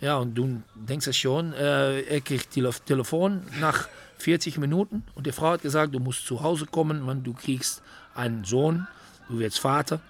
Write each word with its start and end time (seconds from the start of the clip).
Ja, 0.00 0.18
und 0.18 0.34
du 0.34 0.62
denkst 0.74 1.06
es 1.06 1.16
schon, 1.16 1.52
äh, 1.54 2.02
er 2.02 2.20
kriegt 2.20 2.50
Tele 2.50 2.70
Telefon 2.84 3.42
nach 3.60 3.88
40 4.18 4.58
Minuten 4.58 5.04
und 5.14 5.26
die 5.26 5.32
Frau 5.32 5.50
hat 5.52 5.62
gesagt, 5.62 5.94
du 5.94 6.00
musst 6.00 6.26
zu 6.26 6.42
Hause 6.42 6.66
kommen, 6.66 7.06
weil 7.06 7.16
du 7.16 7.32
kriegst 7.32 7.82
einen 8.14 8.44
Sohn, 8.44 8.86
du 9.28 9.38
wirst 9.38 9.58
Vater. 9.58 10.00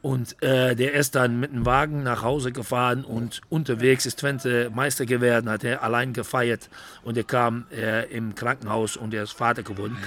Und 0.00 0.40
äh, 0.42 0.76
der 0.76 0.94
ist 0.94 1.16
dann 1.16 1.40
mit 1.40 1.52
dem 1.52 1.66
Wagen 1.66 2.04
nach 2.04 2.22
Hause 2.22 2.52
gefahren 2.52 3.04
und 3.04 3.40
unterwegs 3.48 4.06
ist 4.06 4.20
Twente 4.20 4.70
Meister 4.70 5.06
geworden, 5.06 5.50
hat 5.50 5.64
er 5.64 5.82
allein 5.82 6.12
gefeiert 6.12 6.70
und 7.02 7.16
er 7.16 7.24
kam 7.24 7.66
äh, 7.72 8.08
im 8.10 8.34
Krankenhaus 8.34 8.96
und 8.96 9.12
er 9.12 9.24
ist 9.24 9.32
Vater 9.32 9.64
geworden. 9.64 9.98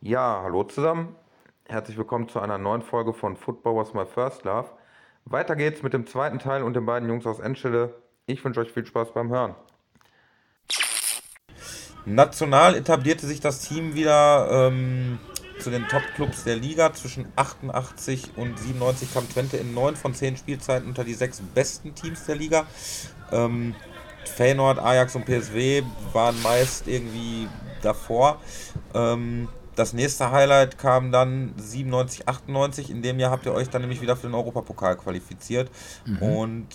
Ja, 0.00 0.40
hallo 0.42 0.64
zusammen. 0.64 1.14
Herzlich 1.66 1.98
willkommen 1.98 2.28
zu 2.30 2.40
einer 2.40 2.56
neuen 2.56 2.80
Folge 2.80 3.12
von 3.12 3.36
Football 3.36 3.76
Was 3.76 3.92
My 3.92 4.06
First 4.06 4.44
Love. 4.44 4.70
Weiter 5.30 5.56
geht's 5.56 5.82
mit 5.82 5.92
dem 5.92 6.06
zweiten 6.06 6.38
Teil 6.38 6.62
und 6.62 6.74
den 6.74 6.86
beiden 6.86 7.08
Jungs 7.08 7.26
aus 7.26 7.38
Enschede. 7.38 7.94
Ich 8.26 8.42
wünsche 8.44 8.60
euch 8.60 8.72
viel 8.72 8.86
Spaß 8.86 9.12
beim 9.12 9.28
Hören. 9.28 9.54
National 12.06 12.74
etablierte 12.74 13.26
sich 13.26 13.40
das 13.40 13.60
Team 13.60 13.94
wieder 13.94 14.48
ähm, 14.50 15.18
zu 15.58 15.70
den 15.70 15.86
Top-Clubs 15.88 16.44
der 16.44 16.56
Liga. 16.56 16.94
Zwischen 16.94 17.30
88 17.36 18.36
und 18.36 18.58
97 18.58 19.12
kam 19.12 19.28
Twente 19.28 19.58
in 19.58 19.74
neun 19.74 19.96
von 19.96 20.14
zehn 20.14 20.36
Spielzeiten 20.38 20.88
unter 20.88 21.04
die 21.04 21.14
sechs 21.14 21.42
besten 21.54 21.94
Teams 21.94 22.24
der 22.24 22.36
Liga. 22.36 22.66
Ähm, 23.30 23.74
Feyenoord, 24.24 24.78
Ajax 24.78 25.14
und 25.14 25.26
PSW 25.26 25.82
waren 26.14 26.40
meist 26.42 26.88
irgendwie 26.88 27.48
davor. 27.82 28.40
Ähm, 28.94 29.48
das 29.78 29.92
nächste 29.92 30.32
Highlight 30.32 30.76
kam 30.76 31.12
dann 31.12 31.54
97, 31.56 32.26
98. 32.26 32.90
In 32.90 33.00
dem 33.00 33.20
Jahr 33.20 33.30
habt 33.30 33.46
ihr 33.46 33.54
euch 33.54 33.70
dann 33.70 33.82
nämlich 33.82 34.00
wieder 34.00 34.16
für 34.16 34.26
den 34.26 34.34
Europapokal 34.34 34.96
qualifiziert. 34.96 35.70
Mhm. 36.04 36.22
Und 36.22 36.66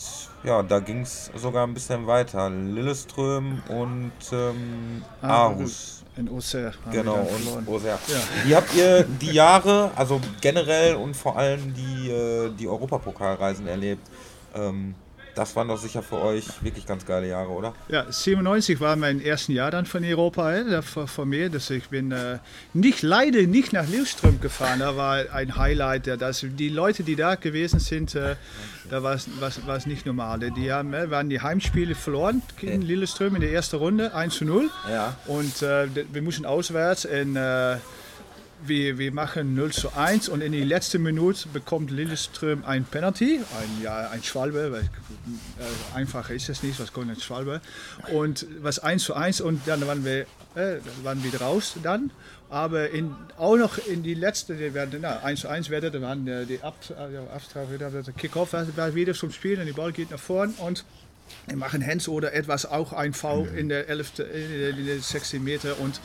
ja, 0.46 0.64
da 0.64 0.80
ging 0.80 1.02
es 1.02 1.30
sogar 1.36 1.68
ein 1.68 1.74
bisschen 1.74 2.08
weiter. 2.08 2.50
Lilleström 2.50 3.62
und 3.68 4.14
ähm, 4.32 5.02
ah, 5.22 5.48
Aarhus. 5.48 6.06
In 6.16 6.30
Auxerre. 6.30 6.74
Genau, 6.92 7.28
und 7.56 7.68
Auxerre. 7.68 8.00
Ja. 8.08 8.46
Wie 8.46 8.56
habt 8.56 8.74
ihr 8.74 9.04
die 9.04 9.32
Jahre, 9.32 9.92
also 9.96 10.22
generell 10.40 10.96
und 10.96 11.16
vor 11.16 11.38
allem 11.38 11.74
die, 11.74 12.10
äh, 12.10 12.52
die 12.58 12.68
Europapokalreisen 12.68 13.68
erlebt? 13.68 14.08
Ähm, 14.56 14.96
das 15.36 15.56
waren 15.56 15.68
doch 15.68 15.78
sicher 15.78 16.04
für 16.04 16.22
euch 16.22 16.46
wirklich 16.62 16.86
ganz 16.86 17.06
geile 17.06 17.28
Jahre, 17.28 17.50
oder? 17.50 17.74
Ja, 17.88 18.06
97 18.12 18.80
war 18.80 18.96
mein 18.96 19.20
erstes 19.20 19.56
Jahr 19.56 19.72
dann 19.72 19.86
von 19.86 20.04
Europa, 20.04 20.54
äh, 20.54 20.82
von 20.82 21.30
mir. 21.30 21.50
dass 21.50 21.70
ich 21.70 21.90
bin 21.90 22.12
äh, 22.12 22.40
nicht 22.74 23.02
leider 23.02 23.42
nicht 23.42 23.74
nach 23.74 23.88
Lillestrøm 23.88 24.40
gefahren. 24.40 24.80
Da 24.80 24.96
war 24.96 25.32
ein 25.32 25.56
Highlight. 25.58 26.08
Dass 26.22 26.46
die 26.48 26.70
Leute, 26.70 27.04
die 27.04 27.16
da 27.16 27.36
gewesen 27.36 27.80
sind, 27.80 28.16
äh, 28.16 28.36
da 28.90 29.04
war 29.04 29.16
es 29.16 29.86
nicht 29.86 30.06
normal. 30.06 30.40
Die 30.40 30.72
haben, 30.72 30.94
äh, 30.94 31.10
waren 31.10 31.30
die 31.30 31.42
Heimspiele 31.42 31.96
verloren 31.96 32.42
gegen 32.60 32.82
Lillestrøm 32.82 33.36
in 33.36 33.42
der 33.42 33.52
ersten 33.52 33.78
Runde, 33.78 34.14
1 34.14 34.36
zu 34.36 34.46
0. 34.46 34.70
Ja. 34.90 35.16
Und 35.28 35.62
äh, 35.62 35.88
wir 36.12 36.22
mussten 36.22 36.46
auswärts 36.46 37.06
in 37.06 37.36
äh, 37.36 37.78
wir, 38.68 38.98
wir 38.98 39.12
machen 39.12 39.56
0 39.56 39.72
zu 39.72 39.94
1 39.96 40.30
und 40.30 40.42
in 40.42 40.52
die 40.52 40.64
letzte 40.64 41.00
Minute 41.00 41.48
bekommt 41.50 41.92
Lilleström 41.92 42.64
ein 42.66 42.86
Penalty, 42.86 43.40
ein, 43.60 43.84
ja, 43.84 44.10
ein 44.10 44.24
Schwalbe, 44.24 44.72
weil, 44.72 44.82
äh, 44.82 45.96
einfach 45.96 46.30
ist 46.30 46.50
es 46.50 46.64
nicht, 46.64 46.80
was 46.80 46.94
kommt 46.94 47.10
ein 47.10 47.20
Schwalbe. 47.20 47.62
Und 48.12 48.46
was 48.62 48.80
1 48.80 49.04
zu 49.04 49.14
1 49.14 49.42
und 49.42 49.62
dann 49.66 49.86
waren 49.88 50.06
wir, 50.06 50.22
äh, 50.56 50.80
waren 51.04 51.24
wir 51.24 51.42
raus 51.42 51.76
dann. 51.84 52.12
Aber 52.50 52.90
in, 52.92 53.16
auch 53.38 53.56
noch 53.56 53.80
in 53.80 54.04
die 54.04 54.14
letzte, 54.14 54.56
die 54.56 54.74
werden, 54.74 55.00
na, 55.02 55.20
1 55.24 55.42
zu 55.42 55.50
1 55.50 55.70
werden, 55.70 55.92
dann 55.92 56.02
waren 56.04 56.48
die 56.48 56.62
Ab, 56.62 56.76
äh, 56.90 57.34
Abstrafe, 57.34 57.78
der 57.78 58.14
Kickoff 58.14 58.54
war 58.54 58.96
wieder 58.96 59.14
zum 59.14 59.32
Spiel 59.32 59.60
und 59.60 59.66
die 59.66 59.74
Ball 59.74 59.92
geht 59.92 60.12
nach 60.12 60.20
vorne 60.20 60.54
und 60.60 60.86
wir 61.48 61.58
machen 61.58 61.86
Hands 61.86 62.08
oder 62.08 62.34
etwas, 62.34 62.66
auch 62.66 62.94
ein 62.94 63.14
V 63.14 63.46
in 63.46 63.70
der 63.70 63.90
11. 63.90 64.20
in 64.20 64.86
der 64.86 65.00
16 65.00 65.44
Meter 65.44 65.80
und 65.80 66.00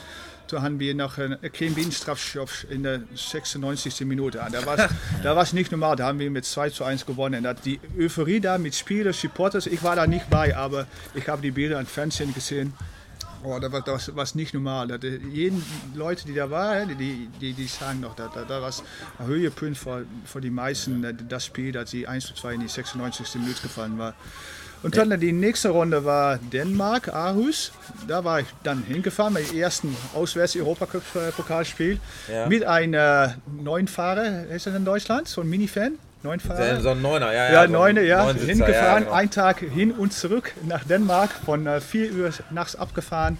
da 0.49 0.63
haben 0.63 0.81
wir 0.81 0.95
noch 0.95 1.19
einen 1.19 1.41
kleinen 1.53 1.93
Strafstoff 1.93 2.67
in 2.71 2.83
der 2.83 3.03
96. 3.15 4.01
Minute. 4.01 4.45
Da 4.51 4.67
war 4.67 4.77
da 5.23 5.37
war 5.37 5.43
es 5.43 5.53
nicht 5.53 5.71
normal. 5.71 5.97
Da 5.97 6.07
haben 6.07 6.19
wir 6.19 6.31
mit 6.31 6.45
2 6.45 6.71
zu 6.71 6.85
1 6.85 7.07
gewonnen. 7.07 7.47
Die 7.65 7.81
Euphorie 7.99 8.41
da 8.41 8.59
mit 8.59 8.75
Spielern, 8.75 9.13
Supporters, 9.13 9.67
ich 9.67 9.83
war 9.83 9.97
da 9.97 10.07
nicht 10.07 10.29
bei, 10.31 10.57
aber 10.57 10.87
ich 11.15 11.29
habe 11.29 11.43
die 11.43 11.51
Bilder 11.51 11.79
im 11.79 11.87
Fernsehen 11.87 12.35
gesehen. 12.35 12.73
Oh, 13.45 13.59
das 13.61 13.71
war, 13.71 13.83
das 13.83 14.17
war 14.17 14.27
nicht 14.35 14.53
normal. 14.53 14.89
Das, 14.89 15.01
jeden 15.33 15.65
Leute, 15.95 16.27
die 16.27 16.35
da 16.35 16.51
waren, 16.51 16.99
die, 16.99 17.29
die, 17.41 17.53
die 17.53 17.67
sagen 17.67 18.01
noch, 18.01 18.17
da, 18.17 18.29
da, 18.35 18.45
da 18.45 18.61
war 18.61 18.73
ein 19.19 19.27
Höhepunkt 19.27 19.79
für, 19.79 20.05
für 20.25 20.41
die 20.41 20.51
meisten, 20.51 21.17
das 21.29 21.45
Spiel, 21.45 21.71
dass 21.73 21.91
sie 21.91 22.07
1 22.07 22.27
zu 22.27 22.35
2 22.35 22.55
in 22.55 22.61
die 22.61 22.69
96. 22.69 23.37
Minute 23.37 23.63
gefallen 23.63 23.99
war. 23.99 24.15
Und 24.83 24.97
dann 24.97 25.19
die 25.19 25.33
nächste 25.33 25.71
Runde 25.71 26.05
war 26.05 26.39
Dänemark, 26.39 27.09
Aarhus. 27.09 27.73
Da 28.07 28.25
war 28.25 28.41
ich 28.41 28.47
dann 28.63 28.83
hingefahren, 28.85 29.35
mein 29.35 29.57
ersten 29.57 29.97
Auswärts-Europacup-Pokalspiel 30.15 31.99
ja. 32.31 32.47
mit 32.47 32.65
einem 32.65 32.95
äh, 32.95 33.29
neuen 33.63 33.89
Fahrer, 33.89 34.47
ist 34.47 34.67
er 34.67 34.77
in 34.77 34.85
Deutschland, 34.85 35.29
so 35.29 35.41
ein 35.41 35.49
Mini-Fan. 35.49 35.99
Neun 36.23 36.41
Fahrer. 36.41 36.81
So 36.81 36.91
ein 36.91 37.03
Neuner, 37.03 37.33
ja. 37.33 37.45
Ja, 37.45 37.63
ja 37.63 37.69
Neuner, 37.69 38.01
ja. 38.01 38.33
Hingefahren, 38.33 38.73
ja, 38.73 38.99
genau. 38.99 39.13
einen 39.13 39.31
Tag 39.31 39.61
hin 39.61 39.93
und 39.93 40.13
zurück 40.13 40.53
nach 40.67 40.85
Dänemark, 40.85 41.31
von 41.45 41.67
äh, 41.67 41.81
4 41.81 42.13
Uhr 42.15 42.31
nachts 42.51 42.75
abgefahren. 42.75 43.39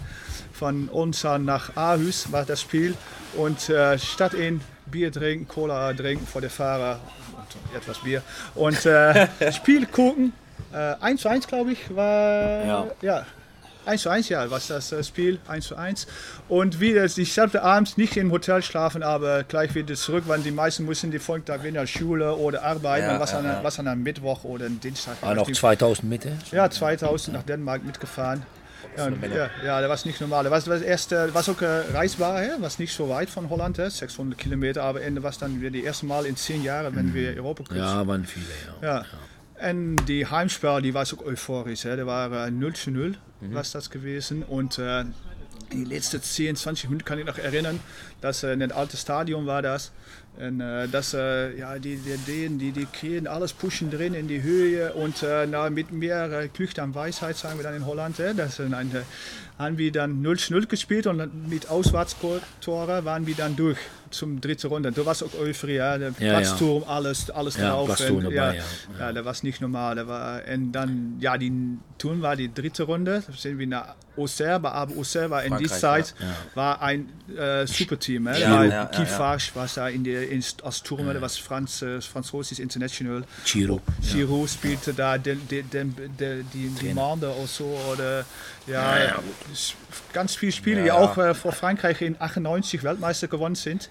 Von 0.53 0.89
uns 0.89 1.23
nach 1.23 1.75
Aarhus 1.77 2.31
war 2.31 2.43
das 2.45 2.61
Spiel. 2.61 2.95
Und 3.35 3.69
äh, 3.69 3.97
statt 3.97 4.33
in 4.33 4.61
Bier 4.87 5.11
trinken, 5.11 5.47
Cola 5.47 5.93
trinken 5.93 6.25
vor 6.27 6.41
der 6.41 6.49
Fahrer 6.49 6.99
und 7.37 7.77
etwas 7.77 7.99
Bier. 7.99 8.21
Und 8.55 8.85
äh, 8.85 9.27
Spiel 9.53 9.85
gucken, 9.85 10.33
äh, 10.73 10.95
1 11.01 11.21
zu 11.21 11.29
1, 11.29 11.47
glaube 11.47 11.71
ich, 11.71 11.95
war. 11.95 12.65
Ja. 12.65 12.87
ja. 13.01 13.25
1 13.85 14.01
zu 14.03 14.09
1, 14.09 14.29
ja, 14.29 14.51
was 14.51 14.67
das 14.67 14.91
äh, 14.91 15.03
Spiel, 15.03 15.39
1 15.47 15.67
zu 15.67 15.75
1. 15.75 16.07
Und 16.47 16.79
wieder, 16.79 17.05
ich 17.05 17.33
sollte 17.33 17.63
abends 17.63 17.97
nicht 17.97 18.17
im 18.17 18.31
Hotel 18.31 18.61
schlafen, 18.61 19.03
aber 19.03 19.43
gleich 19.43 19.73
wieder 19.73 19.95
zurück, 19.95 20.25
weil 20.27 20.41
die 20.41 20.51
meisten 20.51 20.85
mussten 20.85 21.11
die 21.11 21.19
Folgetag 21.19 21.63
wieder 21.63 21.87
Schule 21.87 22.35
oder 22.35 22.63
arbeiten, 22.63 23.07
ja, 23.07 23.19
was, 23.19 23.31
ja, 23.31 23.39
an, 23.39 23.45
ja. 23.45 23.59
was 23.63 23.79
an 23.79 23.87
einem 23.87 24.03
Mittwoch 24.03 24.43
oder 24.43 24.65
einem 24.65 24.79
Dienstag. 24.79 25.21
War 25.21 25.33
noch 25.33 25.51
2000 25.51 26.07
Mitte? 26.07 26.33
Ja, 26.51 26.69
2000 26.69 27.35
nach 27.35 27.43
Dänemark 27.43 27.83
mitgefahren. 27.83 28.43
Ja, 28.97 29.07
ja, 29.09 29.49
ja, 29.63 29.81
das 29.81 29.89
war 30.03 30.07
nicht 30.07 30.19
normal. 30.19 30.43
Das 30.43 30.67
war 30.67 30.73
das 30.73 30.83
erste, 30.83 31.33
was 31.33 31.47
auch 31.47 31.61
äh, 31.61 31.81
reisbar, 31.93 32.43
ja, 32.43 32.55
was 32.59 32.79
nicht 32.79 32.93
so 32.93 33.07
weit 33.09 33.29
von 33.29 33.49
Holland, 33.49 33.77
ist, 33.77 33.97
600 33.97 34.37
Kilometer, 34.37 34.83
aber 34.83 35.01
Ende 35.01 35.23
war 35.23 35.29
es 35.29 35.37
dann 35.37 35.59
wieder 35.59 35.69
die 35.69 35.83
erste 35.83 36.05
Mal 36.05 36.25
in 36.25 36.35
zehn 36.35 36.63
Jahren, 36.63 36.95
wenn 36.95 37.07
mhm. 37.07 37.13
wir 37.13 37.35
Europa 37.37 37.63
Ja, 37.75 38.05
waren 38.05 38.25
viele, 38.25 38.45
ja. 38.81 38.99
ja. 38.99 39.05
En 39.59 39.95
die 39.95 40.25
Heimspiel, 40.25 40.81
die 40.81 40.93
was 40.93 41.13
ook 41.13 41.25
euphorisch. 41.25 41.83
Hè. 41.83 41.97
Er 41.97 42.05
waren 42.05 42.59
0 42.59 42.73
zu 42.73 42.91
0 42.91 43.15
mhm. 43.39 43.53
was 43.53 43.71
das 43.71 43.89
gewesen. 43.89 44.43
Und 44.43 44.79
äh, 44.79 45.05
die 45.71 45.83
letzten 45.83 46.21
10, 46.21 46.55
20 46.55 46.89
Minuten 46.89 47.05
kann 47.05 47.19
ich 47.19 47.25
noch 47.25 47.37
erinnern, 47.37 47.79
dass 48.21 48.43
äh, 48.43 48.53
in 48.53 48.63
ein 48.63 48.71
altes 48.71 49.01
Stadion 49.01 49.45
war 49.45 49.61
das. 49.61 49.91
Und 50.39 50.61
äh, 50.61 50.87
dass 50.87 51.13
äh, 51.13 51.57
ja, 51.57 51.77
die, 51.79 51.97
die, 51.97 52.49
die, 52.49 52.71
die 52.71 52.85
Kehen 52.85 53.27
alles 53.27 53.51
pushen 53.51 53.91
drin 53.91 54.13
in 54.13 54.29
die 54.29 54.41
Höhe 54.41 54.93
und 54.93 55.21
äh, 55.21 55.45
na, 55.45 55.69
mit 55.69 55.91
mehr 55.91 56.31
äh, 56.31 56.47
Glück 56.47 56.79
an 56.79 56.95
Weisheit, 56.95 57.35
sagen 57.35 57.59
wir 57.59 57.63
dann 57.63 57.75
in 57.75 57.85
Holland. 57.85 58.19
Äh, 58.21 58.33
das 58.33 58.57
ein, 58.61 58.91
haben 59.57 59.77
wir 59.77 59.91
dann 59.91 60.21
0 60.21 60.37
0 60.49 60.65
gespielt 60.67 61.07
und 61.07 61.49
mit 61.49 61.69
Auswärtstore 61.69 62.41
waren 63.03 63.27
wir 63.27 63.35
dann 63.35 63.57
durch 63.57 63.77
zum 64.11 64.39
dritten 64.39 64.67
Runde. 64.67 64.93
Da 64.93 65.05
war 65.05 65.11
es 65.11 65.21
auch 65.21 65.33
Euphorie, 65.37 65.75
ja, 65.75 65.97
der 65.97 66.13
ja, 66.19 66.39
Platzturm, 66.39 66.83
ja. 66.83 66.87
alles, 66.87 67.29
alles 67.29 67.57
ja, 67.57 67.71
drauf. 67.71 67.99
Und, 68.09 68.23
dabei, 68.23 68.33
ja, 68.35 68.53
ja. 68.53 68.63
ja, 68.99 69.13
das 69.13 69.25
war 69.25 69.35
nicht 69.43 69.59
normal. 69.59 69.95
Da 69.97 70.07
war, 70.07 70.41
und 70.51 70.71
dann, 70.71 71.17
ja, 71.19 71.37
die 71.37 71.51
Turm 71.97 72.21
war 72.21 72.37
die 72.37 72.53
dritte 72.53 72.83
Runde. 72.83 73.23
Da 73.27 73.33
sind 73.33 73.59
wir 73.59 73.67
nach 73.67 73.95
Auxerre, 74.19 74.71
aber 74.71 74.93
Auxerre 74.95 75.29
war 75.29 75.43
in 75.43 75.57
dieser 75.57 75.77
Zeit 75.77 76.13
war 76.55 76.81
ein 76.81 77.09
äh, 77.37 77.65
Superteam. 77.65 78.27
Ja, 78.27 78.37
ja, 78.37 78.63
ja, 78.63 78.85
Kifage 78.85 79.51
war 79.53 79.67
da 79.73 79.87
in 79.89 80.03
der, 80.03 80.29
in, 80.29 80.43
als 80.63 80.83
Turm, 80.83 81.07
ja. 81.07 81.21
was 81.21 81.37
Franz, 81.37 81.81
äh, 81.81 82.01
Französisch 82.01 82.59
International. 82.59 83.23
Giro. 83.45 83.81
Giro 84.01 84.47
spielte 84.47 84.93
da 84.93 85.17
den, 85.17 85.47
den, 85.47 85.69
den, 85.69 85.95
den, 86.17 86.49
die, 86.53 86.69
die 86.69 86.93
Mande 86.93 87.29
oder 87.29 87.47
so. 87.47 87.77
Oder, 87.91 88.25
ja, 88.67 89.19
ganz 90.13 90.35
viele 90.35 90.51
Spiele, 90.51 90.83
die 90.83 90.91
auch 90.91 91.17
äh, 91.17 91.33
vor 91.33 91.51
Frankreich 91.51 92.01
in 92.01 92.15
98 92.19 92.83
Weltmeister 92.83 93.27
gewonnen 93.27 93.55
sind. 93.55 93.89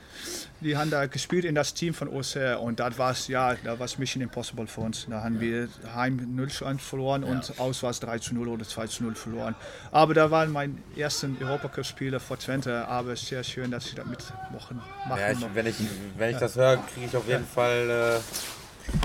Die 0.61 0.77
haben 0.77 0.91
da 0.91 1.07
gespielt 1.07 1.45
in 1.45 1.55
das 1.55 1.75
Team 1.75 1.95
von 1.95 2.09
Auxerre 2.09 2.59
und 2.59 2.81
das 2.81 2.99
war 2.99 3.15
ja, 3.29 3.55
das 3.55 3.79
war 3.79 3.89
Mission 3.99 4.23
Impossible 4.23 4.67
für 4.67 4.81
uns. 4.81 5.07
Da 5.09 5.23
haben 5.23 5.41
wir 5.41 5.69
heim 5.95 6.35
0 6.35 6.49
zu 6.49 6.65
1 6.65 6.83
verloren 6.83 7.23
und 7.23 7.61
aus 7.61 7.83
war 7.83 7.91
es 7.91 8.01
3 8.01 8.19
zu 8.19 8.35
0 8.35 8.49
oder 8.49 8.65
2 8.65 8.87
zu 8.89 9.05
0 9.05 9.15
verloren. 9.15 9.55
Aber 9.93 10.15
da 10.15 10.31
waren 10.31 10.51
meine 10.51 10.75
ersten 10.97 11.37
Europacup-Spiele 11.41 12.19
vor 12.19 12.39
Twente, 12.39 12.89
aber 12.89 13.15
sehr 13.15 13.45
schön, 13.45 13.71
dass 13.71 13.87
ich 13.87 13.95
das 13.95 14.07
mitmachen 14.07 14.83
ja, 15.17 15.31
ich, 15.31 15.39
wenn, 15.55 15.67
ich, 15.67 15.77
wenn 16.17 16.31
ich 16.31 16.37
das 16.39 16.57
höre, 16.57 16.77
kriege 16.93 17.07
ich 17.07 17.17
auf 17.17 17.27
jeden 17.29 17.47
Fall 17.47 18.19
äh, 18.19 18.21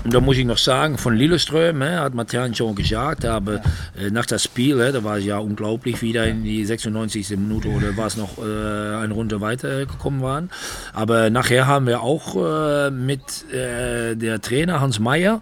und 0.03 0.13
da 0.13 0.19
muss 0.19 0.37
ich 0.37 0.45
noch 0.45 0.57
sagen, 0.57 0.97
von 0.97 1.15
Lilleström, 1.15 1.81
hè, 1.81 1.97
hat 1.97 2.13
Martin 2.13 2.53
schon 2.55 2.75
gesagt, 2.75 3.25
aber 3.25 3.61
äh, 3.97 4.09
nach 4.11 4.25
das 4.25 4.43
Spiel, 4.43 4.79
hè, 4.79 4.91
da 4.91 5.03
war 5.03 5.17
es 5.17 5.25
ja 5.25 5.37
unglaublich, 5.37 6.01
wieder 6.01 6.25
in 6.25 6.43
die 6.43 6.65
96. 6.65 7.29
Minute 7.31 7.69
oder 7.69 7.95
war 7.95 8.07
es 8.07 8.17
noch 8.17 8.37
äh, 8.37 8.41
eine 8.41 9.13
Runde 9.13 9.41
weitergekommen 9.41 10.21
waren. 10.21 10.49
Aber 10.93 11.29
nachher 11.29 11.67
haben 11.67 11.87
wir 11.87 12.01
auch 12.01 12.35
äh, 12.35 12.91
mit 12.91 13.21
äh, 13.51 14.15
der 14.15 14.41
Trainer 14.41 14.81
Hans 14.81 14.99
Meyer 14.99 15.41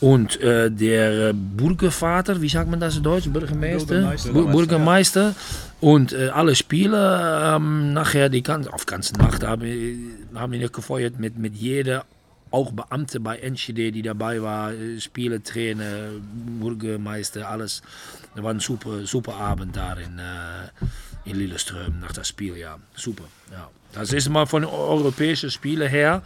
Und 0.00 0.40
äh, 0.40 0.70
der 0.70 1.34
Bürgervater, 1.34 2.40
wie 2.40 2.48
sagt 2.48 2.70
man 2.70 2.80
das 2.80 2.96
in 2.96 3.02
Deutsch? 3.02 3.28
Bürgermeister? 3.28 4.14
Bürgermeister. 4.32 5.34
Und 5.80 6.12
äh, 6.12 6.28
alle 6.28 6.54
Spieler 6.54 7.56
ähm, 7.56 7.92
nachher, 7.92 8.30
die 8.30 8.42
ganz, 8.42 8.66
auf 8.66 8.86
ganze 8.86 9.14
Nacht 9.16 9.42
haben, 9.44 10.16
haben 10.34 10.52
wir 10.52 10.68
gefeuert 10.68 11.18
mit, 11.18 11.38
mit 11.38 11.54
jeder, 11.54 12.04
auch 12.50 12.72
Beamte 12.72 13.20
bei 13.20 13.38
NGD, 13.38 13.92
die 13.92 14.02
dabei 14.02 14.36
äh, 14.36 15.00
Spielertrainer, 15.00 16.10
Bürgermeister, 16.60 17.48
alles. 17.48 17.82
Das 18.34 18.44
war 18.44 18.52
ein 18.52 18.60
super, 18.60 19.06
super 19.06 19.34
Abend 19.34 19.76
da 19.76 19.94
in, 19.94 20.18
äh, 20.18 20.68
in 21.24 21.36
Lilleström 21.36 22.00
nach 22.00 22.12
das 22.12 22.28
Spiel, 22.28 22.56
ja. 22.56 22.78
Super, 22.94 23.24
ja. 23.52 23.68
Das 23.92 24.12
ist 24.12 24.28
mal 24.28 24.46
von 24.46 24.64
europäischen 24.64 25.50
Spielen 25.50 25.88
her, 25.88 26.22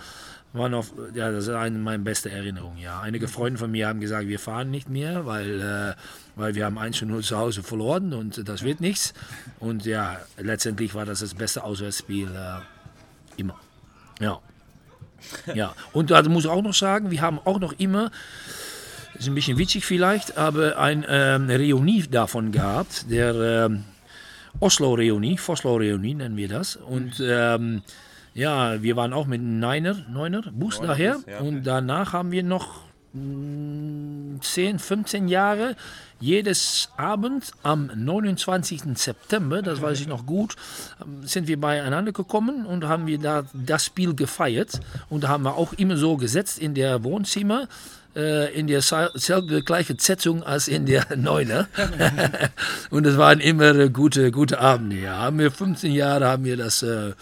war 0.53 0.69
noch, 0.69 0.87
ja, 1.15 1.31
das 1.32 1.44
ist 1.44 1.55
eine 1.55 1.79
meiner 1.79 2.03
besten 2.03 2.29
Erinnerungen, 2.29 2.79
ja. 2.79 3.00
Einige 3.00 3.29
Freunde 3.29 3.59
von 3.59 3.70
mir 3.70 3.88
haben 3.88 4.00
gesagt, 4.00 4.29
wir 4.29 4.38
fahren 4.38 4.70
nicht 4.70 4.88
mehr, 4.88 5.27
weil, 5.27 5.61
äh, 5.61 5.94
weil 6.37 6.55
wir 6.55 6.65
haben 6.65 6.79
1 6.79 6.99
zu 6.99 7.06
0 7.06 7.23
zu 7.23 7.37
Hause 7.37 7.62
verloren 7.62 8.12
und 8.12 8.49
das 8.49 8.62
wird 8.62 8.81
nichts. 8.81 9.15
Und 9.61 9.85
ja, 9.85 10.19
letztendlich 10.38 10.94
war 10.94 11.05
das 11.05 11.20
das 11.20 11.35
beste 11.35 11.65
Auswärtsspiel 11.65 12.29
äh, 12.29 12.61
immer. 13.41 13.59
Ja. 14.20 14.41
Ja, 15.55 15.75
und 15.93 16.11
da 16.11 16.23
muss 16.23 16.44
ich 16.44 16.50
auch 16.50 16.62
noch 16.62 16.75
sagen, 16.75 17.11
wir 17.11 17.21
haben 17.21 17.38
auch 17.44 17.61
noch 17.61 17.75
immer, 17.79 18.11
das 19.12 19.23
ist 19.23 19.29
ein 19.29 19.35
bisschen 19.35 19.59
witzig 19.59 19.85
vielleicht, 19.85 20.37
aber 20.37 20.79
ein 20.79 21.05
ähm, 21.09 21.50
Reunion 21.50 22.11
davon 22.11 22.53
gehabt, 22.53 23.11
der 23.11 23.35
ähm, 23.67 23.85
Oslo-Reunion, 24.61 25.38
Foslo-Reunion 25.38 26.19
nennen 26.19 26.37
wir 26.37 26.49
das. 26.49 26.76
Und 26.76 27.21
ähm, 27.21 27.82
ja, 28.35 28.82
wir 28.82 28.97
waren 28.97 29.12
auch 29.12 29.26
mit 29.26 29.41
einem 29.41 29.59
Neiner, 29.59 29.97
Neuner 30.11 30.43
Bus 30.53 30.79
Neuner 30.79 30.88
daher. 30.88 31.15
Bus, 31.15 31.25
ja. 31.27 31.38
Und 31.41 31.65
danach 31.65 32.12
haben 32.12 32.31
wir 32.31 32.43
noch 32.43 32.82
10, 33.14 34.78
15 34.78 35.28
Jahre 35.28 35.76
jedes 36.19 36.88
Abend 36.96 37.52
am 37.62 37.90
29. 37.94 38.82
September, 38.96 39.62
das 39.62 39.81
weiß 39.81 40.00
ich 40.00 40.08
noch 40.08 40.26
gut, 40.26 40.56
ähm, 41.00 41.26
sind 41.26 41.46
wir 41.46 41.61
beieinander 41.61 42.12
gekommen 42.12 42.66
und 42.66 42.84
haben 42.84 43.06
wir 43.06 43.19
da 43.19 43.44
das 43.52 43.84
Spiel 43.84 44.14
gefeiert. 44.14 44.81
Und 45.11 45.25
da 45.25 45.28
haben 45.28 45.44
wir 45.44 45.55
auch 45.56 45.75
immer 45.75 45.96
so 45.96 46.16
gesetzt 46.16 46.58
in 46.58 46.75
der 46.75 47.05
Wohnzimmer, 47.05 47.69
äh, 48.16 48.52
in 48.52 48.66
der 48.66 48.82
selbe 48.82 49.62
gleiche 49.62 49.94
Setzung 49.99 50.43
als 50.43 50.67
in 50.67 50.87
der 50.87 51.06
Neuner. 51.17 51.69
und 52.90 53.06
es 53.06 53.17
waren 53.17 53.38
immer 53.38 53.88
gute, 53.90 54.32
gute 54.32 54.58
Abende. 54.58 54.96
Ja. 54.96 55.19
Haben 55.19 55.38
wir 55.38 55.52
15 55.52 55.93
Jahre 55.93 56.26
haben 56.26 56.44
wir 56.44 56.56
das 56.56 56.82
äh, 56.82 57.12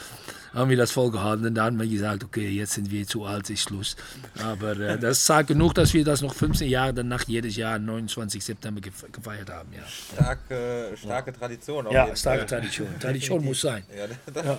haben 0.54 0.70
wir 0.70 0.76
das 0.76 0.93
vollgehalten 0.93 1.46
und 1.46 1.54
dann 1.54 1.64
haben 1.64 1.81
wir 1.81 1.87
gesagt, 1.87 2.25
okay, 2.25 2.49
jetzt 2.49 2.72
sind 2.72 2.90
wir 2.90 3.06
zu 3.06 3.25
alt, 3.25 3.49
ist 3.50 3.62
Schluss. 3.62 3.96
Aber 4.43 4.78
äh, 4.78 4.99
das 4.99 5.25
sagt 5.25 5.49
genug, 5.49 5.75
dass 5.75 5.94
wir 5.94 6.04
das 6.04 6.20
noch 6.20 6.34
15 6.34 6.69
Jahre 6.69 6.94
danach 6.94 7.25
jedes 7.26 7.56
Jahr 7.56 7.78
29. 7.78 8.44
September 8.44 8.81
gef 8.81 9.04
gefeiert 9.10 9.50
haben. 9.50 9.69
Ja, 9.72 9.82
Starke, 10.14 10.96
starke 10.96 11.32
Tradition. 11.32 11.87
ja 11.90 12.14
starke 12.14 12.40
Fall. 12.40 12.49
Tradition. 12.49 12.88
Tradition 13.00 13.44
muss 13.44 13.60
sein. 13.60 13.84
Ja, 13.96 14.06
das 14.32 14.58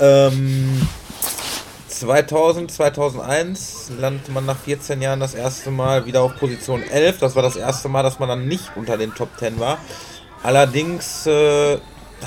ähm, 0.32 0.86
2000, 1.88 2.70
2001 2.70 3.92
landet 3.98 4.28
man 4.30 4.46
nach 4.46 4.58
14 4.58 5.02
Jahren 5.02 5.20
das 5.20 5.34
erste 5.34 5.70
Mal 5.70 6.06
wieder 6.06 6.22
auf 6.22 6.36
Position 6.36 6.82
11. 6.82 7.18
Das 7.18 7.36
war 7.36 7.42
das 7.42 7.56
erste 7.56 7.88
Mal, 7.88 8.02
dass 8.02 8.18
man 8.18 8.28
dann 8.28 8.48
nicht 8.48 8.76
unter 8.76 8.96
den 8.96 9.14
Top 9.14 9.30
10 9.38 9.60
war. 9.60 9.78
Allerdings 10.42 11.26
äh, 11.26 11.78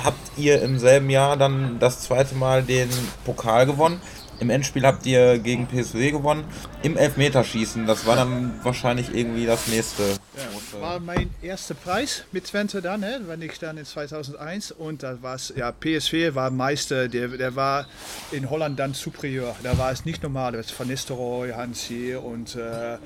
habt 0.04 0.38
ihr 0.38 0.62
im 0.62 0.78
selben 0.78 1.10
Jahr 1.10 1.36
dann 1.36 1.78
das 1.78 2.00
zweite 2.00 2.34
Mal 2.34 2.62
den 2.62 2.88
Pokal 3.24 3.66
gewonnen. 3.66 4.00
Im 4.38 4.50
Endspiel 4.50 4.84
habt 4.84 5.06
ihr 5.06 5.38
gegen 5.38 5.66
PSW 5.66 6.10
gewonnen. 6.10 6.44
Im 6.82 6.98
Elfmeterschießen, 6.98 7.86
das 7.86 8.04
war 8.04 8.16
dann 8.16 8.60
wahrscheinlich 8.62 9.14
irgendwie 9.14 9.46
das 9.46 9.66
nächste. 9.68 10.02
große- 10.02 10.78
war 10.82 11.00
mein 11.00 11.30
erster 11.40 11.72
Preis 11.72 12.24
mit 12.32 12.44
Twente 12.44 12.82
dann, 12.82 13.02
hè, 13.02 13.12
wenn 13.28 13.40
ich 13.40 13.58
dann 13.58 13.78
in 13.78 13.86
2001 13.86 14.72
und 14.72 15.02
da 15.02 15.22
war 15.22 15.36
es, 15.36 15.54
ja, 15.56 15.72
PSV 15.72 16.34
war 16.34 16.50
Meister, 16.50 17.08
der, 17.08 17.28
der 17.28 17.56
war 17.56 17.86
in 18.30 18.50
Holland 18.50 18.78
dann 18.78 18.92
superior, 18.92 19.56
da 19.62 19.78
war 19.78 19.90
es 19.90 20.04
nicht 20.04 20.22
normal, 20.22 20.52
das 20.52 20.78
Van 20.78 20.88
Nistelrooy, 20.88 21.52
Hansi 21.52 22.14
und 22.14 22.56
äh, 22.56 22.98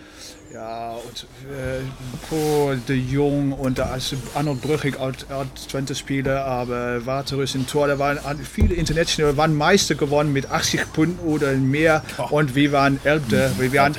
ja, 0.53 0.93
und 0.93 1.27
äh, 1.49 1.81
Paul 2.29 2.79
de 2.89 2.97
Jong 2.97 3.53
und 3.53 3.79
da 3.79 3.95
ist 3.95 4.15
Arnold 4.35 4.61
Brüchig 4.61 4.99
als, 4.99 5.27
als 5.31 5.69
Twente-Spieler, 5.69 6.45
aber 6.45 7.07
Waterus 7.07 7.55
im 7.55 7.67
Tor, 7.67 7.87
da 7.89 7.99
waren 7.99 8.19
viele 8.45 8.75
Internationale, 8.75 9.37
waren 9.37 9.55
Meister 9.55 9.95
gewonnen 9.95 10.33
mit 10.33 10.51
80 10.51 10.93
Punkten 10.93 11.27
oder 11.27 11.53
mehr. 11.53 12.03
Und 12.31 12.55
wir 12.55 12.73
waren 12.73 12.99
Elfte, 13.05 13.53
wir 13.59 13.73
waren 13.75 13.95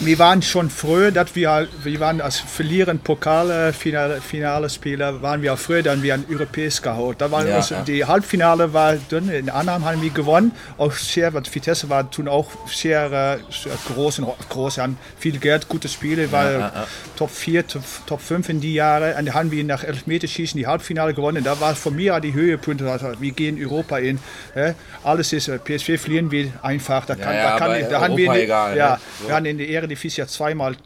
wir 0.00 0.18
waren 0.18 0.42
schon 0.42 0.70
früh, 0.70 1.12
dass 1.12 1.34
wir, 1.34 1.68
wir 1.82 2.00
waren 2.00 2.20
als 2.20 2.38
verlieren 2.38 2.98
Pokale 2.98 3.72
Finale, 3.72 4.20
Finale 4.20 4.68
Spieler, 4.68 5.22
waren 5.22 5.42
wir 5.42 5.54
auch 5.54 5.58
früh, 5.58 5.82
dann 5.82 6.02
wir 6.02 6.14
ein 6.14 6.24
europäisch 6.30 6.82
geholt. 6.82 7.20
Da 7.20 7.30
waren 7.30 7.46
Ja, 7.46 7.56
uns, 7.56 7.70
ja. 7.70 7.82
die 7.82 8.04
Halbfinale 8.04 8.72
war 8.72 8.96
dünn, 8.96 9.28
in 9.28 9.50
Annam 9.50 9.84
haben 9.84 10.02
wir 10.02 10.10
gewonnen. 10.10 10.52
Auch 10.78 10.92
sehr, 10.92 11.32
was 11.34 11.54
Vitesse 11.54 11.88
war 11.88 12.10
tun 12.10 12.28
auch 12.28 12.48
sehr, 12.66 13.04
äh, 13.06 13.38
sehr 13.52 13.72
groß 13.92 14.20
und 14.20 14.48
groß, 14.48 14.78
haben 14.78 14.98
viel 15.18 15.38
Geld, 15.38 15.68
gute 15.68 15.88
Spiele, 15.88 16.32
war 16.32 16.52
ja. 16.52 16.86
Top 17.16 17.30
4, 17.30 17.66
Top, 17.66 17.82
Top 18.06 18.20
5 18.20 18.48
in 18.48 18.60
die 18.60 18.74
Jahre. 18.74 19.14
Und 19.18 19.26
da 19.26 19.34
haben 19.34 19.50
wir 19.50 19.62
nach 19.64 19.84
Elfmeterschießen 19.84 20.58
die 20.58 20.66
Halbfinale 20.66 21.14
gewonnen. 21.14 21.44
Da 21.44 21.60
war 21.60 21.74
von 21.74 21.94
mir 21.94 22.18
die 22.20 22.32
Höhepunkte, 22.32 22.90
also 22.90 23.12
wir 23.20 23.32
gehen 23.32 23.58
Europa 23.60 23.98
in. 23.98 24.18
Hä? 24.54 24.74
Alles 25.04 25.32
ist, 25.32 25.48
äh, 25.48 25.58
PSV 25.58 26.00
verlieren 26.00 26.30
wir 26.30 26.52
einfach. 26.62 27.06
Da, 27.06 27.14
kann, 27.14 27.34
da, 27.34 27.58
kann, 27.58 27.90
da 27.90 28.00
haben 28.00 28.16
wir 28.16 28.32
egal, 28.34 28.76
ja, 28.76 28.90
ne? 28.92 28.98
So. 29.20 29.28
wir 29.28 29.34
haben 29.36 29.44
in 29.44 29.58
der 29.58 29.68
Eredivisie 29.92 30.22
ja 30.22 30.26
zweimal 30.26 30.76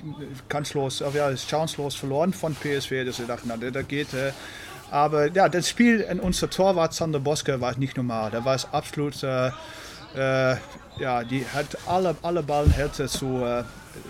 kanslos, 0.49 1.01
äh, 1.01 1.11
ja, 1.15 1.35
chancelos 1.37 1.95
verloren 1.95 2.33
von 2.33 2.55
PSV, 2.55 3.05
dass 3.05 3.19
wir 3.19 3.27
dachten, 3.27 3.49
da 3.49 3.83
geht. 3.83 4.15
Äh, 4.15 4.33
aber 4.91 5.33
ja, 5.33 5.49
das 5.49 5.69
Spiel 5.69 6.01
in 6.01 6.21
unser 6.21 6.49
Torwart 6.49 6.95
Sander 6.95 7.19
Boske 7.19 7.61
war 7.61 7.77
nicht 7.77 7.97
normal. 7.97 8.31
Da 8.31 8.45
war 8.45 8.55
es 8.55 8.67
absolut, 8.73 9.23
äh, 9.23 9.49
äh, 9.49 10.57
ja, 10.99 11.25
die 11.25 11.45
hat 11.53 11.77
alle, 11.87 12.17
alle 12.23 12.43
Ballen 12.43 12.71
hätte 12.71 13.07
zu, 13.09 13.45
äh, 13.45 13.65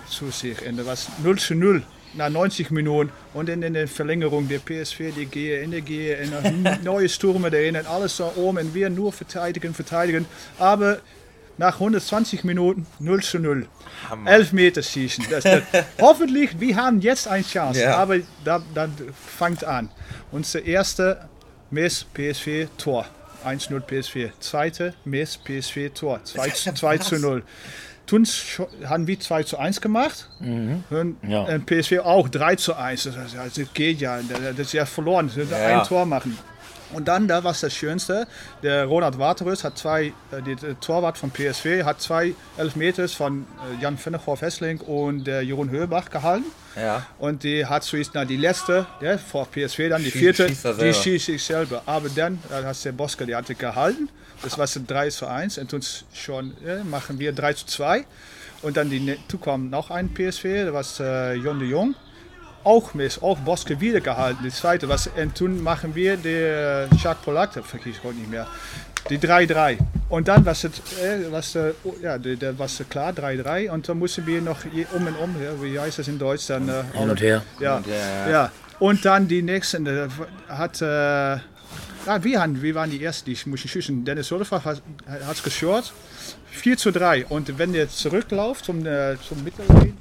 zu 0.09 0.31
sich. 0.31 0.67
Und 0.67 0.77
da 0.77 0.87
war 0.87 0.93
es 0.93 1.09
0 1.23 1.39
zu 1.39 1.55
0 1.55 1.83
nach 2.15 2.31
90 2.31 2.71
Minuten 2.71 3.11
und 3.35 3.49
dann 3.49 3.63
in 3.63 3.75
der 3.75 3.89
Verlängerung 3.89 4.49
der 4.49 4.59
PSV, 4.59 5.15
die 5.17 5.27
gehe 5.27 5.61
in 5.61 5.71
der 5.71 5.83
gehe 5.83 6.17
in 6.17 6.31
neue 6.85 7.09
Stürme 7.09 7.51
dahin 7.51 7.77
alles 7.77 8.17
da 8.17 8.33
oben 8.37 8.59
und 8.59 8.75
wir 8.75 8.91
nur 8.91 9.13
verteidigen, 9.13 9.75
verteidigen. 9.75 10.27
Aber 10.59 10.99
nach 11.59 11.75
120 11.75 12.45
Minuten 12.45 12.87
0 12.99 13.23
zu 13.23 13.39
0. 13.39 13.67
Hammer. 14.11 14.31
11 14.31 14.53
Meter 14.53 14.83
schießen. 14.83 15.25
Das, 15.31 15.45
das, 15.45 15.63
hoffentlich, 16.01 16.61
wir 16.61 16.77
haben 16.77 17.01
jetzt 17.01 17.27
eine 17.29 17.43
Chance. 17.45 17.81
Ja. 17.83 17.97
Aber 17.97 18.17
da, 18.45 18.63
da 18.75 18.89
fängt 19.39 19.65
an. 19.65 19.89
Unser 20.33 20.65
erste 20.65 21.29
Miss 21.71 22.05
PSV 22.15 22.69
Tor. 22.77 23.07
1-0 23.45 23.81
PSV. 23.81 24.33
Zweite 24.41 24.95
Miss 25.05 25.39
PSV 25.39 25.91
Tor. 25.95 26.21
2, 26.25 26.47
ja 26.49 26.75
2 26.75 26.97
krass. 26.99 27.09
zu 27.09 27.19
0. 27.19 27.43
Tun 28.07 28.25
scho- 28.25 28.69
haben 28.85 29.07
wir 29.07 29.19
2 29.19 29.43
zu 29.45 29.59
1 29.59 29.81
gemacht. 29.81 30.29
Und, 30.41 31.17
Ja. 31.27 31.43
und 31.43 31.67
PSV 31.67 31.99
auch 32.05 32.29
3 32.29 32.55
zu 32.57 32.75
1. 32.75 33.05
Das, 33.05 33.15
das 33.55 33.73
geht 33.75 34.01
ja. 34.01 34.21
Das 34.23 34.59
ist 34.59 34.73
ja 34.75 34.85
verloren. 34.87 35.27
Müssen 35.27 35.49
Ja. 35.51 35.81
ein 35.81 35.87
Tor 35.87 36.07
machen. 36.07 36.37
Und 36.93 37.09
dann, 37.09 37.27
da 37.29 37.43
war 37.45 37.55
das 37.61 37.75
Schönste, 37.75 38.27
der 38.63 38.85
Ronald 38.87 39.19
Waterus 39.19 39.65
hat 39.65 39.77
zwei, 39.79 40.13
äh, 40.31 40.43
die, 40.45 40.55
der 40.57 40.79
Torwart 40.81 41.19
von 41.19 41.31
PSV 41.31 41.85
hat 41.85 42.01
zwei 42.01 42.35
Elfmeters 42.57 43.13
von 43.13 43.47
äh, 43.79 43.83
Jan 43.83 43.99
Vennegoor 44.03 44.41
Hessling 44.41 44.81
und 44.81 45.25
der 45.27 45.43
Jeroen 45.43 45.71
Höbach 45.71 46.11
gehalten. 46.11 46.47
Ja. 46.77 47.07
Und 47.19 47.43
die 47.43 47.65
hat 47.67 47.83
zuerst 47.85 48.11
na, 48.15 48.25
die 48.25 48.37
letzte, 48.37 48.87
ja, 49.01 49.19
vor 49.19 49.47
PSV 49.51 49.89
dann 49.89 50.03
die 50.03 50.11
Schie- 50.11 50.19
vierte, 50.19 50.45
er 50.65 50.75
die 50.75 50.93
schießt 50.95 51.27
sich 51.27 51.43
selber. 51.43 51.83
Aber 51.87 52.09
dann 52.09 52.39
äh, 52.51 52.65
hat 52.65 52.85
der 52.85 52.93
Boske, 52.93 53.27
die 53.27 53.35
hatte 53.35 53.55
gehalten. 53.55 54.09
Das 54.43 54.59
war 54.59 54.67
so 54.67 54.81
3 54.87 55.09
zu 55.09 55.27
1 55.27 55.57
und 55.59 55.73
uns 55.73 56.05
schon 56.13 56.55
ja, 56.65 56.85
machen 56.85 57.19
wir 57.19 57.33
3 57.33 57.55
zu 57.55 57.67
2. 57.67 58.05
Und 58.63 58.77
dann 58.77 58.91
die, 58.91 59.01
ne- 59.01 59.19
kwam 59.41 59.71
noch 59.71 59.91
ein 59.91 60.13
PSV, 60.15 60.71
das 60.73 61.01
war 61.01 61.07
äh, 61.07 61.35
Jon 61.35 61.59
de 61.59 61.69
Jong. 61.69 61.95
Auch 62.67 62.95
Miss, 62.95 63.23
auch 63.23 63.39
Boske 63.39 63.81
wieder 63.81 64.01
gehalten. 64.01 64.41
Die 64.45 64.51
zweite 64.51 64.89
was, 64.89 65.07
und 65.07 65.37
toen 65.37 65.63
machen 65.63 65.95
wir 65.95 66.17
der 66.17 66.89
Jacques 67.03 67.23
Polak, 67.25 67.53
das 67.55 67.65
vergesse 67.65 67.91
ich 67.91 68.03
heute 68.03 68.19
nicht 68.19 68.31
mehr. 68.31 68.47
Die 69.09 69.19
3-3. 69.19 69.79
Und 70.09 70.27
dann 70.27 70.45
was 70.45 70.65
het, 70.65 70.73
äh, 71.01 71.31
was, 71.31 71.55
äh, 71.55 71.73
ja, 72.03 72.19
der, 72.19 72.35
der 72.35 72.59
was 72.59 72.83
klar, 72.91 73.13
3-3. 73.13 73.71
Und 73.71 73.89
dann 73.89 73.99
mussten 74.01 74.27
wir 74.27 74.41
noch 74.43 74.65
je- 74.65 74.87
um 74.97 75.07
und 75.07 75.15
um, 75.17 75.37
ja, 75.41 75.53
wie 75.63 75.79
heißt 75.79 76.01
das 76.01 76.09
in 76.09 76.19
Deutsch? 76.19 76.49
Dann, 76.49 76.69
äh, 76.69 76.83
Hin 76.93 77.09
und 77.11 77.21
her. 77.21 77.43
ja, 77.61 77.77
und 77.77 77.87
ja. 77.87 78.31
ja. 78.31 78.53
Und 78.81 79.05
dann 79.05 79.29
die 79.29 79.43
nächsten, 79.43 79.87
äh, 79.87 80.09
hat, 80.49 80.83
äh, 80.83 80.87
ja, 82.07 82.23
wir, 82.25 82.41
haben, 82.43 82.61
wir 82.61 82.75
waren 82.75 82.91
die 82.91 83.03
Ersten, 83.05 83.33
die 83.33 83.39
mussten 83.49 83.69
schießen. 83.69 84.05
Dennis 84.05 84.27
Solfach 84.27 84.65
hat 84.65 84.83
es 85.33 85.43
geschoren. 85.43 85.85
4 86.51 86.77
zu 86.77 86.91
3. 86.91 87.27
Und 87.27 87.59
wenn 87.59 87.73
der 87.73 87.89
zurückläuft 87.89 88.65
zum, 88.65 88.85
äh, 88.87 89.17
zum 89.29 89.45
Mittellinie, 89.45 89.93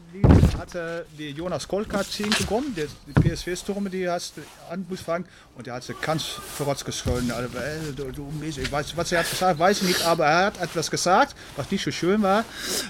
hat 0.58 0.76
äh, 0.76 1.04
die 1.18 1.32
Jonas 1.32 1.68
Kolka 1.68 2.04
10 2.04 2.30
bekommen. 2.30 2.74
Der, 2.76 2.88
die 3.08 3.14
PSV-Stürmer, 3.14 3.90
die 3.90 4.10
hat 4.10 4.34
an 4.70 4.86
muss 4.90 5.02
fangen. 5.02 5.26
Und 5.56 5.68
der 5.68 5.76
hat 5.76 5.84
sie 5.84 5.94
ganz 6.02 6.24
verrotzt 6.24 6.86
geschossen. 6.86 7.32
Also, 7.32 7.58
äh, 7.58 7.94
du, 7.96 8.12
du, 8.12 8.32
ich 8.44 8.72
weiß, 8.72 8.96
was 8.98 9.12
er 9.12 9.20
hat 9.20 9.30
gesagt, 9.30 9.60
weiß 9.60 9.82
ich 9.82 9.88
nicht. 9.88 10.06
Aber 10.06 10.26
er 10.26 10.46
hat 10.48 10.62
etwas 10.62 10.90
gesagt, 10.92 11.36
was 11.56 11.70
nicht 11.72 11.84
so 11.84 11.92
schön 11.92 12.22
war. 12.22 12.46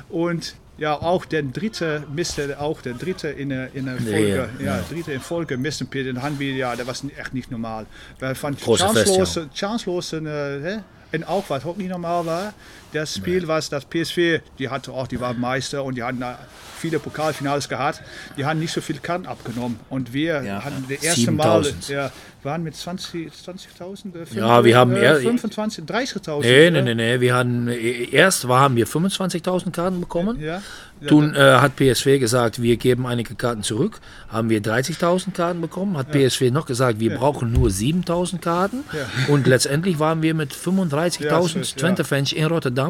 Und 0.10 0.56
Ja, 0.78 0.94
auch 1.02 1.24
der 1.24 1.44
dritte 1.44 2.04
misste, 2.14 2.60
auch 2.60 2.82
der 2.82 2.96
dritte 2.96 3.30
in 3.30 3.48
der, 3.48 3.74
in 3.74 3.86
der 3.86 3.96
Folge, 3.96 4.50
ja, 4.60 4.66
ja, 4.66 4.78
ja. 4.78 4.84
dritte 4.90 5.14
in 5.14 5.22
Folge 5.22 5.58
missen 5.58 5.88
Peter. 5.88 6.12
Den 6.12 6.40
wir, 6.40 6.54
ja, 6.54 6.76
das 6.76 6.86
war 6.86 7.12
echt 7.18 7.34
nicht 7.34 7.50
normal. 7.50 7.86
Weil 8.20 8.36
von 8.36 8.58
chancelosen, 8.58 9.50
chancelosen 9.54 10.26
äh, 10.26 10.30
hè? 10.30 10.84
en 11.12 11.24
auch 11.24 11.46
was 11.50 11.66
auch 11.66 11.78
nicht 11.78 11.90
normal 11.90 12.26
war, 12.26 12.54
das 12.96 13.16
Spiel, 13.16 13.48
was 13.48 13.70
das 13.70 13.86
PSV, 13.86 14.42
die 14.60 14.70
hatte 14.70 14.92
auch, 14.92 15.08
die 15.08 15.20
waren 15.20 15.40
Meister 15.40 15.84
und 15.84 15.96
die 15.96 16.04
hatten 16.04 16.20
da 16.22 16.40
viele 16.80 17.00
Pokalfinals 17.00 17.68
gehabt, 17.70 18.02
die 18.38 18.46
haben 18.46 18.60
nicht 18.60 18.72
so 18.74 18.82
viel 18.82 18.98
Karten 19.00 19.26
abgenommen. 19.26 19.80
Und 19.90 20.14
wir 20.14 20.44
Ja. 20.44 20.64
hatten 20.64 20.86
das 20.90 21.04
erste 21.04 21.32
Mal, 21.32 21.64
7000. 21.64 21.90
ja, 21.90 22.12
waren 22.44 22.62
mit 22.64 22.76
20 22.76 23.32
20.000, 23.34 24.16
äh, 24.16 24.38
Ja, 24.38 24.64
wir 24.64 24.78
haben 24.78 24.96
äh, 24.96 25.00
eher- 25.02 25.16
25, 25.20 25.84
30.000. 25.86 26.46
Nee, 26.46 26.70
nee, 26.70 26.82
nee, 26.84 26.94
nee. 26.94 27.20
Wir 27.20 27.34
hatten, 27.36 27.68
äh, 27.70 28.10
erst 28.12 28.48
war, 28.48 28.60
haben 28.60 28.76
wir 28.76 28.86
25.000 28.88 29.72
Karten 29.74 30.00
bekommen. 30.00 30.40
Ja, 30.40 30.62
Toen 31.08 31.36
äh, 31.36 31.40
hat 31.40 31.76
PSV 31.76 32.20
gesagt, 32.20 32.62
wir 32.62 32.78
geben 32.78 33.06
einige 33.08 33.36
Karten 33.36 33.64
zurück. 33.64 34.00
Haben 34.30 34.50
wir 34.50 34.62
30.000 34.62 35.34
Karten 35.34 35.60
bekommen. 35.60 35.98
Hat 35.98 36.12
PSV 36.12 36.52
noch 36.52 36.66
gesagt, 36.68 37.00
wir 37.00 37.16
brauchen 37.16 37.52
nur 37.52 37.70
7.000 37.70 38.40
Karten. 38.42 38.84
Und 39.28 39.46
letztendlich 39.48 40.00
waren 40.00 40.22
wir 40.22 40.34
mit 40.36 40.54
35.000 40.54 41.26
Ja, 41.26 41.42
so 41.42 41.60
ist- 41.60 41.72
ja. 41.72 41.78
Twente-Fans 41.88 42.32
in 42.32 42.46
Rotterdam. 42.46 42.85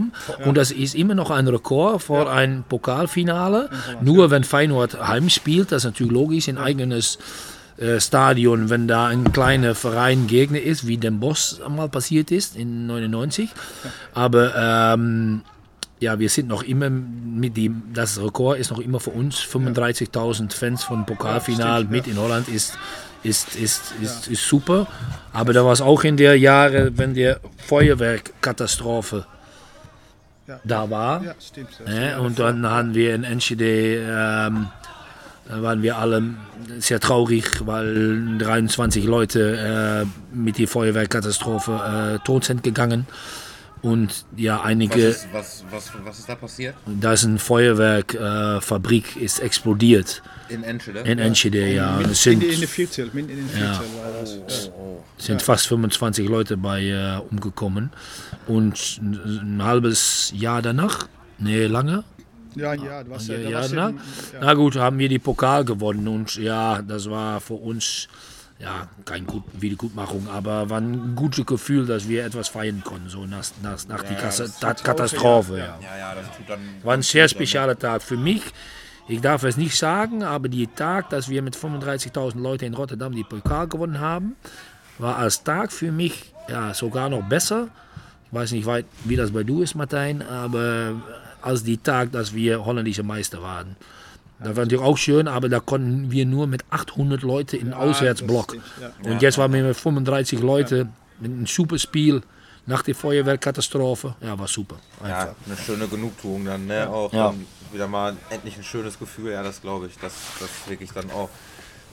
Und 0.45 0.57
das 0.57 0.71
ist 0.71 0.95
immer 0.95 1.15
noch 1.15 1.31
ein 1.31 1.47
Rekord 1.47 2.03
für 2.03 2.29
ein 2.29 2.63
Pokalfinale. 2.67 3.69
Nur 4.01 4.31
wenn 4.31 4.43
Feyenoord 4.43 5.07
heim 5.07 5.29
spielt, 5.29 5.71
das 5.71 5.83
ist 5.83 5.85
natürlich 5.85 6.11
logisch, 6.11 6.47
ein 6.49 6.57
eigenes 6.57 7.17
äh, 7.77 7.99
Stadion, 7.99 8.69
wenn 8.69 8.87
da 8.87 9.07
ein 9.07 9.33
kleiner 9.33 9.75
Verein 9.75 10.27
Gegner 10.27 10.61
ist, 10.61 10.87
wie 10.87 10.97
Den 10.97 11.19
Bosch 11.19 11.55
mal 11.67 11.89
passiert 11.89 12.31
ist 12.31 12.55
in 12.55 12.87
99. 12.87 13.49
Aber 14.13 14.93
ähm, 14.95 15.41
ja, 15.99 16.19
wir 16.19 16.29
sind 16.29 16.47
noch 16.47 16.63
immer 16.63 16.89
mit 16.89 17.57
dem, 17.57 17.83
das 17.93 18.21
Rekord 18.21 18.59
ist 18.59 18.71
noch 18.71 18.79
immer 18.79 18.99
für 18.99 19.11
uns. 19.11 19.39
35.000 19.39 20.53
Fans 20.53 20.83
von 20.83 21.05
Pokalfinal 21.05 21.79
stimmt, 21.79 21.91
mit 21.91 22.07
in 22.07 22.17
Holland 22.17 22.47
ist, 22.47 22.77
ist, 23.23 23.55
ist, 23.55 23.93
ist, 24.01 24.27
ist 24.27 24.47
super. 24.47 24.87
Aber 25.33 25.51
da 25.51 25.65
war 25.65 25.73
es 25.73 25.81
auch 25.81 26.03
in 26.03 26.15
der 26.15 26.37
Jahre, 26.37 26.97
wenn 26.97 27.13
der 27.13 27.39
Feuerwerkkatastrophe 27.57 29.25
Ja. 30.47 30.59
da 30.63 30.89
war. 30.89 31.23
ja, 31.23 31.35
stimmt. 31.39 31.81
Ne? 31.87 32.19
Und 32.19 32.37
dann 32.37 32.65
haben 32.67 32.93
wir 32.93 33.15
in 33.15 33.23
Enschede, 33.23 33.97
ähm, 33.97 34.67
waren 35.49 35.81
wir 35.81 35.97
alle 35.97 36.35
sehr 36.77 36.99
traurig, 36.99 37.65
weil 37.65 38.37
23 38.37 39.05
Leute 39.05 40.05
äh, 40.05 40.35
mit 40.35 40.57
der 40.59 40.67
Feuerwerkkatastrophe 40.67 42.19
äh, 42.21 42.25
tot 42.25 42.45
sind 42.45 42.63
gegangen. 42.63 43.07
Und 43.81 44.25
ja, 44.35 44.57
Was 44.57 44.65
einige, 44.65 45.01
ist, 45.01 45.27
was, 45.31 45.63
was, 45.69 45.91
was 46.03 46.19
ist 46.19 46.29
da 46.29 46.35
passiert? 46.35 46.75
da 46.85 47.13
ist 47.13 47.25
eine 47.25 47.37
Feuerwerkfabrik, 47.37 49.15
äh, 49.17 49.19
ist 49.19 49.39
explodiert 49.39 50.23
In 50.49 50.63
Enschede? 50.63 50.99
in 50.99 51.19
Enschede. 51.19 51.67
Ja, 51.73 51.99
in, 51.99 52.09
es 52.11 52.23
sind, 52.23 52.43
in, 52.43 52.51
in 52.51 52.59
der 52.59 52.69
Viertel, 52.69 53.09
in 53.15 53.27
den 53.27 53.49
Viertel 53.49 53.79
war 53.97 54.11
das. 54.21 54.35
Ja. 54.67 54.71
oh, 54.77 55.03
sind 55.17 55.41
fast 55.41 55.67
25 55.67 56.27
Leute 56.27 56.57
bei 56.57 56.83
äh, 56.83 57.19
umgekommen. 57.31 57.91
Und 58.47 58.99
ein, 59.01 59.57
ein 59.57 59.63
halbes 59.63 60.31
Jahr 60.35 60.61
danach, 60.61 61.07
nee, 61.39 61.65
lange, 61.65 62.03
Ja, 62.55 62.73
ja, 62.73 63.03
das 63.03 63.27
war, 63.29 63.35
Ja, 63.37 63.43
da 63.61 63.65
ja, 63.65 63.87
in- 63.87 63.95
ja. 63.97 64.39
na 64.41 64.53
gut, 64.53 64.75
haben 64.75 64.99
wir 64.99 65.09
die 65.09 65.19
Pokal 65.19 65.65
gewonnen 65.65 66.07
und 66.07 66.35
ja, 66.35 66.81
das 66.81 67.09
war 67.09 67.41
für 67.41 67.55
uns 67.55 68.07
ja 68.59 68.87
keine 69.03 69.25
gut, 69.25 69.43
Wiedergutmachung, 69.59 70.27
aber 70.29 70.69
war 70.69 70.79
ein 70.79 71.13
gutes 71.15 71.45
Gefühl, 71.45 71.85
dass 71.85 72.07
wir 72.07 72.23
etwas 72.23 72.47
feiern 72.47 72.81
konnten, 72.85 73.09
so 73.09 73.25
nach, 73.25 73.43
nach, 73.61 73.85
nach 73.87 74.03
die 74.03 74.13
ja, 74.13 74.19
Kasse, 74.19 74.43
das 74.43 74.59
Tat- 74.59 74.83
Katastrophe. 74.83 75.57
Ja, 75.57 75.77
Ja, 75.81 75.97
ja, 75.97 76.15
das 76.15 76.37
tut 76.37 76.47
dann. 76.49 76.59
War 76.83 76.93
ein 76.93 77.01
sehr 77.01 77.27
spezieller 77.27 77.77
Tag 77.77 78.01
für 78.01 78.15
mich. 78.15 78.41
Ich 79.07 79.21
darf 79.21 79.43
es 79.43 79.55
nicht 79.57 79.77
sagen, 79.77 80.23
aber 80.23 80.49
die 80.49 80.67
Tag, 80.67 81.09
dass 81.11 81.29
wir 81.29 81.41
mit 81.41 81.55
35.000 81.55 82.39
Leuten 82.41 82.65
in 82.65 82.73
Rotterdam 82.73 83.13
die 83.13 83.23
Pokal 83.23 83.67
gewonnen 83.67 83.99
haben, 83.99 84.35
war 84.97 85.17
als 85.17 85.43
Tag 85.43 85.71
für 85.71 85.91
mich 85.91 86.31
ja, 86.49 86.73
sogar 86.73 87.09
noch 87.09 87.23
besser. 87.23 87.67
Ich 88.27 88.33
weiß 88.33 88.51
nicht, 88.51 88.65
weit- 88.65 88.85
wie 89.03 89.15
das 89.15 89.31
bei 89.31 89.43
du 89.43 89.61
ist, 89.61 89.75
Martijn, 89.75 90.21
aber 90.23 90.93
als 91.41 91.63
die 91.63 91.77
Tag, 91.77 92.11
dass 92.13 92.33
wir 92.33 92.65
holländische 92.65 93.03
Meister 93.03 93.41
waren. 93.41 93.75
Das 94.39 94.55
war 94.55 94.65
natürlich 94.65 94.83
auch 94.83 94.97
schön, 94.97 95.27
aber 95.27 95.47
da 95.49 95.59
konnten 95.59 96.11
wir 96.11 96.25
nur 96.25 96.45
mit 96.47 96.63
800 96.69 97.21
Leuten 97.21 97.55
in 97.57 97.69
Ja, 97.69 97.77
Auswärtsblock. 97.77 98.55
ja. 98.81 99.11
Und 99.11 99.21
jetzt 99.21 99.37
waren 99.37 99.53
wir 99.53 99.63
mit 99.63 99.77
35 99.77 100.39
Leuten 100.41 100.89
mit 101.19 101.31
einem 101.31 101.45
super 101.45 101.77
Spiel 101.79 102.21
nach 102.65 102.81
der 102.81 102.95
Feuerwehrkatastrophe. 102.95 104.15
Ja, 104.21 104.37
war 104.37 104.47
super. 104.47 104.75
Ja, 105.07 105.35
eine 105.45 105.55
schöne 105.55 105.87
Genugtuung 105.87 106.43
dann, 106.45 106.65
ne? 106.65 106.89
Auch 106.89 107.13
Ja. 107.13 107.33
Wieder 107.71 107.87
mal 107.87 108.15
endlich 108.29 108.57
ein 108.57 108.63
schönes 108.63 108.99
Gefühl, 108.99 109.31
ja, 109.31 109.43
das 109.43 109.61
glaube 109.61 109.87
ich. 109.87 109.97
Das, 109.99 110.13
das 110.39 110.49
ist 110.49 110.69
wirklich 110.69 110.91
dann 110.93 111.09
auch 111.11 111.29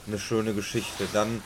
eine 0.06 0.18
schöne 0.18 0.54
Geschichte. 0.54 1.06
Dann 1.12 1.42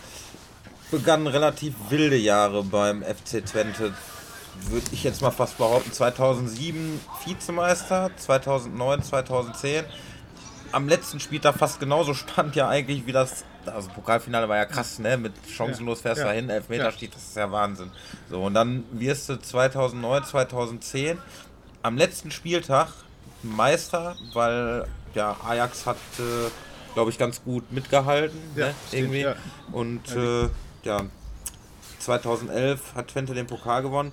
begannen 0.90 1.26
relativ 1.26 1.74
wilde 1.90 2.16
Jahre 2.16 2.62
beim 2.62 3.02
FC 3.02 3.44
Twente. 3.44 3.92
Würde 4.70 4.86
ich 4.92 5.04
jetzt 5.04 5.20
mal 5.20 5.30
fast 5.30 5.58
behaupten, 5.58 5.92
2007 5.92 7.00
Vizemeister, 7.26 8.10
2009, 8.16 9.02
2010. 9.02 9.84
Am 10.72 10.88
letzten 10.88 11.20
Spieltag 11.20 11.56
fast 11.56 11.78
genauso 11.78 12.14
spannend 12.14 12.56
ja 12.56 12.68
eigentlich 12.68 13.06
wie 13.06 13.12
das, 13.12 13.44
also 13.66 13.88
Pokalfinale 13.90 14.48
war 14.48 14.56
ja 14.56 14.64
krass, 14.64 14.98
ne? 14.98 15.16
Mit 15.18 15.34
chancenlos 15.48 16.00
fährst 16.00 16.18
du 16.18 16.22
Ja. 16.22 16.28
dahin, 16.32 16.48
Elfmeter 16.50 16.84
Ja. 16.84 16.92
steht, 16.92 17.14
das 17.14 17.22
ist 17.22 17.36
ja 17.36 17.50
Wahnsinn. 17.52 17.90
So, 18.30 18.42
und 18.44 18.54
dann 18.54 18.84
wirst 18.92 19.28
du 19.28 19.36
2009, 19.38 20.24
2010 20.24 21.18
am 21.82 21.96
letzten 21.96 22.30
Spieltag 22.30 22.88
Meister, 23.46 24.16
weil 24.32 24.86
ja, 25.14 25.36
Ajax 25.46 25.86
hat, 25.86 25.96
äh, 26.18 26.50
glaube 26.94 27.10
ich, 27.10 27.18
ganz 27.18 27.42
gut 27.42 27.70
mitgehalten. 27.72 28.38
Ja, 28.54 28.66
ne? 28.68 28.74
stimmt, 28.88 29.02
irgendwie. 29.02 29.20
ja. 29.20 29.34
Und 29.72 30.14
äh, 30.14 30.48
ja, 30.82 31.02
2011 32.00 32.94
hat 32.94 33.08
Twente 33.08 33.34
den 33.34 33.46
Pokal 33.46 33.82
gewonnen. 33.82 34.12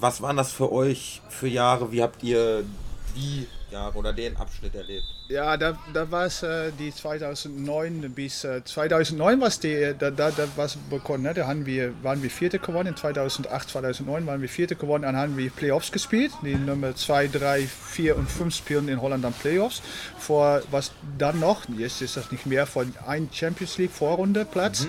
Was 0.00 0.22
waren 0.22 0.36
das 0.36 0.52
für 0.52 0.70
euch 0.72 1.22
für 1.28 1.48
Jahre? 1.48 1.90
Wie 1.92 2.02
habt 2.02 2.22
ihr 2.22 2.64
die 3.16 3.46
Jahre 3.70 3.96
oder 3.98 4.12
den 4.12 4.36
Abschnitt 4.36 4.74
erlebt? 4.74 5.04
Ja, 5.28 5.56
da, 5.56 5.78
da 5.92 6.10
war 6.10 6.26
es 6.26 6.42
äh, 6.42 6.72
die 6.78 6.94
2009 6.94 8.12
bis 8.14 8.44
äh, 8.44 8.64
2009 8.64 9.40
was 9.40 9.60
die, 9.60 9.94
da, 9.98 10.10
da, 10.10 10.30
da 10.30 10.48
was 10.56 10.76
begonnen. 10.76 11.24
Ne? 11.24 11.34
Da 11.34 11.46
haben 11.46 11.66
wir, 11.66 11.92
waren 12.02 12.22
wir 12.22 12.30
Vierte 12.30 12.58
gewonnen. 12.58 12.88
In 12.88 12.96
2008, 12.96 13.68
2009 13.68 14.26
waren 14.26 14.40
wir 14.40 14.48
Vierte 14.48 14.76
gewonnen. 14.76 15.02
Dann 15.02 15.16
haben 15.16 15.36
wir 15.36 15.50
Playoffs 15.50 15.92
gespielt. 15.92 16.32
Die 16.42 16.54
Nummer 16.54 16.94
2, 16.94 17.28
3, 17.28 17.66
4 17.66 18.16
und 18.16 18.30
5 18.30 18.54
spielen 18.54 18.88
in 18.88 19.00
Holland 19.02 19.24
dann 19.24 19.34
Playoffs. 19.34 19.82
Vor 20.18 20.62
was 20.70 20.92
dann 21.18 21.40
noch, 21.40 21.68
jetzt 21.76 22.00
ist 22.02 22.16
das 22.16 22.32
nicht 22.32 22.46
mehr, 22.46 22.66
von 22.66 22.94
ein 23.06 23.28
Champions 23.32 23.78
League 23.78 23.92
Vorrunde 23.92 24.44
Platz. 24.44 24.86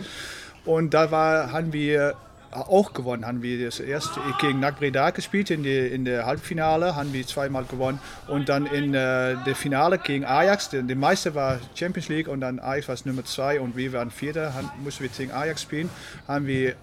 Und 0.66 0.94
da 0.94 1.12
war, 1.12 1.52
haben 1.52 1.74
wir 1.74 2.16
auch 2.52 2.94
gewonnen. 2.94 3.26
Haben 3.26 3.42
wir 3.42 3.66
das 3.66 3.80
erste 3.80 4.20
gegen 4.40 4.60
NAC 4.60 5.16
gespielt 5.16 5.50
in 5.50 5.64
der 5.64 5.92
in 5.92 6.06
der 6.06 6.26
Halbfinale, 6.26 6.96
haben 6.96 7.14
wir 7.14 7.26
zweimal 7.26 7.66
gewonnen 7.66 8.00
und 8.28 8.50
dann 8.50 8.66
in 8.66 8.94
äh, 8.94 9.36
der 9.46 9.56
Finale 9.56 9.98
gegen 9.98 10.26
Ajax. 10.26 10.70
Der, 10.70 10.82
der 10.84 10.96
Meister 10.96 11.36
war 11.36 11.60
Champions 11.76 12.10
League 12.10 12.28
und 12.28 12.42
dann 12.42 12.60
Ajax 12.60 12.88
war 12.88 12.98
Nummer 13.06 13.26
zwei 13.26 13.60
und 13.60 13.76
wir 13.76 13.94
waren 13.94 14.12
Vierter. 14.12 14.54
Haben, 14.54 14.70
mussten 14.84 15.04
wir 15.04 15.10
gegen 15.10 15.32
Ajax 15.32 15.62
spielen. 15.62 15.90
Haben 16.28 16.48
wir 16.48 16.76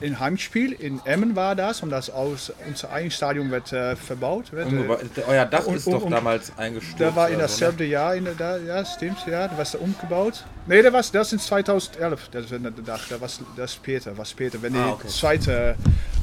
ein 0.00 0.18
Heimspiel 0.20 0.72
in 0.72 1.00
Emmen 1.04 1.36
war 1.36 1.54
das 1.54 1.82
und 1.82 1.90
das 1.90 2.10
aus 2.10 2.52
unser 2.68 2.90
eigenes 2.92 3.14
Stadion 3.14 3.50
wird 3.50 3.72
äh, 3.72 3.96
verbaut. 3.96 4.52
Wird, 4.52 4.72
äh, 4.72 5.22
Euer 5.28 5.44
Dach 5.46 5.66
und- 5.66 5.76
ist 5.76 5.86
doch 5.86 6.02
und- 6.02 6.10
damals 6.10 6.52
eingestürzt. 6.56 7.00
da 7.00 7.14
war 7.14 7.28
in 7.28 7.36
oder 7.36 7.48
so, 7.48 7.54
ne? 7.54 7.60
dasselbe 7.66 7.84
Jahr, 7.84 8.14
in 8.14 8.28
da, 8.38 8.56
ja, 8.58 8.84
stimmt, 8.84 9.18
ja, 9.26 9.48
da 9.48 9.52
war 9.54 9.62
es 9.62 9.74
umgebaut. 9.74 10.44
Nee, 10.66 10.82
das, 10.82 10.92
war, 10.92 11.02
das 11.12 11.32
ist 11.32 11.46
2011, 11.46 12.28
das 12.30 12.44
ist 12.46 12.52
in 12.52 12.62
der 12.62 12.72
Dach, 12.72 13.00
da 13.08 13.20
was, 13.20 13.40
das 13.56 13.74
später, 13.74 14.16
was 14.16 14.30
später, 14.30 14.60
wenn 14.62 14.72
die 14.72 14.78
Ah, 14.78 14.90
okay. 14.92 15.08
zweite 15.08 15.74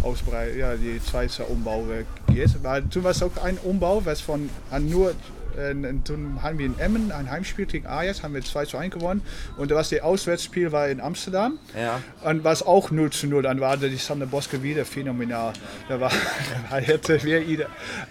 Ausbrei 0.04 0.52
ja, 0.56 0.76
die 0.76 1.02
zweite 1.04 1.44
Umbau 1.46 1.86
äh, 1.90 2.06
geht. 2.34 2.64
Weil 2.64 2.84
toen 2.84 3.04
was 3.04 3.22
auch 3.24 3.36
ein 3.44 3.58
Umbau, 3.64 4.02
was 4.06 4.22
von 4.22 4.50
nur 4.80 5.14
äh, 5.58 5.74
toen 6.04 6.42
haben 6.44 6.60
wir 6.60 6.66
in 6.66 6.80
Emmen 6.80 7.12
ein 7.12 7.30
Heimspiel 7.30 7.66
gegen 7.66 7.88
Ajax, 7.88 8.24
haben 8.24 8.34
wir 8.34 8.44
2 8.44 8.66
zu 8.66 8.78
1 8.78 8.94
gewonnen. 8.94 9.22
Und 9.58 9.72
das 9.72 9.88
das 9.90 10.02
Auswärtsspiel 10.02 10.72
war 10.72 10.88
in 10.88 11.00
Amsterdam. 11.00 11.60
Ja. 11.80 12.02
Und 12.24 12.44
was 12.44 12.66
auch 12.66 12.92
0 12.92 13.10
zu 13.12 13.28
0, 13.28 13.44
dann 13.44 13.60
war 13.60 13.78
die 13.78 13.96
Sander 13.96 14.26
Boske 14.26 14.62
wieder 14.64 14.86
phänomenal. 14.86 15.54
Da 15.90 16.00
war, 16.00 16.12
er 16.72 16.82
hätte 16.82 17.22
wir 17.24 17.42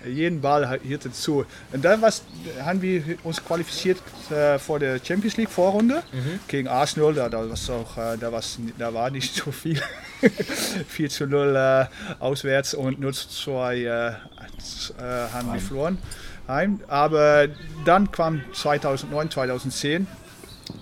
jeden 0.07 0.41
Ball 0.41 0.79
hielt 0.83 1.15
zu. 1.15 1.45
Und 1.73 1.85
dann 1.85 2.03
was, 2.03 2.23
haben 2.65 2.83
wir 2.83 3.03
uns 3.25 3.45
qualifiziert 3.45 3.99
äh, 4.31 4.59
vor 4.59 4.79
der 4.79 4.99
Champions 5.03 5.37
League 5.37 5.51
Vorrunde 5.51 6.03
gegen 6.49 6.69
Arsenal. 6.69 7.15
Da, 7.15 7.29
da, 7.29 7.49
was 7.49 7.69
auch, 7.71 7.97
äh, 7.97 8.17
da, 8.19 8.33
was, 8.33 8.59
da 8.79 8.93
war 8.93 9.11
nicht 9.11 9.35
so 9.35 9.53
viel. 9.53 9.81
4 10.89 11.11
zu 11.11 11.27
0 11.27 11.57
äh, 11.57 11.87
auswärts 12.21 12.75
und 12.75 13.01
0 13.01 13.15
zu 13.15 13.29
2 13.29 13.77
äh, 13.77 14.09
äh, 14.09 14.13
haben 15.33 15.53
wir 15.53 15.61
verloren. 15.61 15.99
Heim. 16.49 16.81
Aber 16.89 17.49
dann 17.85 18.11
kam 18.11 18.43
2009, 18.53 19.31
2010 19.31 20.07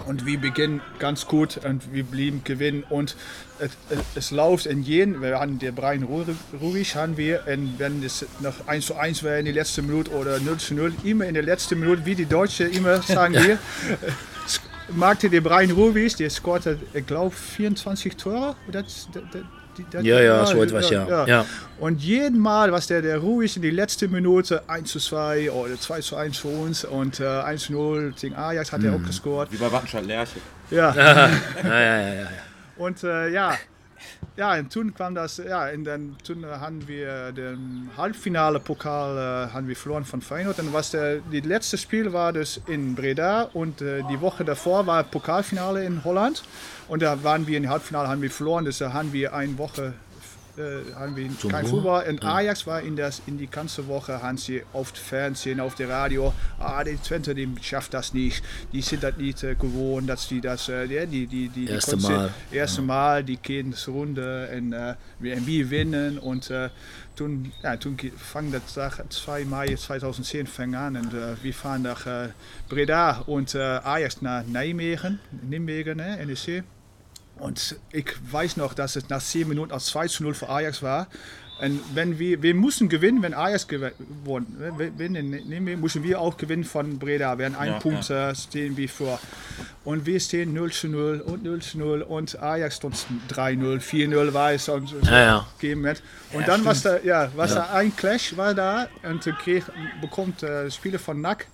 Und 0.06 0.25
wir 0.25 0.40
beginnen 0.40 0.80
ganz 0.99 1.26
gut 1.26 1.59
und 1.64 1.92
wir 1.92 2.04
blieben 2.04 2.42
gewinnen. 2.44 2.85
Und 2.88 3.16
es, 3.59 3.71
es 4.14 4.30
läuft 4.30 4.66
in 4.66 4.83
jedem, 4.83 5.23
wir 5.23 5.38
hatten 5.38 5.59
den 5.59 5.75
Brian 5.75 6.02
Ruhig, 6.02 6.97
haben 6.97 7.16
wir, 7.16 7.44
und 7.47 7.78
wenn 7.78 8.02
es 8.02 8.26
noch 8.40 8.66
1 8.66 8.87
zu 8.87 8.97
1 8.97 9.23
wäre 9.23 9.38
in 9.38 9.44
der 9.44 9.54
letzten 9.54 9.87
Minute 9.87 10.11
oder 10.12 10.40
0 10.40 10.56
zu 10.59 10.75
0, 10.75 10.92
immer 11.04 11.26
in 11.26 11.35
der 11.35 11.42
letzten 11.42 11.80
Minute, 11.80 12.04
wie 12.04 12.14
die 12.14 12.26
Deutschen 12.26 12.71
immer 12.73 13.02
sagen 13.02 13.35
wir, 13.35 13.59
machte 14.88 15.30
der 15.30 15.40
Brian 15.40 15.71
Ruhig, 15.71 16.16
der 16.16 16.30
scorte, 16.30 16.78
ich 16.92 17.06
glaube, 17.06 17.35
24 17.35 18.16
Tore. 18.16 18.56
Das, 18.71 19.09
das, 19.12 19.23
die, 19.78 19.87
das, 19.90 20.04
ja, 20.04 20.21
ja, 20.21 20.47
so 20.47 20.62
etwas, 20.62 20.90
ja. 20.90 21.07
ja. 21.07 21.26
ja. 21.26 21.47
Und 21.78 22.00
jeden 22.00 22.38
Mal, 22.38 22.73
was 22.73 22.87
der, 22.87 23.02
der 23.02 23.19
ruhig 23.19 23.57
in 23.57 23.62
die 23.62 23.71
letzte 23.71 24.09
Minute 24.09 24.62
1 24.69 24.90
zu 24.90 24.99
2 24.99 25.50
oder 25.50 25.78
2 25.78 26.00
zu 26.00 26.16
1 26.16 26.38
für 26.38 26.49
uns 26.49 26.85
und 26.85 27.21
äh, 27.21 27.26
1 27.26 27.64
zu 27.64 27.73
0 27.73 28.14
gegen 28.21 28.35
Ajax 28.35 28.73
hat 28.73 28.81
mhm. 28.81 28.87
er 28.87 28.95
auch 28.95 29.02
gescored. 29.02 29.52
Wie 29.52 29.57
bei 29.57 29.71
Wattenscheid 29.71 30.07
Lerche. 30.07 30.40
Ja. 30.71 30.95
ja, 30.95 31.28
ja, 31.62 32.00
ja, 32.00 32.14
ja. 32.14 32.26
Und 32.78 33.04
äh, 33.04 33.28
ja, 33.28 33.54
ja, 34.37 34.59
und 34.59 34.73
toen 34.73 34.93
kwam 34.93 35.14
das, 35.14 35.37
ja, 35.37 35.69
en 35.69 35.85
dan, 35.85 36.16
toen 36.25 36.45
haben 36.45 36.88
wir 36.88 37.31
den 37.31 37.88
Halbfinale 37.97 38.59
Pokal 38.59 39.16
äh, 39.16 39.52
haben 39.52 39.69
wir 39.69 39.76
verloren 39.76 40.04
von 40.04 40.21
Feyenoord. 40.21 40.59
Und 40.59 40.73
was 40.73 40.90
der, 40.90 41.19
die 41.31 41.40
letzte 41.40 41.78
Spiel 41.78 42.12
war 42.12 42.33
das 42.33 42.61
in 42.66 42.97
Breda 42.97 43.43
und 43.52 43.81
äh, 43.81 44.02
die 44.11 44.21
Woche 44.21 44.45
davor 44.45 44.87
war 44.88 45.04
Pokalfinale 45.04 45.85
in 45.85 46.02
Holland. 46.02 46.43
Und 46.88 47.03
da 47.03 47.23
waren 47.23 47.47
wir 47.47 47.59
im 47.59 47.69
Halbfinale, 47.69 48.09
haben 48.09 48.23
wir 48.23 48.31
verloren. 48.31 48.64
Das 48.64 48.81
haben 48.81 49.12
wir 49.12 49.35
eine 49.35 49.57
Woche 49.59 49.95
äh, 50.57 50.95
haben 50.95 51.17
wir 51.17 51.29
Zum 51.38 51.50
kein 51.50 51.67
Fußball. 51.67 52.09
Und 52.09 52.25
Ajax 52.25 52.67
war 52.67 52.81
in, 52.81 52.95
das, 52.97 53.23
in 53.26 53.38
die 53.38 53.49
ganze 53.49 53.87
Woche, 53.88 54.23
haben 54.23 54.38
sie 54.38 54.62
auf 54.73 54.88
Fernsehen, 54.91 55.59
auf 55.59 55.75
der 55.75 55.88
Radio, 55.88 56.33
ah, 56.59 56.85
die 56.85 56.97
Twente, 56.97 57.35
die 57.35 57.49
schafft 57.61 57.93
das 57.95 58.14
nicht. 58.14 58.45
Die 58.73 58.81
sind 58.81 59.03
das 59.03 59.17
nicht 59.17 59.43
äh, 59.43 59.55
gewohnt, 59.55 60.09
dass 60.09 60.29
die 60.29 60.41
das, 60.41 60.69
äh, 60.69 60.87
die, 61.07 61.26
die, 61.26 61.49
die, 61.49 61.67
erste 61.67 61.97
Mal, 61.97 62.33
erste 62.53 62.81
ja. 62.83 62.87
Mal, 62.87 63.25
die 63.25 63.37
gehen 63.37 63.73
zur 63.73 63.95
Runde 63.95 64.49
und 64.57 64.73
äh, 64.73 64.95
wir, 65.19 65.45
wir 65.47 65.71
winnen 65.71 66.19
und 66.19 66.50
äh, 66.50 66.69
toen, 67.17 67.53
ja, 67.62 67.76
toen 67.76 67.97
fang 68.17 68.53
dat 68.53 68.62
dag 68.75 69.05
2 69.09 69.45
Mai 69.45 69.75
2010 69.76 70.47
fang 70.47 70.75
an 70.75 70.97
und 70.97 71.14
äh, 71.14 71.35
wir 71.43 71.55
fahren 71.55 71.83
nach 71.83 72.07
äh, 72.07 72.29
Breda 72.69 73.23
und 73.26 73.55
äh, 73.55 73.59
Ajax 73.59 74.21
nach 74.21 74.45
Nijmegen, 74.47 75.21
Nijmegen, 75.49 75.97
ne, 75.97 76.25
NEC. 76.26 76.64
Und 77.38 77.76
ich 77.93 78.12
weiß 78.31 78.57
noch, 78.57 78.75
dass 78.75 78.97
es 78.97 79.09
nach 79.09 79.23
10 79.23 79.49
Minuten 79.49 79.73
aus 79.73 79.87
2 79.87 80.09
zu 80.09 80.23
0 80.23 80.35
für 80.35 80.49
Ajax 80.49 80.83
war. 80.83 81.09
Und 81.61 81.81
wenn 81.95 82.19
wir, 82.19 82.43
wir 82.43 82.55
mussten 82.55 82.88
gewinnen, 82.88 83.23
wenn 83.23 83.33
Ajax 83.33 83.69
gewonnen, 83.69 84.57
wenn, 84.97 85.81
müssen 85.81 86.03
wir 86.03 86.21
auch 86.21 86.37
gewinnen 86.37 86.64
von 86.64 86.99
Breda. 86.99 87.38
Wir 87.38 87.47
haben 87.47 87.55
einen 87.55 87.75
ja, 87.75 87.79
Punkt 87.79 88.09
ja. 88.09 88.31
Äh, 88.31 88.35
stehen 88.35 88.76
wir 88.76 88.88
vor. 88.88 89.21
Und 89.85 90.05
wir 90.05 90.19
stehen 90.19 90.53
0 90.53 90.73
zu 90.73 90.88
0 90.88 91.21
und 91.21 91.45
0 91.45 91.61
zu 91.61 91.79
0 91.79 92.03
und 92.03 92.41
Ajax 92.43 92.76
stand 92.76 93.07
3-0, 93.31 93.81
4-0 93.81 94.33
war 94.33 94.53
es 94.53 94.69
und 94.69 94.88
so 94.88 94.99
ja, 95.05 95.23
ja. 95.23 95.47
gegeben 95.61 95.87
hat. 95.87 96.03
Und 96.33 96.49
dann 96.49 96.64
war 96.64 96.75
da, 96.75 96.99
ja, 97.00 97.31
was 97.37 97.55
da 97.55 97.71
ein 97.73 97.95
Clash 97.95 98.37
war 98.37 98.55
da 98.55 98.88
und 99.05 99.23
krieg, 99.38 99.62
bekommt 100.00 100.43
äh, 100.43 100.71
Spieler 100.71 100.99
von 100.99 101.21
Nack 101.21 101.47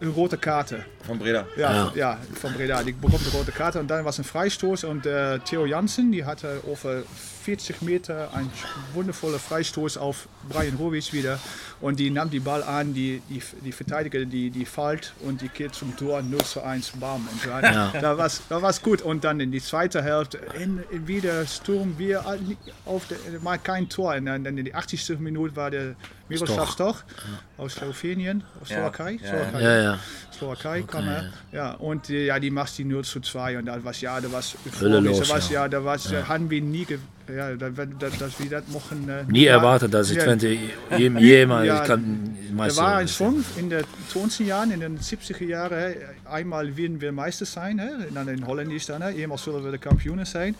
eine 0.00 0.10
rote 0.10 0.36
Karte. 0.38 0.84
Von 1.06 1.18
Breda. 1.18 1.46
Ja, 1.56 1.72
ja. 1.72 1.92
ja 1.94 2.18
von 2.34 2.52
Breda. 2.52 2.82
Die 2.82 2.92
bekommt 2.92 3.22
eine 3.26 3.32
rote 3.32 3.52
Karte 3.52 3.80
und 3.80 3.88
dann 3.88 4.04
war 4.04 4.10
es 4.10 4.18
ein 4.18 4.24
Freistoß 4.24 4.84
und 4.84 5.06
äh, 5.06 5.38
Theo 5.40 5.66
Jansen, 5.66 6.12
die 6.12 6.24
hatte 6.24 6.60
over 6.66 7.02
40 7.42 7.82
Meter 7.82 8.30
ein 8.34 8.50
wundervoller 8.94 9.38
Freistoß 9.38 9.96
auf 9.96 10.28
Brian 10.48 10.78
Hovich 10.78 11.12
wieder 11.12 11.38
und 11.80 11.98
die 11.98 12.10
nahm 12.10 12.30
die 12.30 12.38
Ball 12.38 12.62
an, 12.62 12.94
die, 12.94 13.20
die, 13.28 13.42
die 13.64 13.72
Verteidiger, 13.72 14.24
die, 14.24 14.50
die 14.50 14.64
fällt 14.64 15.12
und 15.20 15.40
die 15.40 15.48
geht 15.48 15.74
zum 15.74 15.96
Tor 15.96 16.22
0 16.22 16.40
zu 16.44 16.62
1, 16.62 16.92
bam. 17.00 17.28
Und 17.30 17.44
dann, 17.44 17.64
ja. 17.64 17.92
da 18.00 18.16
war 18.16 18.26
es 18.26 18.42
da 18.48 18.62
war's 18.62 18.80
gut 18.80 19.02
und 19.02 19.24
dann 19.24 19.40
in 19.40 19.50
die 19.50 19.60
zweite 19.60 20.02
Hälfte 20.02 20.38
in, 20.60 20.82
in 20.92 21.08
wieder 21.08 21.44
Sturm, 21.46 21.98
wir 21.98 22.24
auf 22.86 23.06
der, 23.08 23.18
mal 23.40 23.58
kein 23.58 23.88
Tor 23.88 24.14
und 24.14 24.26
dann 24.26 24.44
in 24.44 24.64
die 24.64 24.74
80. 24.74 25.18
Minute 25.18 25.56
war 25.56 25.70
der 25.70 25.96
Miroslav 26.28 26.70
Stoch 26.70 27.02
ja. 27.08 27.62
aus 27.64 27.74
Slowenien, 27.74 28.44
aus 28.60 28.68
Slowakei. 28.68 29.18
Ja. 29.22 29.28
Slowakei. 29.28 29.62
Ja, 29.62 29.82
ja. 29.82 29.98
Slowakei 30.32 30.82
kam 30.82 31.08
er. 31.08 31.32
Ja, 31.52 31.72
und 31.72 32.08
äh, 32.10 32.26
ja, 32.26 32.38
die 32.38 32.50
macht 32.50 32.78
die 32.78 32.84
0 32.84 33.04
zu 33.04 33.20
2 33.20 33.58
und 33.58 33.66
da 33.66 33.82
war 33.82 33.92
ja, 33.92 34.20
da 34.20 34.30
war 34.32 34.38
euphorisch. 34.38 35.28
Da 35.28 35.38
ja, 35.50 35.68
da 35.68 35.84
war 35.84 35.98
ja. 35.98 36.28
haben 36.28 36.48
wir 36.48 36.62
nie, 36.62 36.86
ja, 37.36 37.54
da, 37.56 37.70
da, 37.70 37.84
dass 37.84 38.40
wir 38.40 38.50
das 38.50 38.64
machen. 38.68 39.08
Äh, 39.08 39.24
nie 39.30 39.46
erwartet, 39.46 39.92
dass 39.94 40.10
ich 40.10 40.18
ja, 40.18 40.34
jemals 40.98 41.66
ja, 41.66 41.80
kann. 41.80 42.36
Da 42.56 42.76
war 42.76 42.96
ein 42.96 43.08
Song 43.08 43.44
in 43.56 43.70
den 43.70 43.84
20 44.08 44.46
Jahren, 44.46 44.70
in 44.70 44.80
den 44.80 44.98
70er 44.98 45.44
Jahren, 45.44 45.94
einmal 46.24 46.76
werden 46.76 47.00
wir 47.00 47.12
Meister 47.12 47.46
sein, 47.46 47.80
dann 48.14 48.28
in 48.28 48.46
Holland 48.46 48.72
ist 48.72 48.88
dann, 48.88 49.02
einmal 49.02 49.38
sollen 49.38 49.64
wir 49.64 49.78
Kampionen 49.78 50.24
sein. 50.24 50.54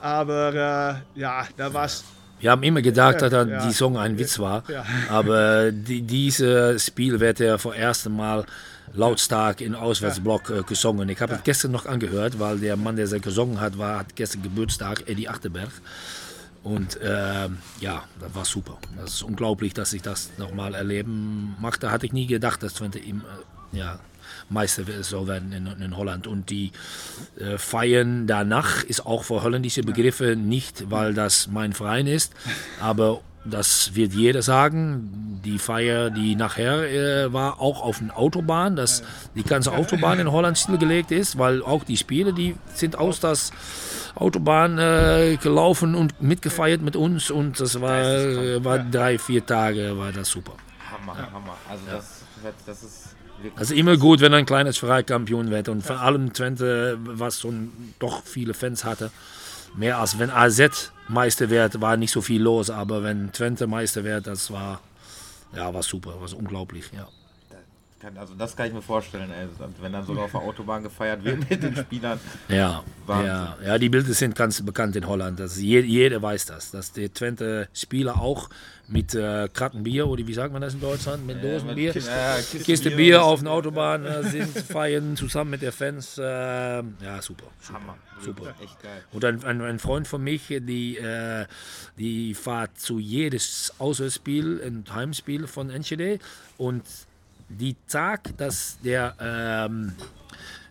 Aber 0.00 1.02
äh, 1.14 1.20
ja, 1.20 1.46
da 1.56 1.72
war 1.72 1.84
es 1.84 2.04
wir 2.40 2.50
haben 2.50 2.62
immer 2.62 2.80
gedacht, 2.80 3.20
dass 3.20 3.32
ja. 3.32 3.66
die 3.66 3.72
Song 3.74 3.98
ein 3.98 4.18
Witz 4.18 4.38
war, 4.38 4.64
aber 5.10 5.70
die, 5.70 6.00
dieses 6.00 6.86
Spiel 6.86 7.20
wird 7.20 7.38
ja 7.38 7.58
vor 7.58 7.74
erstem 7.74 8.16
Mal 8.16 8.46
lautstark 8.92 9.60
in 9.60 9.74
Auswärtsblock 9.74 10.50
äh, 10.50 10.62
gesungen. 10.62 11.08
Ich 11.08 11.20
habe 11.20 11.34
es 11.34 11.42
gestern 11.42 11.72
noch 11.72 11.86
angehört, 11.86 12.38
weil 12.38 12.58
der 12.58 12.76
Mann, 12.76 12.96
der 12.96 13.06
sie 13.06 13.20
gesungen 13.20 13.60
hat, 13.60 13.78
war, 13.78 14.00
hat 14.00 14.16
gestern 14.16 14.42
Geburtstag, 14.42 15.08
Eddie 15.08 15.28
Achterberg. 15.28 15.70
Und 16.62 17.00
äh, 17.00 17.48
ja, 17.80 18.04
das 18.20 18.34
war 18.34 18.44
super. 18.44 18.78
Das 18.96 19.14
ist 19.14 19.22
unglaublich, 19.22 19.72
dass 19.72 19.92
ich 19.92 20.02
das 20.02 20.30
nochmal 20.36 20.74
erleben 20.74 21.56
machte. 21.60 21.90
Hatte 21.90 22.06
ich 22.06 22.12
nie 22.12 22.26
gedacht, 22.26 22.62
dass 22.62 22.74
Twente 22.74 22.98
ihm 22.98 23.22
äh, 23.72 23.78
ja, 23.78 23.98
Meister 24.50 24.84
so 25.02 25.26
werden 25.26 25.52
in, 25.52 25.66
in 25.66 25.96
Holland. 25.96 26.26
Und 26.26 26.50
die 26.50 26.72
äh, 27.38 27.56
Feiern 27.56 28.26
danach 28.26 28.82
ist 28.82 29.06
auch 29.06 29.24
für 29.24 29.42
holländische 29.42 29.82
Begriffe 29.82 30.36
nicht, 30.36 30.90
weil 30.90 31.14
das 31.14 31.46
mein 31.46 31.72
Verein 31.72 32.06
ist, 32.06 32.34
aber 32.80 33.22
das 33.44 33.94
wird 33.94 34.12
jeder 34.12 34.42
sagen. 34.42 35.40
Die 35.44 35.58
Feier, 35.58 36.10
die 36.10 36.36
nachher 36.36 36.84
äh, 36.84 37.32
war, 37.32 37.60
auch 37.60 37.82
auf 37.82 37.98
der 37.98 38.16
Autobahn, 38.16 38.76
dass 38.76 39.02
die 39.34 39.42
ganze 39.42 39.72
Autobahn 39.72 40.18
in 40.18 40.30
Holland 40.30 40.58
stillgelegt 40.58 41.10
ist, 41.10 41.38
weil 41.38 41.62
auch 41.62 41.84
die 41.84 41.96
Spiele, 41.96 42.34
die 42.34 42.56
sind 42.74 42.96
aus 42.96 43.20
das 43.20 43.52
Autobahn 44.14 44.78
äh, 44.78 45.38
gelaufen 45.42 45.94
und 45.94 46.20
mitgefeiert 46.20 46.82
mit 46.82 46.96
uns 46.96 47.30
und 47.30 47.58
das 47.58 47.80
war, 47.80 48.02
äh, 48.02 48.62
war 48.62 48.80
drei, 48.80 49.18
vier 49.18 49.46
Tage, 49.46 49.96
war 49.96 50.12
das 50.12 50.28
super. 50.28 50.52
Hammer, 50.90 51.16
Hammer. 51.32 51.56
Also 51.68 51.84
das, 51.90 52.24
das 52.66 52.82
ist 52.82 53.16
also 53.56 53.74
immer 53.74 53.96
gut, 53.96 54.20
wenn 54.20 54.34
ein 54.34 54.44
kleines 54.44 54.78
Verein 54.78 55.06
Kampion 55.06 55.50
wird 55.50 55.68
und 55.68 55.82
vor 55.82 56.00
allem 56.00 56.32
Twente, 56.32 56.98
was 57.00 57.40
schon 57.40 57.72
doch 57.98 58.22
viele 58.24 58.54
Fans 58.54 58.84
hatte. 58.84 59.10
Mehr 59.74 59.98
als 59.98 60.18
wenn 60.18 60.30
AZ 60.30 60.92
Meister 61.08 61.50
wird, 61.50 61.80
war 61.80 61.96
nicht 61.96 62.10
so 62.12 62.20
viel 62.20 62.42
los, 62.42 62.70
aber 62.70 63.02
wenn 63.02 63.32
Twente 63.32 63.66
Meister 63.66 64.04
wird, 64.04 64.26
das 64.26 64.50
war, 64.50 64.80
ja, 65.54 65.72
war 65.72 65.82
super, 65.82 66.20
war 66.20 66.32
unglaublich, 66.36 66.90
ja. 66.92 67.08
Also 68.16 68.34
das 68.34 68.56
kann 68.56 68.66
ich 68.66 68.72
mir 68.72 68.82
vorstellen, 68.82 69.30
ey. 69.30 69.46
wenn 69.80 69.92
dann 69.92 70.06
sogar 70.06 70.24
auf 70.24 70.30
der 70.32 70.40
Autobahn 70.40 70.82
gefeiert 70.82 71.22
wird 71.24 71.48
mit 71.50 71.62
den 71.62 71.76
Spielern. 71.76 72.18
Ja, 72.48 72.82
ja, 73.08 73.56
ja, 73.64 73.78
die 73.78 73.88
Bilder 73.88 74.12
sind 74.12 74.34
ganz 74.34 74.64
bekannt 74.64 74.96
in 74.96 75.06
Holland. 75.06 75.38
Das, 75.38 75.60
jeder 75.60 76.22
weiß 76.22 76.46
das, 76.46 76.70
dass 76.70 76.92
die 76.92 77.08
Twente 77.08 77.68
Spieler 77.72 78.20
auch 78.20 78.48
mit 78.88 79.14
äh, 79.14 79.48
Krattenbier, 79.52 80.08
oder 80.08 80.26
wie 80.26 80.34
sagt 80.34 80.52
man 80.52 80.62
das 80.62 80.74
in 80.74 80.80
Deutschland, 80.80 81.26
mit 81.26 81.42
Dosenbier, 81.42 81.92
Kiste, 81.92 82.10
ja, 82.10 82.36
Kiste, 82.36 82.58
Kiste, 82.58 82.90
Bier, 82.90 83.22
auf 83.22 83.40
der 83.40 83.52
Autobahn 83.52 84.04
äh, 84.04 84.22
sind, 84.30 84.58
feiern 84.58 85.16
zusammen 85.16 85.50
mit 85.50 85.62
den 85.62 85.72
Fans. 85.72 86.18
Äh, 86.18 86.22
ja, 86.22 86.82
super. 87.22 87.44
super. 87.60 87.78
Hammer. 87.78 87.96
Super. 88.20 88.54
Echt 88.62 88.82
geil. 88.82 89.02
Und 89.12 89.24
ein, 89.24 89.44
ein, 89.44 89.62
ein, 89.62 89.78
Freund 89.78 90.08
von 90.08 90.22
mich, 90.22 90.48
die, 90.48 90.96
äh, 90.98 91.46
die 91.98 92.34
fährt 92.34 92.78
zu 92.78 92.98
jedes 92.98 93.72
Auswärtsspiel, 93.78 94.60
ein 94.64 94.84
Heimspiel 94.92 95.46
von 95.46 95.70
Enschede 95.70 96.18
und 96.58 96.82
die 97.50 97.76
Tag, 97.88 98.36
dass, 98.38 98.78
der, 98.82 99.14
ähm, 99.20 99.92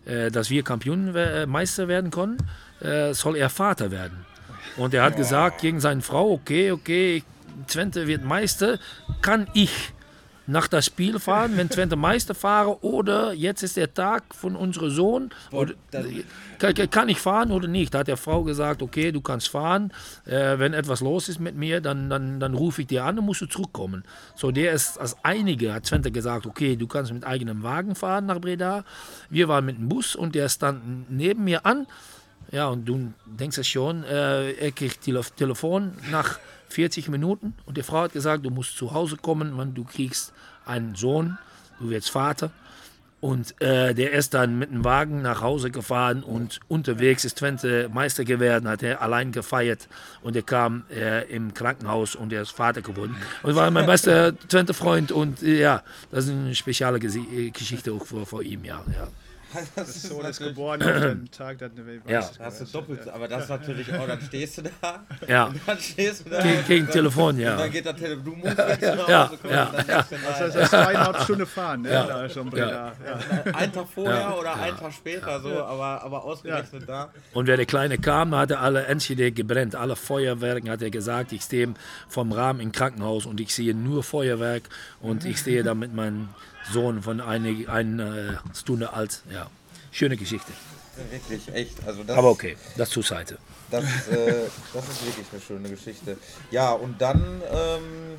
äh, 0.06 0.30
dass 0.30 0.50
wir 0.50 0.62
Kampion, 0.62 1.14
äh, 1.14 1.46
Meister 1.46 1.88
werden 1.88 2.10
können, 2.10 2.38
äh, 2.80 3.12
soll 3.14 3.36
er 3.36 3.50
Vater 3.50 3.90
werden. 3.90 4.24
Und 4.76 4.94
er 4.94 5.02
hat 5.02 5.16
gesagt 5.16 5.60
gegen 5.60 5.80
seine 5.80 6.00
Frau, 6.00 6.32
okay, 6.32 6.72
okay, 6.72 7.22
Twente 7.68 8.06
wird 8.06 8.24
Meister, 8.24 8.78
kann 9.20 9.48
ich 9.54 9.92
nach 10.50 10.68
das 10.68 10.86
Spiel 10.86 11.18
fahren, 11.18 11.56
wenn 11.56 11.68
Twente 11.68 11.96
Meister 11.96 12.34
fahre 12.34 12.82
oder 12.84 13.32
jetzt 13.32 13.62
ist 13.62 13.76
der 13.76 13.94
Tag 13.94 14.34
von 14.34 14.56
unserem 14.56 14.90
Sohn. 14.90 15.30
Oder, 15.52 15.74
kann 16.90 17.08
ich 17.08 17.18
fahren 17.18 17.52
oder 17.52 17.68
nicht? 17.68 17.94
Da 17.94 18.00
hat 18.00 18.08
der 18.08 18.16
Frau 18.16 18.42
gesagt, 18.42 18.82
okay, 18.82 19.12
du 19.12 19.20
kannst 19.20 19.48
fahren. 19.48 19.92
Äh, 20.26 20.58
wenn 20.58 20.74
etwas 20.74 21.00
los 21.00 21.28
ist 21.28 21.40
mit 21.40 21.54
mir, 21.54 21.80
dann, 21.80 22.10
dann, 22.10 22.40
dann 22.40 22.54
rufe 22.54 22.82
ich 22.82 22.88
dir 22.88 23.04
an 23.04 23.18
und 23.18 23.26
musst 23.26 23.40
du 23.40 23.46
zurückkommen. 23.46 24.04
So, 24.34 24.50
der 24.50 24.72
ist 24.72 24.98
als 24.98 25.16
einige, 25.22 25.72
hat 25.72 25.84
Twente 25.84 26.10
gesagt, 26.10 26.46
okay, 26.46 26.76
du 26.76 26.86
kannst 26.86 27.12
mit 27.12 27.24
eigenem 27.24 27.62
Wagen 27.62 27.94
fahren 27.94 28.26
nach 28.26 28.40
Breda. 28.40 28.84
Wir 29.30 29.48
waren 29.48 29.64
mit 29.64 29.78
dem 29.78 29.88
Bus 29.88 30.16
und 30.16 30.34
der 30.34 30.48
stand 30.48 31.10
neben 31.10 31.44
mir 31.44 31.64
an. 31.64 31.86
Ja, 32.50 32.66
und 32.66 32.84
du 32.84 33.12
denkst 33.26 33.58
ja 33.58 33.64
schon, 33.64 34.02
äh, 34.02 34.52
er 34.52 34.72
kriegt 34.72 35.02
Telefon 35.36 35.92
nach 36.10 36.40
40 36.72 37.08
Minuten 37.08 37.54
und 37.66 37.76
die 37.76 37.82
Frau 37.82 38.02
hat 38.02 38.12
gesagt, 38.12 38.44
du 38.44 38.50
musst 38.50 38.76
zu 38.76 38.92
Hause 38.92 39.16
kommen, 39.16 39.56
weil 39.56 39.68
du 39.68 39.84
kriegst 39.84 40.32
einen 40.64 40.94
Sohn, 40.94 41.38
du 41.80 41.90
wirst 41.90 42.10
Vater. 42.10 42.50
Und 43.20 43.60
äh, 43.60 43.92
der 43.92 44.12
ist 44.12 44.32
dann 44.32 44.58
mit 44.58 44.72
dem 44.72 44.82
Wagen 44.82 45.20
nach 45.20 45.42
Hause 45.42 45.70
gefahren 45.70 46.22
und 46.22 46.58
unterwegs 46.68 47.26
ist 47.26 47.36
Twente 47.36 47.90
Meister 47.92 48.24
geworden, 48.24 48.66
hat 48.66 48.82
er 48.82 49.02
allein 49.02 49.30
gefeiert 49.30 49.88
und 50.22 50.36
er 50.36 50.42
kam 50.42 50.84
äh, 50.90 51.28
im 51.30 51.52
Krankenhaus 51.52 52.14
und 52.14 52.32
er 52.32 52.40
ist 52.40 52.52
Vater 52.52 52.80
geworden. 52.80 53.14
Und 53.42 53.54
war 53.56 53.70
mein 53.70 53.84
bester 53.84 54.34
Twente-Freund 54.48 55.12
und 55.12 55.42
äh, 55.42 55.60
ja, 55.60 55.82
das 56.10 56.24
ist 56.24 56.30
eine 56.30 56.54
spezielle 56.54 56.98
Geschichte 56.98 57.92
auch 57.92 58.06
vor, 58.06 58.24
vor 58.24 58.42
ihm, 58.42 58.64
ja. 58.64 58.82
ja. 58.96 59.08
Das 59.76 60.02
Sohn 60.02 60.18
ist 60.24 60.40
natürlich- 60.40 60.54
geboren 60.56 60.82
auf 60.82 61.00
dem 61.00 61.30
Tag, 61.30 61.58
dann 61.58 61.72
Ja. 62.06 62.20
Da 62.38 62.44
hast 62.44 62.60
du 62.60 62.64
doppelt, 62.66 63.08
aber 63.08 63.28
das 63.28 63.44
ist 63.44 63.48
natürlich 63.50 63.92
auch, 63.94 64.06
dann 64.06 64.20
stehst 64.20 64.58
du 64.58 64.62
da, 64.62 65.04
Ja, 65.28 65.44
und 65.46 65.60
dann 65.66 65.78
stehst 65.78 66.26
du 66.26 66.30
da. 66.30 66.42
gegen, 66.42 66.66
gegen 66.66 66.88
Telefon, 66.88 67.34
Und 67.34 67.40
ja. 67.40 67.56
dann 67.56 67.70
geht 67.70 67.84
der 67.84 67.96
Telefon, 67.96 68.24
du 68.24 68.30
musst 68.36 68.58
jetzt 68.68 68.82
nach 68.82 68.98
Hause 68.98 69.10
Ja, 69.10 69.26
kommen. 69.40 69.52
ja, 69.54 69.64
und 69.66 69.74
dann 69.78 69.86
ja. 69.88 70.02
du 70.02 70.14
nein. 70.14 70.22
Das 70.40 70.54
ist 70.54 70.70
zweieinhalb 70.70 71.20
Stunden 71.22 71.46
fahren, 71.46 71.82
ne? 71.82 71.88
Da 71.90 72.24
ist 72.24 72.34
schon 72.34 72.50
Breda. 72.50 72.92
Ja. 73.04 73.52
Ein 73.54 73.72
Tag 73.72 73.86
vorher 73.94 74.38
oder 74.38 74.54
ein 74.54 74.76
Tag 74.76 74.92
später, 74.92 75.40
so, 75.40 75.62
aber, 75.64 76.02
aber 76.02 76.24
ausgerechnet 76.24 76.88
da. 76.88 77.10
Und 77.34 77.46
wenn 77.46 77.56
der 77.56 77.66
Kleine 77.66 77.98
kam, 77.98 78.34
hat 78.34 78.50
er 78.50 78.60
alle 78.60 78.84
Enschede 78.86 79.32
gebrennt, 79.32 79.74
alle 79.74 79.96
Feuerwerke, 79.96 80.70
hat 80.70 80.82
er 80.82 80.90
gesagt, 80.90 81.32
ich 81.32 81.42
stehe 81.42 81.74
vom 82.08 82.32
Rahmen 82.32 82.60
im 82.60 82.72
Krankenhaus 82.72 83.26
und 83.26 83.40
ich 83.40 83.54
sehe 83.54 83.74
nur 83.74 84.02
Feuerwerk 84.02 84.62
und 85.00 85.24
ich 85.24 85.38
stehe 85.38 85.62
da 85.62 85.74
mit 85.74 85.94
meinem 85.94 86.28
Sohn 86.72 87.02
von 87.02 87.20
einer 87.20 87.70
eine 87.70 88.40
Stunde 88.54 88.92
alt. 88.92 89.22
Ja, 89.32 89.48
schöne 89.90 90.16
Geschichte. 90.16 90.52
Wirklich, 91.10 91.52
echt. 91.54 91.76
Also 91.86 92.02
das, 92.04 92.16
Aber 92.16 92.30
okay, 92.30 92.56
das 92.76 92.90
zur 92.90 93.02
Seite. 93.02 93.38
Das, 93.70 93.84
äh, 94.08 94.48
das 94.74 94.88
ist 94.88 95.06
wirklich 95.06 95.26
eine 95.32 95.40
schöne 95.40 95.70
Geschichte. 95.70 96.16
Ja, 96.50 96.72
und 96.72 97.00
dann 97.00 97.42
ähm, 97.50 98.18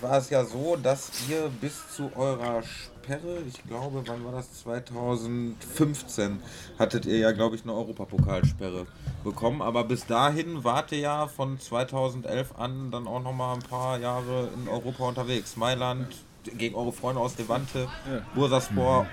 war 0.00 0.18
es 0.18 0.30
ja 0.30 0.44
so, 0.44 0.76
dass 0.76 1.10
ihr 1.28 1.50
bis 1.60 1.74
zu 1.94 2.10
eurer 2.16 2.62
Sperre, 2.62 3.38
ich 3.46 3.62
glaube, 3.64 4.02
wann 4.06 4.24
war 4.24 4.32
das? 4.32 4.62
2015, 4.62 6.40
hattet 6.78 7.06
ihr 7.06 7.18
ja, 7.18 7.32
glaube 7.32 7.56
ich, 7.56 7.62
eine 7.62 7.74
Europapokalsperre 7.74 8.86
bekommen. 9.22 9.62
Aber 9.62 9.84
bis 9.84 10.06
dahin 10.06 10.64
wart 10.64 10.92
ihr 10.92 10.98
ja 10.98 11.26
von 11.28 11.60
2011 11.60 12.56
an 12.58 12.90
dann 12.90 13.06
auch 13.06 13.22
nochmal 13.22 13.56
ein 13.56 13.62
paar 13.62 13.98
Jahre 13.98 14.48
in 14.54 14.68
Europa 14.68 15.04
unterwegs. 15.04 15.56
Mailand, 15.56 16.08
gegen 16.56 16.74
eure 16.74 16.92
Freunde 16.92 17.20
aus 17.20 17.36
Levante, 17.38 17.88
Bursaspor, 18.34 19.06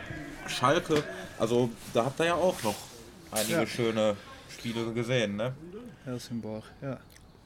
Schalke. 0.47 1.03
Also 1.39 1.69
da 1.93 2.05
habt 2.05 2.19
ihr 2.19 2.27
ja 2.27 2.35
auch 2.35 2.61
noch 2.63 2.75
einige 3.31 3.53
Ja. 3.53 3.65
schöne 3.67 4.15
Spiele 4.51 4.91
gesehen, 4.93 5.35
ne? 5.37 5.53
Helsingborg, 6.05 6.63
ja. 6.81 6.97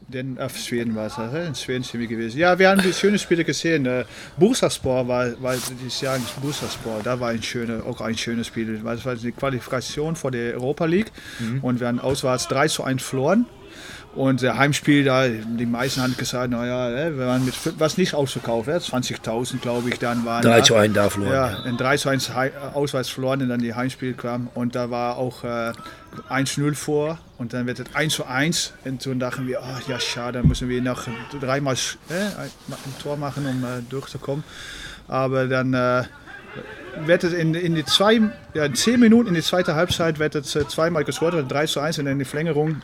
Den, 0.09 0.39
auf 0.39 0.55
Schweden 0.57 0.95
war 0.95 1.07
es, 1.07 1.17
äh, 1.17 1.47
in 1.47 1.55
Schweden 1.55 1.83
sind 1.83 1.99
wir 1.99 2.07
gewesen. 2.07 2.37
Ja, 2.37 2.57
wir 2.59 2.69
haben 2.69 2.81
die 2.81 2.93
schönen 2.93 3.17
Spiele 3.17 3.43
gesehen. 3.43 3.85
Äh, 3.87 4.05
Bursaspor 4.37 5.07
war, 5.07 5.41
war 5.41 5.55
dieses 5.55 6.01
Jahr 6.01 6.17
nicht 6.19 6.39
Bursaspor, 6.39 7.01
da 7.03 7.19
war 7.19 7.29
ein 7.29 7.41
schöner, 7.41 7.83
auch 7.85 7.99
ein 8.01 8.15
schönes 8.15 8.47
Spiel. 8.47 8.83
weil 8.83 8.97
Es 8.97 9.05
war 9.05 9.15
die 9.15 9.31
Qualifikation 9.31 10.15
vor 10.15 10.29
der 10.31 10.53
Europa 10.53 10.85
League 10.85 11.11
und 11.61 11.79
wir 11.79 11.87
haben 11.87 11.99
auswärts 11.99 12.47
3 12.47 12.67
zu 12.67 12.83
1 12.83 13.01
verloren. 13.03 13.47
Und 14.17 14.41
der 14.41 14.57
Heimspiel, 14.57 15.03
da, 15.03 15.27
die 15.27 15.65
meisten 15.67 16.01
haben 16.01 16.17
gesagt, 16.17 16.49
naja, 16.49 17.11
wir 17.15 17.27
waren 17.27 17.45
mit, 17.45 17.53
fün- 17.53 17.73
was 17.77 17.97
nicht 17.99 18.15
ausverkauft, 18.15 18.67
äh, 18.67 18.71
20.000 18.77 19.59
glaube 19.61 19.89
ich, 19.89 19.99
dann 19.99 20.25
waren 20.25 20.41
3 20.41 20.57
da. 20.57 20.63
zu 20.63 20.75
1 20.75 20.93
da 20.95 21.09
verloren. 21.09 21.33
Ja, 21.33 21.51
Ja. 21.51 21.65
in 21.65 21.77
3 21.77 21.97
zu 21.97 22.09
1 22.09 22.33
Hei- 22.33 22.47
äh, 22.47 22.51
auswärts 22.75 23.09
verloren 23.09 23.43
und 23.43 23.49
dann 23.49 23.59
die 23.59 23.75
Heimspiel 23.75 24.13
kam 24.13 24.49
und 24.55 24.73
da 24.75 24.89
war 24.89 25.17
auch 25.17 25.43
äh, 25.43 25.71
1-0 26.29 26.73
vor 26.73 27.19
und 27.37 27.53
dann 27.53 27.67
wird 27.67 27.79
es 27.79 27.93
1 27.93 28.13
zu 28.15 28.25
1 28.25 28.73
und 28.85 29.05
dann 29.05 29.19
dachten 29.19 29.45
wir, 29.47 29.61
ach 29.61 29.87
ja 29.87 29.99
schade, 29.99 30.39
dann 30.39 30.47
müssen 30.47 30.67
wir 30.67 30.81
noch 30.81 31.03
dreimal 31.39 31.75
äh, 32.09 32.13
ein, 32.13 32.49
ein 32.69 32.95
Tor 33.03 33.17
machen, 33.17 33.45
um 33.45 33.63
äh, 33.63 33.81
durchzukommen. 33.87 34.43
Aber 35.07 35.45
dann 35.45 35.75
äh, 35.75 36.03
wird 37.05 37.23
es 37.23 37.33
in, 37.33 37.53
in 37.53 37.75
die 37.75 37.85
zwei, 37.85 38.19
ja, 38.55 38.65
in 38.65 38.73
10 38.73 38.99
Minuten 38.99 39.29
in 39.29 39.35
die 39.35 39.43
zweite 39.43 39.75
Halbzeit 39.75 40.17
wird 40.17 40.33
es 40.33 40.55
äh, 40.55 40.67
zweimal 40.67 41.03
gescored, 41.03 41.35
also 41.35 41.47
3 41.47 41.67
zu 41.67 41.79
1 41.81 41.99
und 41.99 42.05
dann 42.05 42.13
in 42.13 42.19
die 42.19 42.25
Verlängerung 42.25 42.81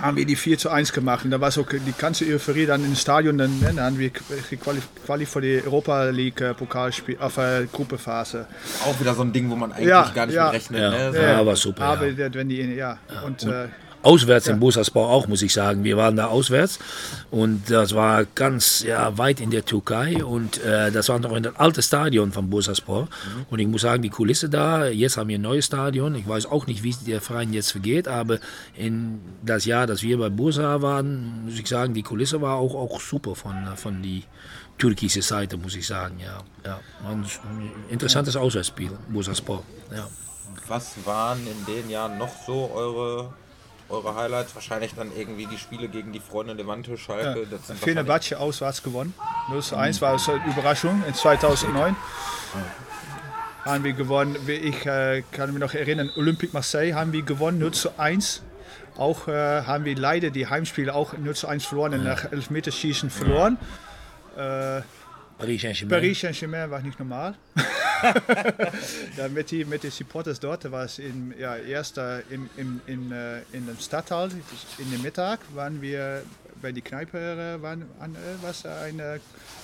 haben 0.00 0.16
wir 0.16 0.24
die 0.26 0.36
4 0.36 0.58
zu 0.58 0.70
1 0.70 0.92
gemacht. 0.92 1.24
Und 1.24 1.30
da 1.30 1.40
war 1.40 1.48
auch 1.48 1.66
die 1.68 1.92
ganze 1.96 2.24
Euphorie 2.26 2.66
dann 2.66 2.84
im 2.84 2.94
Stadion. 2.96 3.38
Dann, 3.38 3.58
ne, 3.60 3.66
dann 3.74 3.80
haben 3.80 3.98
wir 3.98 4.10
die 4.50 4.56
Quali, 4.56 4.80
Quali 5.06 5.26
für 5.26 5.40
die 5.40 5.62
Europa 5.64 6.04
League 6.10 6.40
äh, 6.40 6.54
Pokalspiel, 6.54 7.16
auf 7.20 7.36
äh, 7.38 7.66
Gruppephase. 7.72 8.46
Auch 8.84 8.98
wieder 9.00 9.14
so 9.14 9.22
ein 9.22 9.32
Ding, 9.32 9.48
wo 9.50 9.56
man 9.56 9.72
eigentlich 9.72 9.88
Ja, 9.88 10.10
gar 10.14 10.26
nicht 10.26 10.34
ja. 10.36 10.46
mit 10.46 10.54
rechnet. 10.54 10.80
Ja. 10.80 10.90
Ne? 10.90 11.12
So. 11.12 11.18
Ja, 11.20 11.46
war 11.46 11.56
super, 11.56 11.82
Aber 11.84 12.06
ja. 12.06 12.12
der- 12.14 12.34
wenn 12.34 12.48
die, 12.48 12.56
ja. 12.74 12.98
Und, 13.24 13.42
äh, 13.44 13.66
Auswärts 14.02 14.48
im 14.48 14.60
Bursaspor 14.60 15.08
auch, 15.08 15.28
muss 15.28 15.42
ich 15.42 15.52
sagen. 15.52 15.84
Wir 15.84 15.96
waren 15.96 16.16
da 16.16 16.26
auswärts 16.26 16.78
und 17.30 17.70
das 17.70 17.94
war 17.94 18.24
ganz 18.24 18.82
ja, 18.82 19.16
weit 19.18 19.40
in 19.40 19.50
der 19.50 19.64
Türkei 19.64 20.24
und 20.24 20.62
äh, 20.64 20.90
das 20.90 21.08
war 21.08 21.18
noch 21.18 21.34
in 21.36 21.44
das 21.44 21.56
alte 21.56 21.82
Stadion 21.82 22.32
von 22.32 22.50
Bursaspor. 22.50 23.08
Und 23.50 23.58
ich 23.58 23.66
muss 23.66 23.82
sagen, 23.82 24.02
die 24.02 24.10
Kulisse 24.10 24.48
da, 24.48 24.88
jetzt 24.88 25.16
haben 25.16 25.28
wir 25.28 25.38
ein 25.38 25.42
neues 25.42 25.66
Stadion. 25.66 26.14
Ich 26.14 26.28
weiß 26.28 26.46
auch 26.46 26.66
nicht, 26.66 26.82
wie 26.82 26.94
der 27.06 27.20
Verein 27.20 27.52
jetzt 27.52 27.72
vergeht, 27.72 28.08
aber 28.08 28.38
in 28.76 29.20
das 29.44 29.64
Jahr, 29.64 29.86
dass 29.86 30.02
wir 30.02 30.18
bei 30.18 30.28
Bursa 30.28 30.82
waren, 30.82 31.44
muss 31.44 31.58
ich 31.58 31.66
sagen, 31.66 31.94
die 31.94 32.02
Kulisse 32.02 32.40
war 32.40 32.56
auch, 32.56 32.74
auch 32.74 33.00
super 33.00 33.34
von, 33.34 33.54
von 33.76 34.02
die 34.02 34.24
türkische 34.78 35.22
Seite, 35.22 35.56
muss 35.56 35.76
ich 35.76 35.86
sagen. 35.86 36.18
Ja, 36.18 36.38
ja. 36.64 36.80
Ein 37.08 37.24
interessantes 37.88 38.36
Auswärtsspiel, 38.36 38.90
Bursaspor. 39.08 39.62
Ja. 39.94 40.08
Was 40.68 40.94
waren 41.04 41.40
in 41.46 41.64
den 41.66 41.90
Jahren 41.90 42.18
noch 42.18 42.30
so 42.46 42.70
eure, 42.74 43.32
eure 43.92 44.14
Highlights? 44.16 44.54
Wahrscheinlich 44.54 44.94
dann 44.94 45.10
irgendwie 45.16 45.46
die 45.46 45.58
Spiele 45.58 45.88
gegen 45.88 46.12
die 46.12 46.20
Freunde 46.20 46.54
Levante, 46.54 46.96
Schalke. 46.98 47.22
Das 47.24 47.34
sind 47.34 47.50
wahrscheinlich- 47.52 47.80
Fenerbahce 47.80 48.38
auswärts 48.40 48.82
gewonnen. 48.82 49.14
0 49.50 49.62
zu 49.62 49.76
1 49.76 50.00
war 50.02 50.18
so 50.18 50.32
eine 50.32 50.44
Überraschung 50.46 51.02
in 51.06 51.14
2009. 51.14 51.94
Haben 53.64 53.84
wir 53.84 53.92
gewonnen, 53.92 54.36
wie 54.46 54.52
ich 54.54 54.84
äh, 54.86 55.22
kann 55.30 55.50
mich 55.52 55.60
noch 55.60 55.74
erinnern, 55.74 56.10
Olympique 56.16 56.52
Marseille 56.52 56.94
haben 56.94 57.12
wir 57.12 57.22
gewonnen, 57.22 57.58
0 57.60 57.70
zu 57.72 57.96
1. 57.98 58.42
Auch 58.96 59.28
äh, 59.28 59.62
haben 59.62 59.84
wir 59.84 59.96
leider 59.96 60.30
die 60.30 60.48
Heimspiele 60.48 60.92
auch 60.94 61.16
0 61.16 61.34
zu 61.36 61.46
1 61.46 61.64
verloren 61.64 61.94
und 61.94 62.04
nach 62.04 62.30
Elfmeterschießen 62.32 63.08
verloren. 63.10 63.56
Äh, 64.36 64.82
Paris 65.38 65.62
Saint-Germain. 65.62 65.88
Paris 66.00 66.20
Saint-Germain 66.20 66.70
war 66.70 66.80
nicht 66.80 66.98
normal. 66.98 67.34
ja, 69.16 69.28
mit, 69.28 69.50
die, 69.50 69.64
mit 69.64 69.82
den 69.82 69.90
Supporters 69.90 70.40
dort 70.40 70.70
war 70.70 70.84
es 70.84 70.98
in, 70.98 71.34
ja, 71.38 71.56
erst 71.56 71.98
in, 71.98 72.48
in, 72.56 72.80
in, 72.86 73.12
äh, 73.12 73.40
in 73.52 73.66
dem 73.66 73.78
Stadtteil, 73.78 74.30
in 74.78 74.90
dem 74.90 75.02
Mittag 75.02 75.40
waren 75.54 75.80
wir 75.80 76.22
bei 76.60 76.72
die 76.72 76.82
Kneipe, 76.82 77.18
äh, 77.18 77.62
waren, 77.62 77.84
an, 77.98 78.14
äh, 78.14 78.18
was 78.42 78.64
eine 78.66 79.20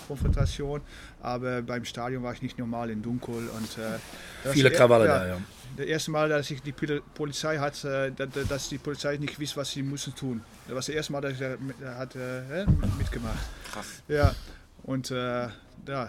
Konfrontation, 0.08 0.80
aber 1.22 1.62
beim 1.62 1.84
Stadion 1.84 2.22
war 2.22 2.32
ich 2.32 2.42
nicht 2.42 2.58
normal 2.58 2.90
in 2.90 3.02
dunkel 3.02 3.34
und 3.48 3.78
äh, 3.78 4.50
Viele 4.52 4.70
er- 4.70 4.76
Krawalle 4.76 5.06
da, 5.06 5.26
ja. 5.26 5.36
Das 5.76 5.86
erste 5.86 6.10
Mal, 6.10 6.28
dass 6.28 6.50
ich 6.50 6.60
die 6.62 6.72
Pol- 6.72 7.02
Polizei 7.14 7.58
hat, 7.58 7.84
da- 7.84 8.08
da- 8.10 8.26
dass 8.26 8.68
die 8.68 8.78
Polizei 8.78 9.16
nicht 9.18 9.38
wusste, 9.40 9.58
was 9.58 9.70
sie 9.70 9.82
mussten 9.82 10.14
tun. 10.14 10.42
Das 10.64 10.70
war 10.70 10.76
das 10.76 10.88
erste 10.88 11.12
Mal, 11.12 11.20
dass 11.20 11.32
ich 11.34 11.38
da 11.38 11.50
mit, 11.60 11.76
hat, 11.84 12.16
äh, 12.16 12.64
mitgemacht. 12.98 13.38
Krass. 13.72 13.86
Ja, 14.08 14.34
und 14.82 15.10
äh, 15.12 15.42
ja, 15.86 16.08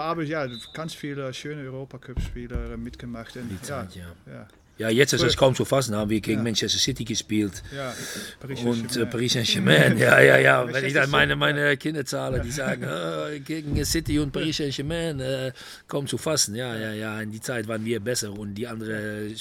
aber 0.00 0.22
ja, 0.22 0.46
ganz 0.72 0.94
viele 0.94 1.32
schöne 1.34 1.62
Europacup-Spiele 1.62 2.76
mitgemacht. 2.76 3.36
Und, 3.36 3.48
Die 3.50 3.54
ja, 3.56 3.62
Zeit, 3.62 3.94
ja. 3.94 4.06
ja, 4.26 4.48
Ja, 4.78 4.88
jetzt 4.88 5.12
ist 5.12 5.22
es 5.22 5.36
kaum 5.36 5.54
zu 5.54 5.64
fassen, 5.66 5.94
haben 5.94 6.08
wir 6.10 6.20
gegen 6.20 6.38
Ja. 6.38 6.44
Manchester 6.44 6.78
City 6.78 7.04
gespielt. 7.04 7.62
ja, 7.76 7.92
Paris 8.40 8.60
Und 8.60 8.70
äh, 8.70 8.78
Saint-Germain. 8.78 9.10
Paris 9.10 9.32
Saint-Germain, 9.34 9.98
ja, 9.98 10.20
ja, 10.20 10.38
ja. 10.38 10.72
Wenn 10.72 10.84
ich 10.86 10.94
dann 10.94 11.10
meine, 11.10 11.36
meine 11.36 11.76
Kinder 11.76 12.04
zahle, 12.06 12.40
die 12.40 12.50
sagen, 12.50 12.82
äh, 13.32 13.38
gegen 13.40 13.84
City 13.84 14.18
und 14.18 14.32
Paris 14.32 14.56
Saint-Germain, 14.56 15.20
äh, 15.20 15.52
kaum 15.86 16.06
zu 16.06 16.16
fassen. 16.18 16.54
Ja, 16.54 16.74
ja, 16.74 16.92
ja. 16.92 17.20
In 17.20 17.30
die 17.30 17.40
Zeit 17.40 17.68
waren 17.68 17.84
wir 17.84 18.00
besser 18.00 18.32
und 18.32 18.54
die 18.54 18.66
anderen, 18.66 19.34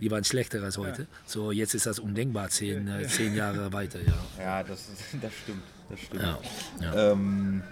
die 0.00 0.10
waren 0.10 0.24
schlechter 0.24 0.62
als 0.62 0.76
heute. 0.78 1.06
So, 1.26 1.52
jetzt 1.52 1.74
ist 1.74 1.86
das 1.86 1.98
undenkbar, 2.00 2.48
zehn, 2.50 2.88
äh, 2.88 3.06
zehn 3.06 3.34
Jahre 3.36 3.72
weiter, 3.72 4.00
ja. 4.00 4.42
Ja, 4.42 4.62
das, 4.64 4.88
das 5.22 5.32
stimmt. 5.44 5.62
Das 5.88 6.00
stimmt. 6.00 6.22
Ja, 6.82 7.12
Ähm, 7.12 7.62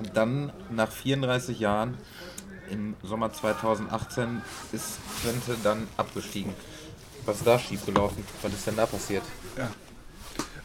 und 0.00 0.16
dann 0.16 0.52
nach 0.70 0.90
34 0.90 1.60
Jahren 1.60 1.96
im 2.70 2.96
Sommer 3.02 3.32
2018 3.32 4.42
ist 4.72 4.98
Twente 5.22 5.56
dann 5.62 5.86
abgestiegen. 5.96 6.54
Was 7.26 7.38
ist 7.38 7.46
da 7.46 7.58
schiefgelaufen? 7.58 8.24
Was 8.42 8.52
ist 8.52 8.66
denn 8.66 8.76
da 8.76 8.86
passiert? 8.86 9.22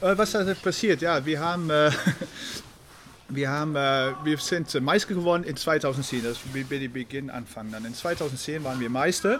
Äh, 0.01 0.17
was 0.17 0.33
ist 0.33 0.63
passiert? 0.63 1.01
Ja, 1.01 1.25
wir 1.25 1.39
haben, 1.39 1.69
äh, 1.69 1.91
wir 3.27 3.49
haben, 3.49 3.75
äh, 3.75 4.13
wir 4.23 4.37
sind 4.37 4.73
äh, 4.75 4.79
Meister 4.79 5.15
geworden 5.15 5.43
in 5.43 5.55
2010. 5.55 6.23
Das 6.23 6.37
wird 6.53 6.69
der 6.69 6.87
Beginn 6.89 7.29
anfangen. 7.29 7.71
Dann 7.71 7.85
in 7.85 7.93
2010 7.93 8.63
waren 8.63 8.79
wir 8.79 8.89
Meister 8.89 9.39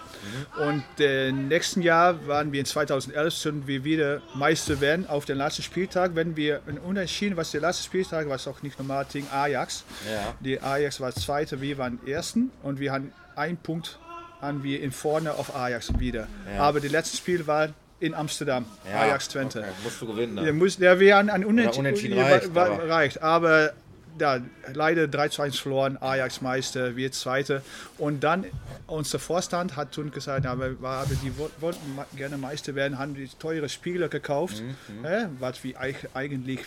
und 0.58 0.84
äh, 1.00 1.30
im 1.30 1.48
nächsten 1.48 1.82
Jahr 1.82 2.26
waren 2.28 2.52
wir 2.52 2.60
in 2.60 2.66
2011 2.66 3.34
sind 3.34 3.68
wir 3.68 3.84
wieder 3.84 4.22
Meister 4.34 4.82
werden 4.82 5.08
auf 5.08 5.26
den 5.26 5.38
letzten 5.38 5.64
Spieltag. 5.64 6.16
Wenn 6.16 6.36
wir 6.36 6.62
ein 6.68 6.80
Unentschieden, 6.80 7.38
was 7.38 7.52
der 7.52 7.62
letzte 7.62 7.84
Spieltag 7.84 8.28
war, 8.28 8.36
auch 8.48 8.62
nicht 8.62 8.78
normal 8.80 9.06
gegen 9.12 9.28
Ajax. 9.32 9.84
Ja. 10.12 10.34
Die 10.40 10.62
Ajax 10.62 11.00
war 11.00 11.14
Zweite, 11.14 11.62
wir 11.62 11.78
waren 11.78 12.00
Ersten 12.06 12.52
und 12.64 12.80
wir 12.80 12.92
haben 12.92 13.12
einen 13.36 13.58
Punkt 13.58 14.00
haben 14.42 14.64
wir 14.64 14.82
in 14.82 14.92
vorne 14.92 15.34
auf 15.34 15.56
Ajax 15.56 15.98
wieder. 15.98 16.28
Ja. 16.54 16.62
Aber 16.62 16.80
das 16.80 16.92
letzte 16.92 17.18
Spiel 17.18 17.48
war 17.48 17.70
in 18.06 18.14
Amsterdam, 18.14 18.66
Ajax 18.94 19.30
Twente. 19.30 19.60
Okay. 19.60 19.70
Musst 19.84 20.02
du 20.02 20.08
gewinnen. 20.08 20.36
Ne? 20.36 20.54
muss, 20.54 20.78
der 20.78 21.00
wäre 21.00 21.20
an, 21.20 21.30
an 21.30 21.44
Unentschieden 21.46 21.80
Unentschieden 21.86 22.20
reicht, 22.20 22.50
aber- 22.56 22.90
reicht. 22.90 23.22
Aber 23.22 23.74
ja, 24.18 24.40
leider 24.74 25.08
3 25.10 25.28
zu 25.28 25.42
1 25.42 25.60
verloren, 25.60 25.98
Ajax 26.00 26.40
Meister, 26.42 26.96
wir 26.96 27.12
Zweite. 27.12 27.62
Und 27.98 28.24
dann 28.24 28.46
unser 28.88 29.20
Vorstand 29.20 29.76
hat 29.76 29.92
toen 29.92 30.12
gesagt, 30.12 30.46
ja, 30.46 30.58
wir, 30.58 30.80
wir 30.82 31.06
die 31.22 31.34
wollten 31.60 31.80
gerne 32.16 32.38
Meister 32.38 32.76
werden, 32.76 32.98
haben 32.98 33.14
die 33.16 33.28
teure 33.40 33.68
Spieler 33.68 34.08
gekauft, 34.08 34.62
Mhm, 34.62 35.06
äh, 35.06 35.26
was 35.40 35.64
wir 35.66 35.76
eigentlich, 36.14 36.60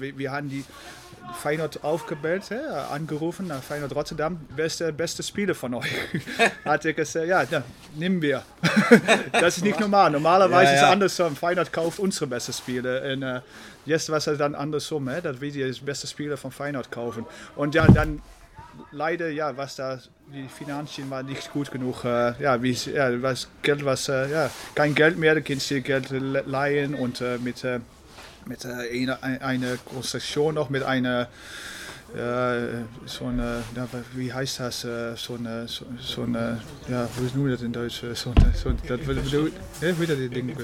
wir, 0.00 0.16
wir 0.16 0.30
haben 0.30 0.48
die 0.48 0.64
Feyenoord 1.40 1.82
aufgebellt, 1.84 2.50
äh, 2.50 2.56
angerufen, 2.92 3.46
nach 3.46 3.62
Feyenoord 3.62 3.94
Rotterdam, 3.94 4.40
wer 4.54 4.66
ist 4.66 4.80
der 4.80 4.92
beste 4.92 5.22
Spieler 5.22 5.54
von 5.54 5.74
euch? 5.74 5.90
hat 6.64 6.84
er 6.84 6.92
gesagt, 6.92 7.26
ja, 7.26 7.42
ja 7.42 7.62
nehmen 7.96 8.20
wir. 8.20 8.42
das 9.32 9.56
ist 9.58 9.64
nicht 9.64 9.80
normal. 9.80 10.10
Normalerweise 10.10 10.70
Ja, 10.70 10.74
ist 10.74 10.80
ja. 10.80 10.86
es 10.88 10.92
andersrum. 10.92 11.36
Feyenoord 11.36 11.72
kauft 11.72 11.98
unsere 11.98 12.26
beste 12.26 12.52
Spieler. 12.52 13.02
Und 13.12 13.22
äh, 13.22 13.40
jetzt 13.86 14.08
war 14.10 14.18
es 14.18 14.24
dann 14.24 14.54
andersrum, 14.54 15.08
äh, 15.08 15.20
dass 15.22 15.40
wir 15.40 15.50
die 15.50 15.72
beste 15.80 16.06
Spieler 16.06 16.36
von 16.36 16.50
Feyenoord 16.52 16.90
kaufen. 16.90 17.24
Und 17.56 17.74
ja, 17.74 17.86
dann 17.86 18.20
leider, 18.90 19.28
ja, 19.28 19.56
was 19.56 19.76
da, 19.76 19.98
die 20.32 20.48
Finanzien 20.48 21.10
waren 21.10 21.26
nicht 21.26 21.52
gut 21.52 21.70
genug. 21.70 22.04
Äh, 22.04 22.40
ja, 22.42 22.62
wie, 22.62 22.72
ja, 22.72 23.20
was 23.22 23.48
Geld 23.62 23.84
was, 23.84 24.08
äh, 24.08 24.30
ja, 24.30 24.50
kein 24.74 24.94
Geld 24.94 25.18
mehr, 25.18 25.34
da 25.34 25.40
kannst 25.40 25.70
du 25.70 25.80
Geld 25.80 26.10
le- 26.10 26.42
leihen 26.46 26.94
und 26.94 27.20
äh, 27.20 27.38
mit, 27.38 27.64
äh, 27.64 27.80
mit 28.46 28.64
äh, 28.64 28.68
eine, 29.02 29.22
ein- 29.22 29.42
eine 29.42 29.78
Konstruktion 29.84 30.54
noch, 30.54 30.70
mit 30.70 30.82
einer, 30.82 31.28
äh, 32.14 32.84
so 33.06 33.24
eine, 33.26 33.62
ja, 33.74 33.88
wie 34.14 34.30
heißt 34.32 34.60
das, 34.60 34.84
äh, 34.84 35.16
so 35.16 35.34
eine, 35.36 35.66
so, 35.66 35.86
so 35.98 36.22
eine, 36.24 36.60
ja, 36.88 37.08
wie 37.18 37.38
noem 37.38 37.46
je 37.48 37.52
dat 37.56 37.62
in 37.62 37.72
Duits? 37.72 38.02
Äh, 38.02 38.14
So, 38.14 38.32
eine- 38.36 38.52
so, 38.54 38.70
dat, 38.86 39.00
wie, 39.08 39.16
wie, 39.16 39.52
ja, 39.86 39.98
wie 39.98 40.06
dat 40.06 40.18
die 40.18 40.28
Ding? 40.28 40.54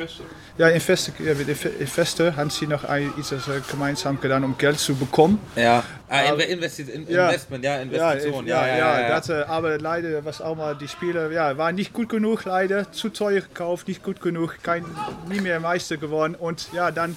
Ja, 0.59 0.69
Investor, 0.69 1.15
ja, 1.25 1.33
mit 1.35 1.49
Inve- 1.49 1.71
Investor 1.81 2.37
haben 2.37 2.51
sie 2.51 2.67
noch 2.67 2.85
ein, 2.85 3.13
iets 3.19 3.33
äh, 3.33 3.37
gemeinsam 3.71 4.21
getan, 4.21 4.45
um 4.45 4.59
Geld 4.59 4.79
zu 4.79 4.95
bekommen. 4.95 5.41
Ja, 5.57 5.83
ah, 6.11 6.21
Investi 6.35 6.83
in, 6.83 7.09
Ja. 7.09 7.29
Investment, 7.29 7.65
ja, 7.65 7.77
Ja, 7.77 7.83
Investition. 7.83 8.47
ja, 8.47 8.67
ja, 8.77 9.09
Das, 9.09 9.31
äh, 9.31 9.43
aber 9.49 9.79
leider 9.79 10.23
was 10.27 10.43
auch 10.43 10.57
mal 10.57 10.77
die 10.77 10.89
Spieler, 10.89 11.31
ja, 11.31 11.57
waren 11.57 11.77
nicht 11.77 11.95
gut 11.95 12.11
genug, 12.11 12.45
leider 12.45 12.93
zu 12.93 13.09
teuer 13.09 13.41
gekauft, 13.41 13.89
nicht 13.89 14.03
gut 14.03 14.21
genug, 14.21 14.57
kein, 14.63 14.85
nie 15.31 15.41
mehr 15.41 15.61
Meister 15.61 15.97
geworden 15.97 16.35
und 16.35 16.69
ja, 16.75 16.91
dann 16.91 17.17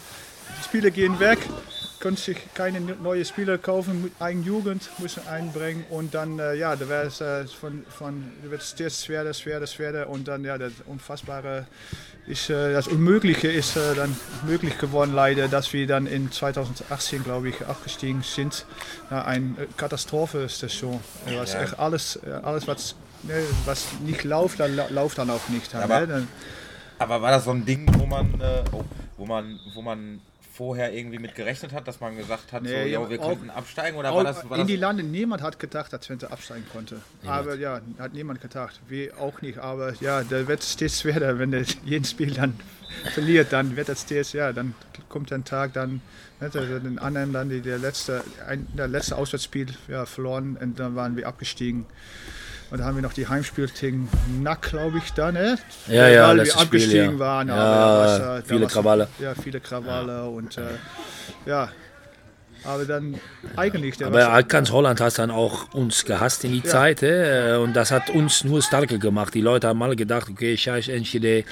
Spieler 0.62 0.91
gehen 0.91 1.19
weg, 1.19 1.39
können 2.00 2.17
sich 2.17 2.38
keine 2.54 2.80
neue 2.82 3.24
Spieler 3.26 3.58
kaufen, 3.58 4.02
mu- 4.04 4.08
eigene 4.19 4.45
Jugend 4.45 4.89
müssen 5.00 5.28
einbringen 5.28 5.84
und 5.89 6.13
dann, 6.13 6.39
äh, 6.39 6.56
ja, 6.56 6.76
da 6.76 6.88
wäre 6.89 7.06
es 7.08 7.21
äh, 7.21 7.45
von, 7.45 7.84
von, 7.89 8.32
wird 8.43 8.62
es 8.62 8.69
steeds 8.71 9.06
schwerer, 9.06 9.34
schwerer, 9.34 9.67
schwerer 9.67 10.10
und 10.10 10.28
dann, 10.28 10.43
ja, 10.43 10.58
das 10.58 10.71
Unfassbare 10.88 11.67
ist, 12.28 12.50
äh, 12.50 12.74
das 12.74 12.88
Unmögliche 12.88 13.50
ist 13.50 13.76
äh, 13.76 13.93
dann 13.95 14.15
möglich 14.47 14.78
geworden, 14.80 15.13
leider, 15.13 15.47
dass 15.47 15.74
wir 15.74 15.86
dann 15.88 16.08
in 16.08 16.32
2018, 16.32 17.24
glaube 17.24 17.50
ich, 17.50 17.62
abgestiegen 17.65 18.24
sind. 18.24 18.65
Ja, 19.12 19.24
eine 19.26 19.56
Katastrophenstation. 19.78 21.00
Was 21.38 21.54
Ja. 21.54 21.62
echt 21.63 21.80
alles, 21.80 22.15
äh, 22.26 22.32
alles 22.43 22.67
was, 22.67 22.95
ne, 23.24 23.34
was 23.65 23.86
nicht 24.06 24.24
läuft, 24.24 24.60
dann 24.60 24.76
läuft 24.91 25.17
dann 25.17 25.30
auch 25.30 25.47
nicht. 25.50 25.74
Aber- 25.76 26.02
ne? 26.02 26.08
dann, 26.08 26.28
Aber 27.00 27.21
war 27.21 27.32
das 27.32 27.45
so 27.45 27.52
ein 27.52 27.65
Ding, 27.65 27.88
wo 27.97 28.06
man, 28.06 28.39
äh, 28.41 28.63
oh, 28.71 28.84
wo 29.17 29.26
man, 29.26 29.60
wo 29.74 29.82
man 29.82 30.19
vorher 30.53 30.93
irgendwie 30.93 31.17
mit 31.19 31.35
gerechnet 31.35 31.71
hat, 31.73 31.87
dass 31.87 31.99
man 31.99 32.17
gesagt 32.17 32.51
hat, 32.51 32.63
Nee, 32.63 32.69
so, 32.69 32.75
ja, 32.75 32.85
jo, 33.01 33.09
wir 33.09 33.17
könnten 33.17 33.49
absteigen? 33.49 33.97
Oder 33.97 34.13
war 34.13 34.23
das, 34.23 34.37
war 34.49 34.57
in 34.57 34.59
das 34.63 34.67
die 34.67 34.75
Lande, 34.75 35.03
niemand 35.03 35.41
hat 35.41 35.59
gedacht, 35.59 35.93
dass 35.93 36.01
Twente 36.01 36.31
absteigen 36.31 36.65
konnte. 36.71 37.01
Aber 37.25 37.55
ja, 37.55 37.81
hat 37.99 38.13
niemand 38.13 38.41
gedacht. 38.41 38.79
Wir 38.87 39.17
auch 39.17 39.41
nicht. 39.41 39.59
Aber 39.59 39.93
ja, 40.01 40.23
da 40.23 40.47
wird 40.47 40.63
stets 40.63 41.01
schwerer, 41.01 41.39
wenn 41.39 41.51
der 41.51 41.63
jeden 41.85 42.05
Spiel 42.05 42.31
dann 42.31 42.59
verliert, 43.13 43.53
dann 43.53 43.75
wird 43.75 43.87
das 43.89 44.01
stets, 44.01 44.33
ja, 44.33 44.51
dann 44.51 44.73
kommt 45.07 45.31
ein 45.31 45.45
Tag, 45.45 45.73
dann 45.73 46.01
ne, 46.41 46.49
der- 46.49 46.79
den 46.79 46.99
anderen 46.99 47.31
dann 47.33 47.49
die, 47.49 47.61
der 47.61 47.77
letzte, 47.77 48.23
ein, 48.47 48.67
der 48.75 48.87
letzte 48.89 49.15
Auswärtsspiel 49.17 49.67
ja, 49.87 50.05
verloren 50.05 50.57
und 50.59 50.77
dann 50.79 50.95
waren 50.95 51.15
wir 51.15 51.27
abgestiegen. 51.27 51.85
Und 52.71 52.79
da 52.79 52.86
haben 52.86 52.95
wir 52.95 53.01
noch 53.01 53.13
die 53.13 53.27
Heimspiel 53.27 53.67
gegen 53.67 54.07
Nack, 54.41 54.62
glaube 54.69 54.97
ich, 54.99 55.12
da, 55.12 55.31
ne? 55.31 55.57
Ja, 55.88 56.07
ja, 56.07 56.27
Weil 56.29 56.38
wir 56.38 56.43
letztes 56.43 56.62
Spiel, 56.62 56.65
abgestiegen 56.79 57.12
ja. 57.13 57.19
waren. 57.19 57.47
Ja, 57.49 57.55
da 57.55 57.97
war's, 57.99 58.43
äh, 58.43 58.47
viele 58.47 58.62
war's- 58.62 58.73
Krawalle. 58.73 59.07
Ja, 59.19 59.36
viele 59.36 59.60
Krawalle 59.60 60.23
und 60.29 60.57
äh, 60.57 60.62
ja. 61.45 61.69
Aber 62.63 62.86
dann 62.86 63.15
eigentlich 63.57 63.97
der 63.97 64.07
Aber 64.07 64.43
ganz 64.43 64.71
Holland 64.71 65.01
hat 65.01 65.17
dann 65.17 65.31
auch 65.31 65.73
uns 65.73 66.05
gehasst 66.05 66.43
in 66.43 66.51
die 66.53 66.63
Zeit. 66.63 67.01
Äh, 67.03 67.57
und 67.62 67.73
das 67.75 67.91
hat 67.91 68.10
uns 68.12 68.43
nur 68.43 68.62
stärker 68.62 68.99
gemacht. 68.99 69.34
Die 69.34 69.41
Leute 69.41 69.67
haben 69.67 69.81
alle 69.81 69.95
gedacht, 69.95 70.29
okay, 70.29 70.55
scheiß 70.55 70.88
Enschede. 70.88 71.43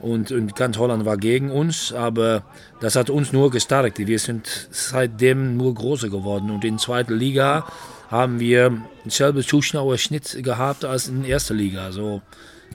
Und, 0.00 0.30
und 0.32 0.54
ganz 0.54 0.78
Holland 0.78 1.04
war 1.04 1.16
gegen 1.16 1.50
uns. 1.50 1.92
Aber 1.92 2.44
das 2.80 2.94
hat 2.94 3.10
uns 3.10 3.32
nur 3.32 3.50
gestärkt. 3.50 3.98
Wir 3.98 4.18
sind 4.18 4.68
seitdem 4.70 5.56
nur 5.56 5.74
größer 5.74 6.08
geworden. 6.08 6.50
Und 6.52 6.64
in 6.64 6.78
zweiter 6.78 7.14
Liga 7.14 7.66
haben 8.10 8.40
wir 8.40 8.80
denselben 9.04 9.42
Zuschauerschnitt 9.42 10.42
gehabt 10.44 10.84
als 10.84 11.08
in 11.08 11.24
erster 11.24 11.54
Liga. 11.54 11.84
Also 11.84 12.22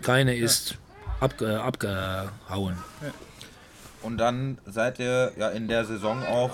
keiner 0.01 0.33
ist 0.33 0.75
abge, 1.19 1.61
abgehauen. 1.61 2.77
Und 4.01 4.17
dann 4.17 4.57
seid 4.65 4.99
ihr 4.99 5.33
ja 5.37 5.49
in 5.49 5.67
der 5.67 5.85
Saison 5.85 6.23
auch 6.25 6.51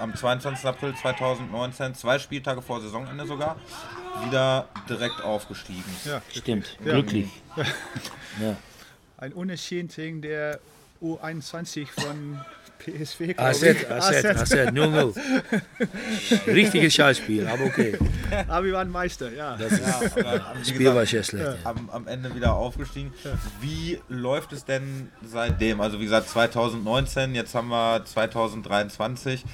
am 0.00 0.14
22. 0.14 0.64
April 0.66 0.94
2019, 0.94 1.94
zwei 1.94 2.18
Spieltage 2.18 2.62
vor 2.62 2.80
Saisonende 2.80 3.26
sogar, 3.26 3.56
wieder 4.24 4.68
direkt 4.88 5.20
aufgestiegen. 5.22 5.84
ja, 6.04 6.20
Stimmt, 6.32 6.76
Ja. 6.84 6.92
glücklich. 6.92 7.28
ein 9.16 9.32
Unentschieden 9.32 9.88
gegen 9.88 10.22
der 10.22 10.60
U21 11.02 11.86
von 11.88 12.40
PSV. 12.78 13.20
ich. 13.20 13.38
AZ, 13.38 13.62
AZ, 13.62 14.52
0-0. 14.52 15.14
Richtiges 16.46 16.94
Scheißspiel, 16.94 17.46
aber 17.46 17.64
okay. 17.64 17.98
Aber 18.48 18.66
wir 18.66 18.74
waren 18.74 18.90
Meister, 18.90 19.32
ja. 19.32 19.56
Ja, 19.56 19.66
aber, 20.12 20.54
wie 20.60 20.68
Spiel 20.68 20.86
war 20.86 21.04
gesagt, 21.04 21.08
sehr 21.08 21.22
schlecht. 21.22 21.58
Ja. 21.64 21.70
am, 21.70 21.88
am 21.90 22.06
Ende 22.06 22.34
wieder 22.34 22.54
aufgestiegen. 22.54 23.12
Wie 23.60 24.00
läuft 24.08 24.52
es 24.52 24.64
denn 24.64 25.10
seitdem? 25.24 25.80
Also 25.80 25.98
wie 25.98 26.04
gesagt 26.04 26.28
2019, 26.28 27.34
jetzt 27.34 27.54
haben 27.54 27.68
wir 27.68 28.04
2023. 28.04 29.44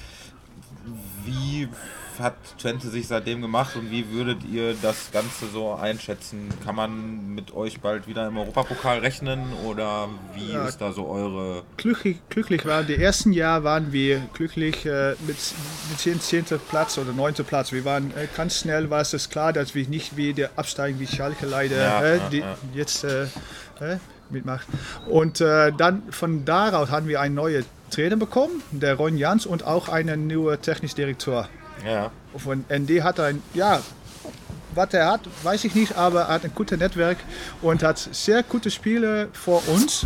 Wie 1.25 1.69
hat 2.19 2.35
Twente 2.59 2.89
sich 2.89 3.07
seitdem 3.07 3.41
gemacht 3.41 3.75
und 3.75 3.91
wie 3.91 4.09
würdet 4.11 4.43
ihr 4.51 4.75
das 4.81 5.11
Ganze 5.11 5.47
so 5.51 5.73
einschätzen? 5.73 6.49
Kann 6.63 6.75
man 6.75 7.33
mit 7.35 7.53
euch 7.53 7.79
bald 7.81 8.07
wieder 8.07 8.27
im 8.27 8.37
Europapokal 8.37 8.99
rechnen 8.99 9.41
oder 9.65 10.09
wie 10.33 10.51
Ja. 10.53 10.65
ist 10.65 10.79
da 10.81 10.91
so 10.91 11.07
eure... 11.07 11.63
glücklich, 11.77 12.17
glücklich 12.29 12.65
waren. 12.65 12.87
Die 12.87 12.95
ersten 12.95 13.33
Jahr 13.33 13.63
waren 13.63 13.91
wir 13.91 14.19
glücklich 14.33 14.85
äh, 14.85 15.11
mit, 15.27 15.37
mit 15.89 16.05
dem 16.05 16.19
10. 16.19 16.45
Platz 16.69 16.97
oder 16.97 17.13
9. 17.13 17.33
Platz. 17.45 17.71
Wir 17.71 17.85
waren 17.85 18.11
äh, 18.11 18.27
ganz 18.35 18.59
schnell, 18.59 18.89
war 18.89 19.01
es 19.01 19.29
klar, 19.29 19.53
dass 19.53 19.75
wir 19.75 19.87
nicht 19.87 20.17
wieder 20.17 20.49
absteigen 20.55 20.99
wie 20.99 21.07
Schalke 21.07 21.45
leider 21.45 21.77
Ja, 21.77 22.03
äh, 22.03 22.19
die 22.31 22.39
ja. 22.39 22.57
jetzt 22.73 23.03
äh, 23.03 23.23
äh, 23.79 23.97
mitmacht. 24.29 24.67
Und 25.07 25.41
äh, 25.41 25.71
dann 25.77 26.03
von 26.11 26.45
daraus 26.45 26.89
haben 26.89 27.07
wir 27.07 27.21
einen 27.21 27.35
neuen 27.35 27.65
Trainer 27.91 28.15
bekommen, 28.15 28.61
der 28.71 28.95
Ron 28.95 29.17
Jans 29.17 29.45
und 29.45 29.63
auch 29.65 29.89
einen 29.89 30.27
neuen 30.27 30.61
technischen 30.61 30.95
Direktor. 30.95 31.47
Ja, 31.83 32.11
Von 32.37 32.65
ND 32.69 33.01
hat 33.03 33.19
ein, 33.19 33.41
ja, 33.53 33.81
was 34.73 34.93
er 34.93 35.11
hat, 35.11 35.21
weiß 35.43 35.63
ich 35.65 35.75
nicht, 35.75 35.95
aber 35.95 36.21
er 36.21 36.27
hat 36.29 36.43
ein 36.45 36.51
gutes 36.53 36.77
Netzwerk 36.79 37.17
und 37.61 37.81
hat 37.83 37.97
sehr 37.97 38.43
gute 38.43 38.69
Spiele 38.71 39.29
vor 39.33 39.61
uns. 39.67 40.05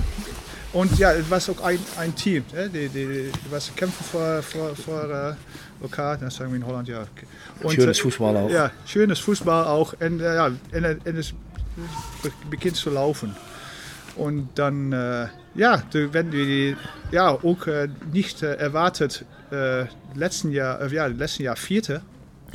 Und 0.71 0.99
ja, 0.99 1.11
es 1.13 1.29
war 1.31 1.37
auch 1.37 1.63
ein, 1.63 1.79
ein 1.97 2.13
Team. 2.15 2.43
Ne? 2.53 2.69
Die, 2.69 2.89
die, 2.89 3.05
die 3.05 3.31
was 3.49 3.71
kämpfen 3.75 4.03
vor, 4.03 4.43
vor, 4.43 4.75
vor 4.75 5.03
äh, 5.09 5.33
lokal, 5.81 6.17
das 6.19 6.35
sagen 6.35 6.51
wir 6.51 6.57
in 6.57 6.65
Holland, 6.65 6.87
ja. 6.87 7.05
Und, 7.63 7.73
Schönes 7.73 7.97
äh, 7.97 8.01
Fußball 8.03 8.37
auch. 8.37 8.49
Ja, 8.51 8.69
schönes 8.85 9.17
Fußball 9.19 9.65
auch. 9.65 9.93
Und, 9.99 10.21
äh, 10.21 10.35
ja, 10.35 10.45
und, 10.45 10.59
und 10.71 11.17
es 11.17 11.31
be- 12.21 12.31
beginnt 12.51 12.75
zu 12.75 12.91
laufen. 12.91 13.35
Und 14.15 14.49
dann, 14.55 14.91
äh, 14.93 15.27
ja, 15.55 15.81
wir 16.31 16.45
die, 16.45 16.75
ja, 17.11 17.29
auch 17.29 17.65
äh, 17.65 17.87
nicht 18.13 18.43
äh, 18.43 18.53
erwartet, 18.55 19.25
äh, 19.51 19.85
letzten 20.17 20.51
Jahr, 20.51 20.81
äh, 20.81 20.93
ja, 20.93 21.05
letzten 21.07 21.43
Jahr 21.43 21.55
Vierte. 21.55 22.01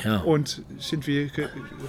Ja. 0.02 0.16
Und 0.18 0.62
sind 0.80 1.06
wir 1.06 1.30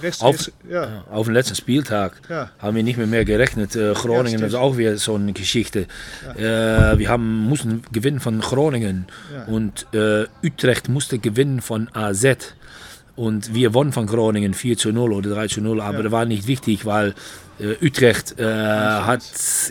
rechts, 0.00 0.20
Auf- 0.22 0.52
ja, 0.70 1.04
Auf 1.10 1.26
dem 1.26 1.34
letzten 1.34 1.56
Spieltag 1.56 2.12
Ja. 2.28 2.50
haben 2.60 2.76
wir 2.76 2.84
nicht 2.84 2.98
mehr, 2.98 3.08
mehr 3.08 3.24
gerechnet. 3.24 3.74
Äh, 3.74 3.94
Groningen 3.94 4.40
ist 4.44 4.54
auch 4.54 4.76
wieder 4.76 4.96
so 4.96 5.16
eine 5.16 5.32
Geschichte. 5.32 5.88
Äh, 6.36 6.40
wir 6.98 7.08
haben, 7.08 7.48
mussten 7.48 7.82
gewinnen 7.90 8.20
von 8.20 8.38
Groningen 8.40 9.06
und 9.48 9.88
äh, 9.92 10.26
Utrecht 10.44 10.88
musste 10.88 11.18
gewinnen 11.18 11.60
von 11.60 11.88
AZ. 11.94 12.54
Und 13.16 13.54
wir 13.54 13.72
wonnen 13.74 13.92
von 13.92 14.06
Groningen 14.06 14.52
4 14.54 14.76
zu 14.76 14.92
0 14.92 15.12
oder 15.12 15.30
3 15.30 15.48
zu 15.48 15.60
0, 15.62 15.80
aber 15.80 15.98
Ja. 15.98 16.02
das 16.04 16.12
war 16.12 16.24
nicht 16.26 16.46
wichtig, 16.46 16.84
weil 16.84 17.14
äh, 17.58 17.84
Utrecht 17.84 18.38
äh, 18.38 18.44
hat 18.44 19.22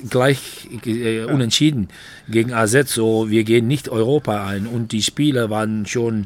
gleich 0.09 0.67
äh, 0.85 1.25
unentschieden 1.25 1.89
gegen 2.27 2.53
AZ. 2.53 2.89
So, 2.91 3.29
wir 3.29 3.43
gehen 3.43 3.67
nicht 3.67 3.87
Europa 3.89 4.47
ein. 4.47 4.65
Und 4.65 4.91
die 4.91 5.03
Spieler 5.03 5.51
waren 5.51 5.85
schon 5.85 6.25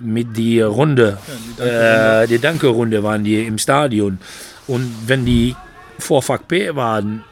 mit 0.00 0.36
die 0.36 0.60
Runde, 0.60 1.18
die 1.58 1.62
äh, 1.62 2.26
die 2.28 2.38
Danke-Runde 2.38 3.02
waren 3.02 3.24
die 3.24 3.44
im 3.44 3.58
Stadion. 3.58 4.18
Und 4.68 4.92
wenn 5.06 5.24
die 5.24 5.56
vor 5.98 6.22
Fakt 6.22 6.48
P 6.48 6.74
waren, 6.74 7.24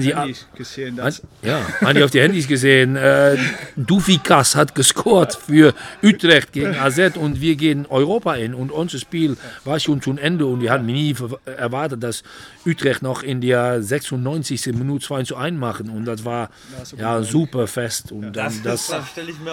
sie 0.00 0.14
Handys 0.14 0.46
gesehen, 0.54 0.96
dass 0.96 1.22
ja, 1.42 1.60
haben 1.80 1.94
die 1.94 2.02
auf 2.02 2.10
die 2.10 2.20
Handys 2.20 2.46
gesehen. 2.46 2.96
Äh, 2.96 3.36
Dufikas 3.76 4.56
hat 4.56 4.74
gescored 4.74 5.34
für 5.34 5.74
Utrecht 6.02 6.52
gegen 6.52 6.76
AZ 6.76 7.16
und 7.16 7.40
wir 7.40 7.56
gehen 7.56 7.86
Europa 7.86 8.34
in. 8.34 8.54
Und 8.54 8.70
unser 8.70 8.98
Spiel 8.98 9.36
war 9.64 9.80
schon 9.80 10.02
zum 10.02 10.18
Ende 10.18 10.46
und 10.46 10.60
wir 10.60 10.70
hatten 10.70 10.86
nie 10.86 11.14
erwartet, 11.44 12.02
dass 12.02 12.22
Utrecht 12.66 13.02
noch 13.02 13.22
in 13.22 13.40
der 13.40 13.82
96. 13.82 14.66
Minute 14.66 15.06
2 15.06 15.22
zu 15.24 15.36
1 15.36 15.58
machen. 15.58 15.90
Und 15.90 16.04
das 16.04 16.24
war 16.24 16.50
ja 16.96 17.22
super 17.22 17.66
fest. 17.66 18.12
Und 18.12 18.32
dann 18.32 18.52
das, 18.62 18.92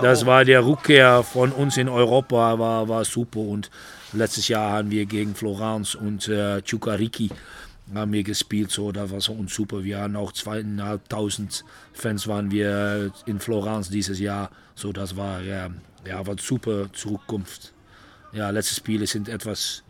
das 0.02 0.26
war 0.26 0.46
der 0.46 0.66
Rückkehr 0.66 1.24
von 1.24 1.52
uns 1.52 1.78
in 1.78 1.90
Europa, 1.90 2.60
war, 2.60 2.88
war 2.88 3.06
super. 3.06 3.40
Und 3.40 3.70
letztes 4.14 4.48
Jahr 4.48 4.72
haben 4.72 4.92
wir 4.92 5.06
gegen 5.06 5.36
Florenz 5.36 5.96
und 5.96 6.28
äh, 6.28 6.62
Chukariki 6.62 7.30
haben 7.94 8.12
wir 8.12 8.24
gespielt, 8.24 8.72
so, 8.72 8.92
da 8.92 9.10
war 9.10 9.18
es 9.18 9.30
uns 9.30 9.54
super. 9.54 9.84
Wir 9.84 10.00
hatten 10.00 10.16
auch 10.16 10.32
zweieinhalbtausend 10.32 11.64
Fans 11.94 12.28
waren 12.28 12.52
wir 12.52 13.12
in 13.26 13.40
Florenz 13.40 13.90
dieses 13.90 14.20
Jahr, 14.20 14.52
so 14.76 14.92
das 14.92 15.16
war 15.16 15.42
ja, 15.42 15.70
war 16.28 16.38
super 16.38 16.92
Zukunft. 16.94 17.74
Ja, 18.34 18.50
letzte 18.50 18.76
Spiele 18.76 19.08
sind 19.08 19.30
etwas 19.30 19.84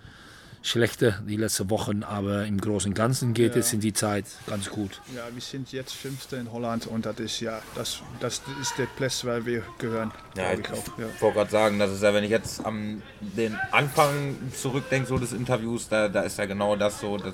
schlechter, 0.68 1.20
die 1.28 1.38
letzten 1.38 1.70
Wochen, 1.70 2.04
aber 2.04 2.46
im 2.46 2.60
Großen 2.60 2.92
und 2.92 2.96
Ganzen 2.96 3.34
geht 3.34 3.56
es 3.56 3.74
in 3.74 3.80
die 3.80 3.94
Zeit 3.94 4.26
ganz 4.48 4.70
gut. 4.70 5.02
ja, 5.16 5.24
wir 5.34 5.42
sind 5.42 5.72
jetzt 5.72 5.94
Fünfte 5.94 6.36
in 6.36 6.52
Holland 6.52 6.88
und 6.88 7.06
das 7.06 7.20
ist 7.20 7.40
ja, 7.40 7.62
das, 7.76 8.00
das 8.20 8.42
ist 8.62 8.78
der 8.78 8.86
Platz, 8.98 9.24
weil 9.26 9.46
wir 9.46 9.64
gehören, 9.78 10.12
Ja, 10.36 10.54
ich 10.54 10.60
ich. 10.60 10.66
Ja. 10.68 11.06
wollte 11.20 11.38
gerade 11.38 11.52
sagen, 11.52 11.80
das 11.80 11.92
ist 11.92 12.04
ja, 12.04 12.14
wenn 12.14 12.24
ich 12.24 12.30
jetzt 12.32 12.66
an 12.66 13.02
den 13.20 13.56
Anfang 13.72 14.36
zurückdenke, 14.54 15.08
so 15.08 15.18
des 15.18 15.34
Interviews, 15.34 15.88
da, 15.90 16.10
da 16.10 16.22
ist 16.22 16.38
ja 16.38 16.46
genau 16.46 16.76
das 16.76 17.00
so, 17.00 17.18
dass 17.18 17.34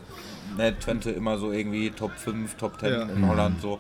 ne, 0.57 0.77
Twente 0.79 1.11
immer 1.11 1.37
so 1.37 1.51
irgendwie 1.51 1.89
Top 1.91 2.11
5, 2.17 2.55
Top 2.55 2.79
10 2.79 2.89
Ja. 2.91 3.01
in 3.03 3.27
Holland, 3.27 3.61
so. 3.61 3.79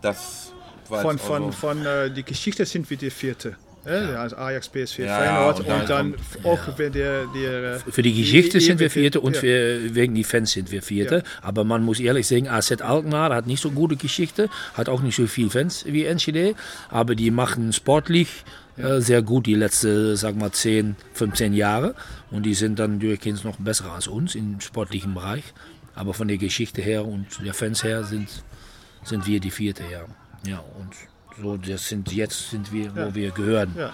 Das 0.00 0.52
war 0.88 1.02
Von, 1.02 1.18
von, 1.18 1.42
so. 1.46 1.52
von 1.52 1.84
äh, 1.86 2.10
die 2.10 2.22
Geschichte 2.22 2.64
sind 2.66 2.88
wir 2.90 2.96
die 2.96 3.10
Vierte. 3.10 3.56
Ja. 3.84 4.14
Also 4.22 4.36
Ajax, 4.36 4.68
PSV, 4.68 4.98
Ja, 5.00 5.18
Feyenoord 5.18 5.60
und 5.60 5.66
und 5.66 5.70
dann 5.70 5.86
dann, 5.88 6.14
auch 6.44 6.58
wenn 6.76 6.92
der, 6.92 7.26
der 7.34 7.80
Für 7.80 8.02
die 8.02 8.14
Geschichte 8.14 8.58
die- 8.58 8.64
sind 8.64 8.78
wir 8.78 8.90
Vierte 8.90 9.20
und 9.20 9.34
ja. 9.34 9.40
für, 9.40 9.94
wegen 9.94 10.14
die 10.14 10.22
Fans 10.24 10.52
sind 10.52 10.70
wir 10.70 10.82
Vierte. 10.82 11.16
Ja. 11.16 11.22
Aber 11.42 11.64
man 11.64 11.82
muss 11.82 11.98
ehrlich 11.98 12.26
sagen, 12.28 12.48
AZ 12.48 12.70
Alkmaar 12.80 13.34
hat 13.34 13.46
nicht 13.46 13.60
so 13.60 13.70
gute 13.72 13.96
Geschichte, 13.96 14.48
hat 14.74 14.88
auch 14.88 15.02
nicht 15.02 15.16
so 15.16 15.26
viele 15.26 15.50
Fans 15.50 15.84
wie 15.86 16.04
Enschede, 16.04 16.54
aber 16.90 17.14
die 17.16 17.30
machen 17.32 17.72
sportlich 17.72 18.28
äh, 18.76 19.00
sehr 19.00 19.20
gut 19.22 19.46
die 19.46 19.54
letzten, 19.56 20.14
sag 20.16 20.36
mal, 20.36 20.52
10, 20.52 20.96
15 21.14 21.52
Jahre. 21.52 21.94
Und 22.30 22.44
die 22.46 22.54
sind 22.54 22.78
dann 22.78 23.00
durchgehend 23.00 23.44
noch 23.44 23.56
besser 23.56 23.92
als 23.92 24.06
uns 24.06 24.34
im 24.34 24.60
sportlichen 24.60 25.12
Bereich. 25.12 25.44
Aber 25.94 26.14
von 26.14 26.28
der 26.28 26.38
Geschichte 26.38 26.80
her 26.80 27.04
und 27.04 27.26
der 27.44 27.52
Fans 27.52 27.82
her 27.84 28.04
sind, 28.04 28.28
sind 29.04 29.26
wir 29.26 29.40
die 29.40 29.50
Vierte, 29.50 29.82
ja. 29.90 30.04
Ja, 30.48 30.64
und 30.78 30.88
so, 31.42 31.56
das 31.56 31.88
sind, 31.88 32.10
jetzt 32.12 32.50
sind 32.50 32.72
wir, 32.72 32.94
wo 32.94 33.00
Ja. 33.00 33.14
wir 33.14 33.30
gehören. 33.32 33.74
ja. 33.76 33.92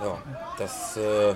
Ja, 0.00 0.18
das, 0.58 0.96
äh, 0.96 1.34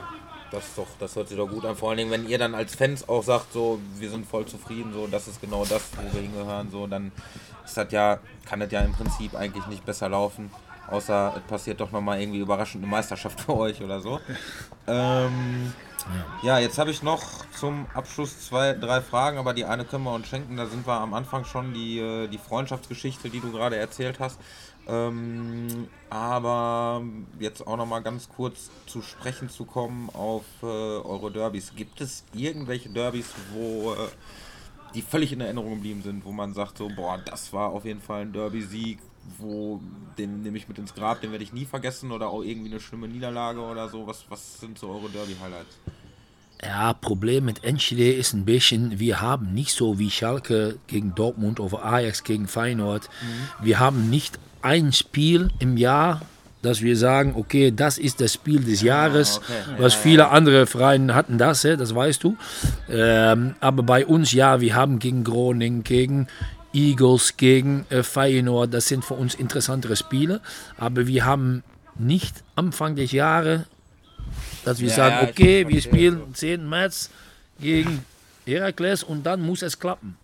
das, 0.51 0.75
doch, 0.75 0.89
das 0.99 1.15
hört 1.15 1.29
sich 1.29 1.37
doch 1.37 1.47
gut 1.47 1.65
an. 1.65 1.77
Vor 1.77 1.91
allen 1.91 1.99
Dingen, 1.99 2.11
wenn 2.11 2.29
ihr 2.29 2.37
dann 2.39 2.53
als 2.55 2.75
Fans 2.75 3.09
auch 3.09 3.23
sagt, 3.23 3.53
so, 3.53 3.79
wir 3.99 4.11
sind 4.11 4.27
voll 4.27 4.45
zufrieden, 4.45 4.93
so, 4.93 5.07
das 5.07 5.29
ist 5.29 5.41
genau 5.41 5.65
das, 5.65 5.83
wo 5.97 6.13
wir 6.13 6.23
hingehören, 6.23 6.69
so, 6.71 6.87
dann 6.89 7.13
ist 7.65 7.77
das 7.77 7.93
ja, 7.93 8.19
kann 8.45 8.59
das 8.59 8.73
ja 8.73 8.81
im 8.81 8.93
Prinzip 8.93 9.35
eigentlich 9.37 9.67
nicht 9.69 9.85
besser 9.85 10.09
laufen. 10.09 10.51
Außer 10.89 11.35
es 11.37 11.43
passiert 11.49 11.81
doch 11.81 11.93
nochmal 11.93 12.21
irgendwie 12.21 12.39
überraschend 12.41 12.83
eine 12.83 12.91
Meisterschaft 12.91 13.41
für 13.47 13.57
euch 13.57 13.81
oder 13.83 14.01
so. 14.01 14.21
Ähm, 14.89 15.73
ja, 16.43 16.59
jetzt 16.59 16.79
habe 16.79 16.91
ich 16.91 17.03
noch 17.05 17.23
zum 17.57 17.87
Abschluss 17.95 18.47
zwei, 18.47 18.73
drei 18.75 19.01
Fragen, 19.01 19.39
aber 19.39 19.53
die 19.55 19.65
eine 19.65 19.85
können 19.85 20.05
wir 20.05 20.13
uns 20.15 20.27
schenken. 20.29 20.57
Da 20.57 20.67
sind 20.67 20.87
wir 20.87 20.95
am 20.95 21.15
Anfang 21.15 21.45
schon 21.45 21.73
die, 21.73 21.99
äh, 21.99 22.29
die 22.29 22.39
Freundschaftsgeschichte, 22.39 23.31
die 23.31 23.41
du 23.41 23.51
gerade 23.53 23.77
erzählt 23.77 24.19
hast. 24.21 24.39
Ähm, 24.89 25.89
aber 26.11 27.03
jetzt 27.41 27.67
auch 27.67 27.77
noch 27.77 27.87
mal 27.87 28.01
ganz 28.01 28.29
kurz 28.29 28.71
zu 28.87 29.03
sprechen 29.03 29.49
zu 29.49 29.65
kommen 29.65 30.11
auf 30.11 30.45
äh, 30.63 30.67
eure 30.67 31.33
Derbys. 31.33 31.73
Gibt 31.75 32.01
es 32.01 32.25
irgendwelche 32.33 32.89
Derbys, 32.89 33.35
wo 33.53 33.95
äh, 33.95 33.97
die 34.95 35.03
völlig 35.03 35.33
in 35.33 35.41
Erinnerung 35.41 35.75
geblieben 35.75 36.03
sind, 36.03 36.25
wo 36.25 36.31
man 36.31 36.55
sagt 36.55 36.79
so, 36.79 36.89
boah, 36.89 37.19
das 37.19 37.53
war 37.53 37.71
auf 37.71 37.85
jeden 37.85 38.01
Fall 38.01 38.23
ein 38.23 38.33
Derby-Sieg, 38.33 38.99
wo 39.39 39.81
den 40.17 40.43
nehme 40.43 40.57
ich 40.57 40.69
mit 40.69 40.79
ins 40.79 40.95
Grab, 40.95 41.21
den 41.21 41.33
werde 41.33 41.43
ich 41.43 41.53
nie 41.53 41.65
vergessen 41.65 42.13
oder 42.13 42.29
auch 42.29 42.43
irgendwie 42.43 42.71
eine 42.71 42.81
schlimme 42.81 43.09
Niederlage 43.09 43.61
oder 43.61 43.89
so. 43.89 44.07
Was, 44.07 44.25
was 44.29 44.61
sind 44.61 44.79
so 44.79 44.89
eure 44.89 45.11
Derby-Highlights? 45.11 45.79
Ja, 46.63 46.95
Problem 46.95 47.45
mit 47.45 47.65
Enschede 47.65 48.13
ist 48.13 48.33
ein 48.33 48.47
bisschen, 48.47 48.99
wir 48.99 49.21
haben 49.21 49.53
nicht 49.53 49.73
so 49.73 49.99
wie 49.99 50.11
Schalke 50.11 50.79
gegen 50.87 51.15
Dortmund 51.15 51.61
oder 51.61 51.85
Ajax 51.85 52.25
gegen 52.25 52.49
Feyenoord. 52.49 53.11
Wir 53.61 53.79
haben 53.79 54.09
nicht 54.09 54.39
ein 54.67 54.93
Spiel 54.93 55.51
im 55.61 55.77
Jahr, 55.77 56.23
dass 56.63 56.83
wir 56.83 56.97
sagen, 56.97 57.35
okay, 57.37 57.71
das 57.71 57.97
ist 57.97 58.21
das 58.21 58.35
Spiel 58.35 58.61
des 58.61 58.83
Jahres. 58.83 59.39
okay. 59.39 59.77
Was 59.79 59.95
viele 59.95 60.31
andere 60.31 60.67
Vereine 60.67 61.15
hatten 61.15 61.39
das, 61.39 61.63
das 61.63 61.95
weißt 61.95 62.25
du. 62.25 62.37
Ähm, 62.91 63.55
aber 63.61 63.83
bei 63.85 64.05
uns, 64.05 64.33
ja, 64.33 64.61
wir 64.61 64.75
haben 64.75 64.99
gegen 64.99 65.23
Groningen, 65.23 65.85
gegen 65.85 66.27
Eagles, 66.73 67.37
gegen 67.37 67.87
äh, 67.91 68.03
Feyenoord, 68.03 68.75
das 68.75 68.89
sind 68.89 69.05
für 69.05 69.15
uns 69.15 69.35
interessantere 69.35 69.95
Spiele. 69.95 70.41
Aber 70.77 71.07
wir 71.07 71.25
haben 71.25 71.63
nicht 71.95 72.43
Anfang 72.57 72.97
des 72.97 73.13
Jahres 73.13 73.61
dass 74.65 74.81
wir 74.81 74.89
Ja, 74.89 74.95
sagen, 74.95 75.17
ja, 75.23 75.29
okay, 75.29 75.69
wir 75.69 75.81
spielen 75.81 76.35
10. 76.35 76.69
März 76.69 77.11
gegen 77.61 78.05
Herakles 78.45 79.05
und 79.05 79.25
dann 79.25 79.41
muss 79.41 79.63
es 79.63 79.79
klappen. 79.79 80.17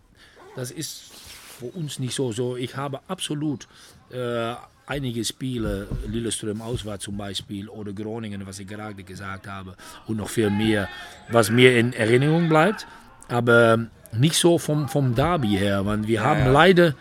Das 0.57 0.71
ist 0.71 1.11
für 1.59 1.67
uns 1.67 1.99
nicht 1.99 2.15
so. 2.15 2.33
so 2.33 2.57
ich 2.57 2.77
habe 2.77 3.01
absolut 3.09 3.69
äh, 4.13 4.55
einige 4.87 5.25
Spiele, 5.25 5.87
Lillestrøm 6.07 6.61
auswärts 6.61 7.05
zum 7.05 7.17
Beispiel 7.17 7.69
oder 7.69 7.93
Groningen, 7.93 8.47
was 8.47 8.59
ich 8.59 8.67
gerade 8.67 9.03
gesagt 9.03 9.47
habe, 9.47 9.75
und 10.07 10.17
noch 10.17 10.29
viel 10.29 10.51
mehr, 10.51 10.89
was 11.31 11.51
mir 11.51 11.79
in 11.79 11.93
Erinnerung 11.93 12.49
bleibt, 12.49 12.87
aber 13.29 13.87
nicht 14.13 14.37
so 14.37 14.59
vom, 14.59 14.89
vom 14.89 15.15
Derby 15.15 15.57
her, 15.57 15.87
weil 15.87 16.07
wir 16.07 16.23
haben 16.23 16.41
ja. 16.41 16.53
leider 16.53 16.95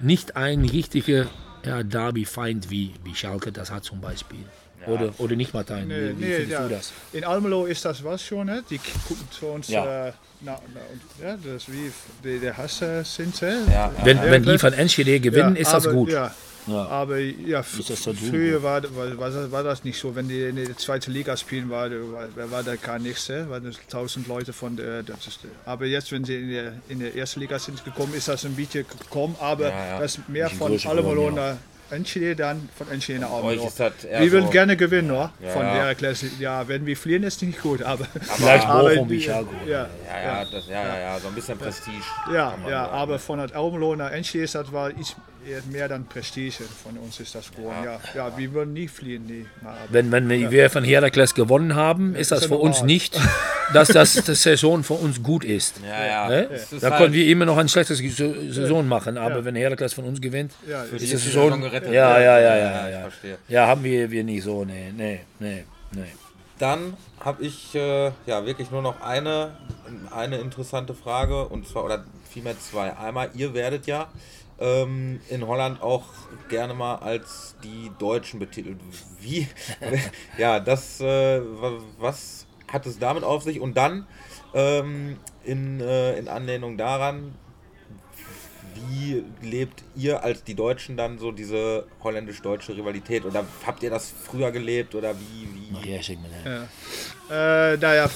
nicht 0.00 0.36
einen 0.36 0.68
richtigen 0.68 1.28
ja, 1.64 1.82
Derby-Feind 1.82 2.70
wie, 2.70 2.94
wie 3.04 3.14
Schalke 3.14 3.52
das 3.52 3.70
hat 3.70 3.84
zum 3.84 4.00
Beispiel. 4.00 4.44
Oder, 4.86 5.12
oder 5.18 5.36
nicht, 5.36 5.52
Martin? 5.52 5.88
Nee, 5.88 6.12
wie, 6.16 6.20
wie 6.20 6.24
nee, 6.24 6.42
ja. 6.44 6.62
du 6.62 6.70
das? 6.70 6.92
In 7.12 7.24
Almelo 7.24 7.66
ist 7.66 7.84
das 7.84 8.02
was 8.02 8.22
schon, 8.22 8.46
ne? 8.46 8.62
die 8.70 8.78
gucken 8.78 9.28
zu 9.30 9.46
uns, 9.46 9.68
Ja. 9.68 10.08
äh, 10.08 10.12
na, 10.40 10.58
na, 10.72 10.80
und, 10.92 11.24
ja, 11.24 11.36
das 11.36 11.62
ist 11.62 11.72
wie 11.72 11.90
die, 12.24 12.38
die 12.38 12.52
Hasse 12.52 13.02
sind. 13.04 13.40
Hè? 13.42 13.50
Ja, 13.66 13.72
ja, 13.72 13.92
Wenn, 14.04 14.16
Ja, 14.16 14.30
wenn 14.30 14.42
die 14.44 14.56
von 14.56 14.72
Enschede 14.72 15.20
gewinnen, 15.20 15.56
Ja, 15.56 15.62
ist 15.62 15.72
das 15.72 15.90
gut. 15.90 16.10
Ja, 16.10 16.32
Ja. 16.68 16.86
aber 16.86 17.18
ja, 17.18 17.62
früher 17.62 18.62
war, 18.62 18.82
war, 18.94 19.18
war, 19.18 19.30
das, 19.30 19.50
war 19.50 19.62
das 19.62 19.84
nicht 19.84 19.98
so. 19.98 20.14
Wenn 20.14 20.28
die 20.28 20.42
in 20.42 20.56
der 20.56 20.76
zweiten 20.76 21.10
Liga 21.10 21.36
spielen, 21.36 21.70
war, 21.70 21.90
war, 21.90 22.50
war 22.50 22.62
da 22.62 22.76
gar 22.76 22.98
nichts. 22.98 23.28
Hè? 23.28 23.48
Waren 23.48 23.64
das 23.64 23.76
tausend 23.88 24.28
Leute 24.28 24.52
von 24.52 24.76
der. 24.76 25.00
Ist, 25.00 25.40
aber 25.64 25.86
jetzt, 25.86 26.12
wenn 26.12 26.24
sie 26.24 26.36
in 26.36 26.50
der, 26.50 26.72
in 26.88 27.00
der 27.00 27.16
ersten 27.16 27.40
Liga 27.40 27.58
sind 27.58 27.84
gekommen, 27.84 28.14
ist 28.14 28.28
das 28.28 28.44
ein 28.44 28.54
bisschen 28.54 28.86
gekommen. 28.86 29.36
Aber 29.40 29.68
Ja, 29.68 29.86
ja. 29.86 30.00
das 30.00 30.18
mehr 30.28 30.50
von 30.50 30.76
geworden, 30.76 31.36
ja. 31.36 31.56
Enschede, 31.90 32.36
dann 32.36 32.68
von 32.76 32.90
Enschede 32.90 33.20
nach 33.20 33.30
Euch 33.32 33.44
Almelo. 33.44 33.66
ist 33.66 33.80
das 33.80 34.04
eher 34.04 34.20
Wir 34.20 34.32
würden 34.32 34.46
so- 34.46 34.50
gerne 34.52 34.76
gewinnen, 34.76 35.10
oder? 35.10 35.32
Ja, 35.40 35.50
von 35.50 35.62
ja. 35.62 35.72
Herakles. 35.74 36.24
Ja, 36.38 36.66
wenn 36.68 36.84
wir 36.86 36.96
verlieren, 36.96 37.22
ist 37.24 37.42
nicht 37.42 37.60
gut. 37.60 37.82
Aber, 37.82 38.06
Vielleicht 38.36 38.66
aber 38.66 38.90
Bochum 38.94 39.10
wie 39.10 39.20
Schalke. 39.20 39.50
ja, 39.66 39.88
Ja, 40.06 40.22
ja, 40.22 40.44
das, 40.50 40.66
ja, 40.68 40.82
ja, 40.88 40.98
ja, 41.00 41.18
so 41.20 41.28
ein 41.28 41.34
bisschen 41.34 41.58
Prestige. 41.58 41.96
ja, 42.28 42.32
ja, 42.34 42.54
sagen. 42.84 42.92
aber 42.92 43.18
von 43.18 43.38
der 43.38 43.56
Almelo 43.56 43.96
nach 43.96 44.10
Enschede 44.10 44.44
ist 44.44 44.54
das 44.54 44.72
war 44.72 44.90
iets 44.90 45.16
eher 45.48 45.62
mehr 45.70 45.88
dann 45.88 46.04
Prestige. 46.06 46.64
Von 46.82 46.98
uns 46.98 47.20
ist 47.20 47.34
das 47.34 47.50
geworden. 47.50 47.76
Ja, 47.84 47.98
ja, 48.14 48.36
wir 48.36 48.52
würden 48.52 48.74
nie 48.74 48.88
fliehen. 48.88 49.24
Nie. 49.26 49.46
Aber 49.64 49.76
Wenn, 49.90 50.12
wenn 50.12 50.28
wir 50.50 50.68
von 50.70 50.84
Herakles 50.84 51.34
gewonnen 51.34 51.74
haben, 51.74 52.14
ist 52.14 52.32
das 52.32 52.40
ist 52.42 52.46
für 52.48 52.54
ja 52.54 52.60
uns 52.60 52.82
nicht, 52.82 53.18
dass 53.72 53.88
das 53.88 54.12
die 54.14 54.34
Saison 54.34 54.82
für 54.82 54.94
uns 54.94 55.22
gut 55.22 55.44
ist. 55.44 55.74
Ja, 55.86 56.04
ja. 56.06 56.28
Ne? 56.28 56.48
Da 56.80 56.90
halt- 56.90 56.98
können 56.98 57.14
wir 57.14 57.26
immer 57.26 57.44
noch 57.44 57.56
eine 57.56 57.68
schlechte 57.68 57.94
Saison 57.94 58.86
machen, 58.86 59.18
aber 59.18 59.36
Ja. 59.38 59.44
wenn 59.44 59.56
Herakles 59.56 59.92
von 59.94 60.04
uns 60.04 60.20
gewinnt, 60.20 60.52
ist 60.92 61.00
die 61.02 61.06
Saison 61.06 61.50
Saison 61.50 61.60
gerettet. 61.60 61.92
Ja, 61.92 62.18
ja, 62.20 62.38
ja, 62.40 62.56
Ja, 62.56 62.88
ja, 62.88 63.08
ja, 63.48 63.66
haben 63.66 63.84
wir, 63.84 64.10
wir 64.10 64.24
nicht 64.24 64.42
so, 64.42 64.64
nee, 64.64 64.92
nee, 64.96 65.20
nee, 65.38 65.64
nee. 65.92 66.02
Dann 66.58 66.96
habe 67.20 67.44
ich 67.44 67.72
äh, 67.74 68.06
ja 68.26 68.44
wirklich 68.44 68.70
nur 68.72 68.82
noch 68.82 69.00
eine, 69.00 69.52
eine 70.10 70.38
interessante 70.38 70.92
Frage 70.94 71.46
und 71.46 71.68
zwar, 71.68 71.84
oder 71.84 72.04
vielmehr 72.28 72.58
zwei. 72.58 72.96
Einmal, 72.96 73.30
ihr 73.34 73.54
werdet 73.54 73.86
ja 73.86 74.08
ähm, 74.60 75.20
in 75.28 75.46
Holland 75.46 75.80
auch 75.80 76.02
gerne 76.48 76.74
mal 76.74 76.96
als 76.96 77.54
die 77.62 77.92
Deutschen 78.00 78.40
betitelt. 78.40 78.78
Wie? 79.20 79.46
ja, 80.38 80.58
das, 80.58 81.00
äh, 81.00 81.40
wa- 81.40 81.78
was 82.00 82.44
hat 82.72 82.86
es 82.86 82.98
damit 82.98 83.24
auf 83.24 83.42
sich? 83.42 83.60
Und 83.60 83.76
dann 83.76 84.06
ähm, 84.54 85.16
in, 85.44 85.80
äh, 85.80 86.18
in 86.18 86.28
Anlehnung 86.28 86.76
daran, 86.76 87.34
wie 88.74 89.24
lebt 89.42 89.82
ihr 89.96 90.22
als 90.22 90.44
die 90.44 90.54
Deutschen 90.54 90.96
dann 90.96 91.18
so 91.18 91.32
diese 91.32 91.86
holländisch-deutsche 92.02 92.76
Rivalität? 92.76 93.24
Oder 93.24 93.44
habt 93.66 93.82
ihr 93.82 93.90
das 93.90 94.12
früher 94.24 94.50
gelebt 94.50 94.94
oder 94.94 95.14
wie? 95.18 95.48
wie? 95.82 95.90
Ja, 95.92 96.02
schick 96.02 96.18
mir, 96.20 96.28
ne. 96.28 96.68
Ja. 97.30 97.72
Äh, 97.72 97.76
nou 97.76 97.94
ja, 97.94 98.10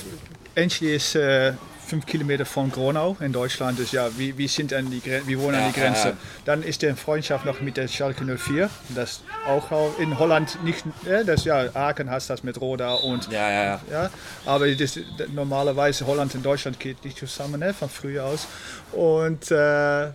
Enschede 0.54 0.94
ist 0.94 1.14
äh, 1.14 1.52
fünf 1.92 2.06
Kilometer 2.06 2.46
von 2.46 2.72
Gronau 2.72 3.18
in 3.20 3.34
Deutschland 3.34 3.78
ist, 3.78 3.92
ja, 3.92 4.08
wie, 4.16 4.38
wie 4.38 4.48
sind 4.48 4.72
an 4.72 4.90
die, 4.90 5.00
Gren- 5.00 5.26
wie 5.26 5.38
wohnen 5.38 5.56
an 5.60 5.70
die 5.74 5.78
Grenze? 5.78 6.16
Dann 6.46 6.62
ist 6.62 6.80
der 6.80 6.96
Freundschaft 6.96 7.44
noch 7.44 7.60
mit 7.60 7.76
der 7.76 7.86
Schalke 7.86 8.24
04, 8.24 8.70
das 8.94 9.20
auch 9.46 9.98
in 9.98 10.18
Holland 10.18 10.56
nicht, 10.64 10.84
äh, 11.04 11.22
das 11.22 11.44
ja, 11.44 11.66
Aachen 11.74 12.08
hast 12.10 12.30
das 12.30 12.42
mit 12.42 12.58
Roda 12.58 12.94
und 12.94 13.30
Ja, 13.30 13.50
ja, 13.50 13.64
ja. 13.64 13.80
ja, 13.90 14.10
aber 14.46 14.74
das, 14.74 14.98
normalerweise 15.34 16.06
Holland 16.06 16.34
und 16.34 16.42
Deutschland 16.46 16.80
geht 16.80 17.04
nicht 17.04 17.18
zusammen, 17.18 17.60
ne, 17.60 17.74
von 17.74 17.90
früher 17.90 18.24
aus. 18.24 18.46
Und 18.92 19.50
äh, 19.50 20.08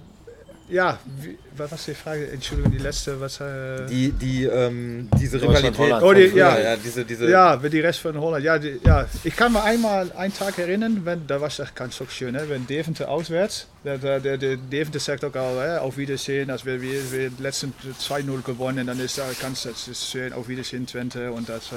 ja, 0.70 1.00
wie, 1.22 1.38
was 1.56 1.72
war 1.72 1.80
die 1.88 1.94
Frage? 1.94 2.30
Entschuldigung, 2.32 2.72
die 2.74 2.78
letzte, 2.80 3.20
was. 3.22 3.40
Äh, 3.40 3.86
Die, 3.88 4.12
die, 4.12 4.44
ähm, 4.46 5.10
diese 5.20 5.42
Rivalität. 5.42 5.94
Oh, 6.02 6.14
die- 6.14 6.26
ja. 6.36 6.60
ja, 6.60 6.76
diese, 6.76 7.06
diese, 7.06 7.30
ja, 7.30 7.62
wie 7.64 7.70
die 7.70 7.80
Rest 7.80 8.00
von 8.00 8.20
Holland. 8.20 8.44
Ja, 8.44 8.60
die, 8.60 8.80
ja, 8.84 9.06
ich 9.24 9.36
kann 9.36 9.54
mir 9.54 9.64
einmal 9.64 10.12
einen 10.14 10.34
Tag 10.34 10.58
erinnern, 10.60 11.02
wenn, 11.06 11.26
da 11.26 11.40
war 11.40 11.48
es 11.48 11.60
echt 11.60 11.76
ganz 11.76 11.96
so 11.98 12.06
schön, 12.10 12.34
ne? 12.34 12.44
wenn 12.50 12.68
Deventer 12.68 13.10
auswärts, 13.10 13.68
der, 13.86 13.98
der, 13.98 14.20
der, 14.20 14.38
der 14.38 14.58
Deventer 14.58 15.00
sagt 15.00 15.24
auch, 15.24 15.34
äh, 15.36 15.78
auf 15.78 15.98
Wiedersehen, 15.98 16.50
als 16.52 16.66
wir, 16.66 16.82
wir, 16.82 17.12
wir 17.12 17.32
letzten 17.40 17.74
2-0 18.00 18.44
gewonnen, 18.44 18.88
dann 18.88 19.00
ist 19.00 19.18
da 19.18 19.24
ganz 19.42 19.64
das 19.64 19.88
ist 19.88 20.10
schön, 20.12 20.34
auf 20.34 20.48
Wiedersehen 20.48 20.86
Twente 20.86 21.32
und 21.32 21.48
das. 21.50 21.72
Äh, 21.72 21.76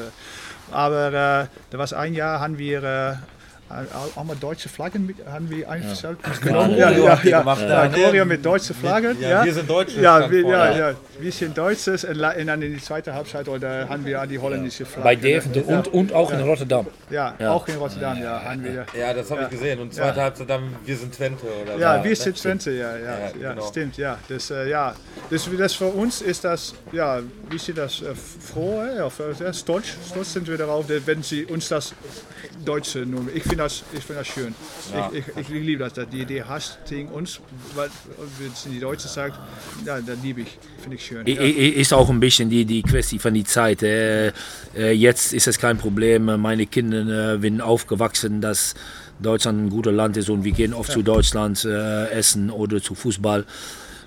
aber 0.72 1.08
äh, 1.08 1.46
da 1.70 1.78
war 1.78 1.84
es 1.84 1.92
ein 1.92 2.14
Jahr, 2.14 2.40
haben 2.40 2.58
wir 2.58 2.82
äh, 3.70 4.18
allemaal 4.18 4.36
deutsche 4.36 4.68
Flaggen 4.68 5.06
mit, 5.06 5.16
haben 5.26 5.48
wir 5.48 5.70
eingestellt. 5.70 6.18
Choreo 6.42 6.76
ja, 6.76 6.90
ja, 6.90 7.20
ihr 7.22 7.30
ja, 7.30 7.38
gemacht, 7.40 7.62
ja, 7.62 7.84
ja, 7.84 7.88
ne? 7.88 7.96
Choreo 7.96 8.24
mit 8.24 8.44
deutschen 8.44 8.74
Flaggen. 8.74 9.16
ja, 9.20 9.44
wir 9.44 9.54
sind 9.54 9.70
Deutsche, 9.70 10.00
Ja, 10.00 10.30
wir, 10.30 10.40
ja, 10.42 10.76
ja, 10.76 10.94
wir 11.18 11.32
sind 11.32 11.56
Deutsches 11.56 12.04
und 12.04 12.18
dann 12.20 12.62
in 12.62 12.74
die 12.74 12.80
zweite 12.82 13.14
Halbzeit 13.14 13.48
oder 13.48 13.88
haben 13.88 14.04
wir 14.04 14.26
die 14.26 14.38
holländische 14.38 14.84
Flagge. 14.84 15.04
Bei 15.04 15.16
Deventer 15.16 15.66
und, 15.68 15.88
und 15.88 16.12
auch 16.12 16.32
in 16.32 16.40
Rotterdam. 16.40 16.86
Ja, 17.10 17.34
auch 17.48 17.66
in 17.68 17.76
Rotterdam, 17.76 18.20
ja, 18.20 18.42
haben 18.42 18.64
wir. 18.64 18.86
Ja, 18.98 19.14
das 19.14 19.30
habe 19.30 19.44
ich 19.44 19.50
gesehen. 19.50 19.78
Und 19.80 19.94
zweite 19.94 20.20
Halbzeit 20.20 20.50
dann, 20.50 20.74
wir 20.84 20.96
sind 20.96 21.14
Twente 21.14 21.46
oder 21.62 21.76
Ja, 21.78 21.98
so. 21.98 22.04
wir 22.04 22.10
ne? 22.10 22.16
sind 22.16 22.36
Twente, 22.36 22.70
ja, 22.72 22.96
ja, 22.96 23.04
Ja, 23.04 23.18
ja, 23.40 23.52
genau. 23.52 23.68
stimmt, 23.68 23.96
ja. 23.96 24.18
Das, 24.28 24.50
äh, 24.50 24.68
ja. 24.68 24.94
Das, 25.30 25.48
das 25.56 25.74
für 25.74 25.86
uns 25.86 26.22
ist 26.22 26.44
das, 26.44 26.74
ja, 26.92 27.20
wie 27.48 27.58
sie 27.58 27.72
das 27.72 28.02
äh, 28.02 28.14
froh, 28.14 28.82
äh, 28.82 28.98
ja, 28.98 29.52
stolz, 29.52 29.86
stolz 30.10 30.32
sind 30.32 30.48
wir 30.48 30.58
darauf, 30.58 30.86
wenn 30.88 31.22
sie 31.22 31.44
uns 31.44 31.68
das 31.68 31.94
Deutsche 32.64 33.00
nennen. 33.00 33.28
Ich 33.34 33.42
finde 33.44 33.59
das, 33.60 33.84
ich 33.92 34.02
finde 34.02 34.20
das 34.20 34.28
schön. 34.28 34.54
Ich, 35.12 35.18
ich, 35.18 35.36
ich 35.36 35.48
liebe 35.48 35.84
das, 35.84 35.92
dass 35.92 36.08
die 36.08 36.22
Idee 36.22 36.42
hast 36.42 36.78
gegen 36.88 37.08
uns, 37.08 37.40
weil 37.74 37.88
wenn 38.38 38.52
sie 38.54 38.70
die 38.70 38.80
Deutsche 38.80 39.08
sagt, 39.08 39.38
ja, 39.84 40.00
dann 40.00 40.22
liebe 40.22 40.40
ich, 40.40 40.58
finde 40.80 40.96
ich 40.96 41.04
schön. 41.04 41.26
Ja. 41.26 41.40
Ist 41.40 41.92
auch 41.92 42.08
ein 42.08 42.20
bisschen 42.20 42.50
die, 42.50 42.64
die 42.64 42.82
Queste 42.82 43.18
von 43.18 43.34
die 43.34 43.44
Zeit. 43.44 43.82
Äh, 43.82 44.32
äh, 44.74 44.92
jetzt 44.92 45.32
ist 45.32 45.46
es 45.46 45.58
kein 45.58 45.78
Problem. 45.78 46.24
Meine 46.24 46.66
Kinder 46.66 47.34
äh, 47.34 47.40
sind 47.40 47.60
aufgewachsen, 47.60 48.40
dass 48.40 48.74
Deutschland 49.20 49.66
ein 49.66 49.70
guter 49.70 49.92
Land 49.92 50.16
ist 50.16 50.30
und 50.30 50.44
wir 50.44 50.52
gehen 50.52 50.72
oft 50.72 50.90
zu 50.90 51.02
Deutschland 51.02 51.64
äh, 51.64 52.10
essen 52.10 52.50
oder 52.50 52.80
zu 52.82 52.94
Fußball. 52.94 53.44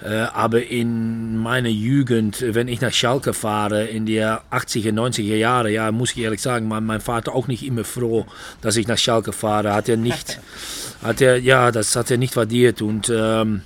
Äh, 0.04 0.28
aber 0.34 0.66
in 0.66 1.38
meiner 1.38 1.70
Jugend, 1.70 2.43
wenn 2.45 2.68
ich 2.68 2.82
nach 2.82 2.91
Schalke 2.91 3.34
fahre, 3.34 3.86
in 3.86 4.06
der 4.06 4.41
80er, 4.51 4.91
90er 4.91 5.36
Jahre, 5.36 5.72
ja, 5.72 5.91
muss 5.93 6.12
ich 6.12 6.18
ehrlich 6.18 6.41
sagen, 6.41 6.68
mein, 6.68 6.84
mein 6.84 6.99
Vater 6.99 7.34
auch 7.34 7.47
nicht 7.47 7.66
immer 7.66 7.86
froh, 7.86 8.26
dass 8.62 8.76
ich 8.76 8.88
nach 8.88 8.97
Schalke 8.97 9.32
fahre. 9.32 9.74
Hat 9.74 9.88
er 9.88 9.95
nicht, 9.95 10.41
hat 11.04 11.22
er, 11.22 11.38
ja, 11.38 11.72
das 11.72 11.95
hat 11.95 12.12
er 12.12 12.18
nicht 12.18 12.36
validiert 12.36 12.82
und 12.82 13.10
ähm, 13.16 13.62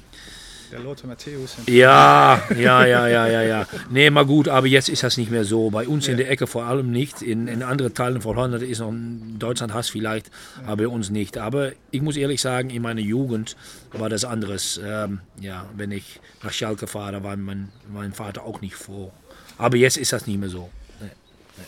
Der 0.71 0.79
Lothar 0.79 1.07
Matthäus. 1.07 1.57
ja, 1.67 2.41
ja, 2.55 2.85
ja, 2.85 3.07
ja, 3.07 3.27
ja, 3.27 3.41
ja. 3.41 3.67
Nee, 3.89 4.09
maar 4.09 4.25
gut, 4.25 4.47
aber 4.47 4.67
jetzt 4.67 4.89
ist 4.89 5.03
das 5.03 5.17
nicht 5.17 5.31
mehr 5.31 5.45
so. 5.45 5.69
Bei 5.69 5.87
uns 5.87 6.07
in 6.07 6.17
der 6.17 6.29
Ecke 6.29 6.47
vor 6.47 6.65
allem 6.65 6.91
nicht. 6.91 7.21
In, 7.21 7.47
in 7.47 7.63
anderen 7.63 7.93
Teilen 7.93 8.21
von 8.21 8.35
Holland 8.35 8.61
ist 8.61 8.79
noch 8.79 8.93
Deutschland 9.39 9.73
Hass 9.73 9.89
vielleicht, 9.89 10.29
aber 10.65 10.77
bei 10.83 10.87
uns 10.87 11.09
nicht. 11.09 11.37
Aber 11.37 11.71
ich 11.91 12.01
muss 12.01 12.17
ehrlich 12.17 12.41
sagen, 12.41 12.69
in 12.69 12.81
meiner 12.81 13.01
Jugend 13.01 13.55
war 13.93 14.09
das 14.09 14.25
anderes. 14.25 14.79
Ähm, 14.83 15.19
ja, 15.39 15.65
wenn 15.75 15.91
ich 15.91 16.19
nach 16.43 16.51
Schalke 16.51 16.87
fahre, 16.87 17.23
war 17.23 17.37
mein, 17.37 17.69
mein 17.91 18.13
Vater 18.13 18.43
auch 18.43 18.61
nicht 18.61 18.75
froh. 18.75 19.11
Aber 19.57 19.77
jetzt 19.77 19.97
ist 19.97 20.13
das 20.13 20.27
nicht 20.27 20.39
mehr 20.39 20.49
so. 20.49 20.69
Nee, 20.99 21.09
nee. 21.57 21.63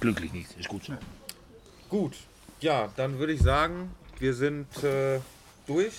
Glücklich 0.00 0.32
nicht, 0.32 0.48
ist 0.58 0.68
gut 0.68 0.84
so. 0.84 0.92
Gut, 1.88 2.14
ja, 2.60 2.88
dann 2.96 3.18
würde 3.18 3.32
ich 3.32 3.40
sagen, 3.40 3.90
wir 4.18 4.34
sind 4.34 4.66
äh, 4.84 5.18
durch. 5.66 5.94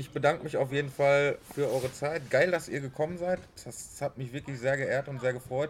Ich 0.00 0.12
bedanke 0.12 0.44
mich 0.44 0.56
auf 0.56 0.72
jeden 0.72 0.90
Fall 0.90 1.36
für 1.54 1.70
eure 1.70 1.92
Zeit. 1.92 2.30
Geil, 2.30 2.50
dass 2.50 2.68
ihr 2.68 2.80
gekommen 2.80 3.18
seid. 3.18 3.38
Das 3.66 4.00
hat 4.00 4.16
mich 4.16 4.32
wirklich 4.32 4.58
sehr 4.58 4.78
geehrt 4.78 5.08
und 5.08 5.20
sehr 5.20 5.34
gefreut. 5.34 5.68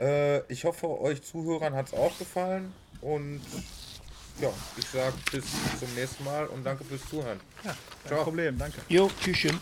Äh, 0.00 0.38
ich 0.50 0.64
hoffe, 0.64 0.88
euch 0.88 1.22
Zuhörern 1.22 1.74
hat 1.74 1.88
es 1.88 1.92
auch 1.92 2.16
gefallen. 2.18 2.72
Und 3.02 3.42
ja, 4.40 4.48
ich 4.78 4.86
sage 4.86 5.12
bis 5.30 5.44
zum 5.78 5.94
nächsten 5.94 6.24
Mal 6.24 6.46
und 6.46 6.64
danke 6.64 6.82
fürs 6.82 7.06
Zuhören. 7.10 7.40
Kein 8.08 8.18
Problem, 8.20 8.56
danke. 8.56 8.80
Jo, 8.88 9.10
tschüsschen. 9.22 9.60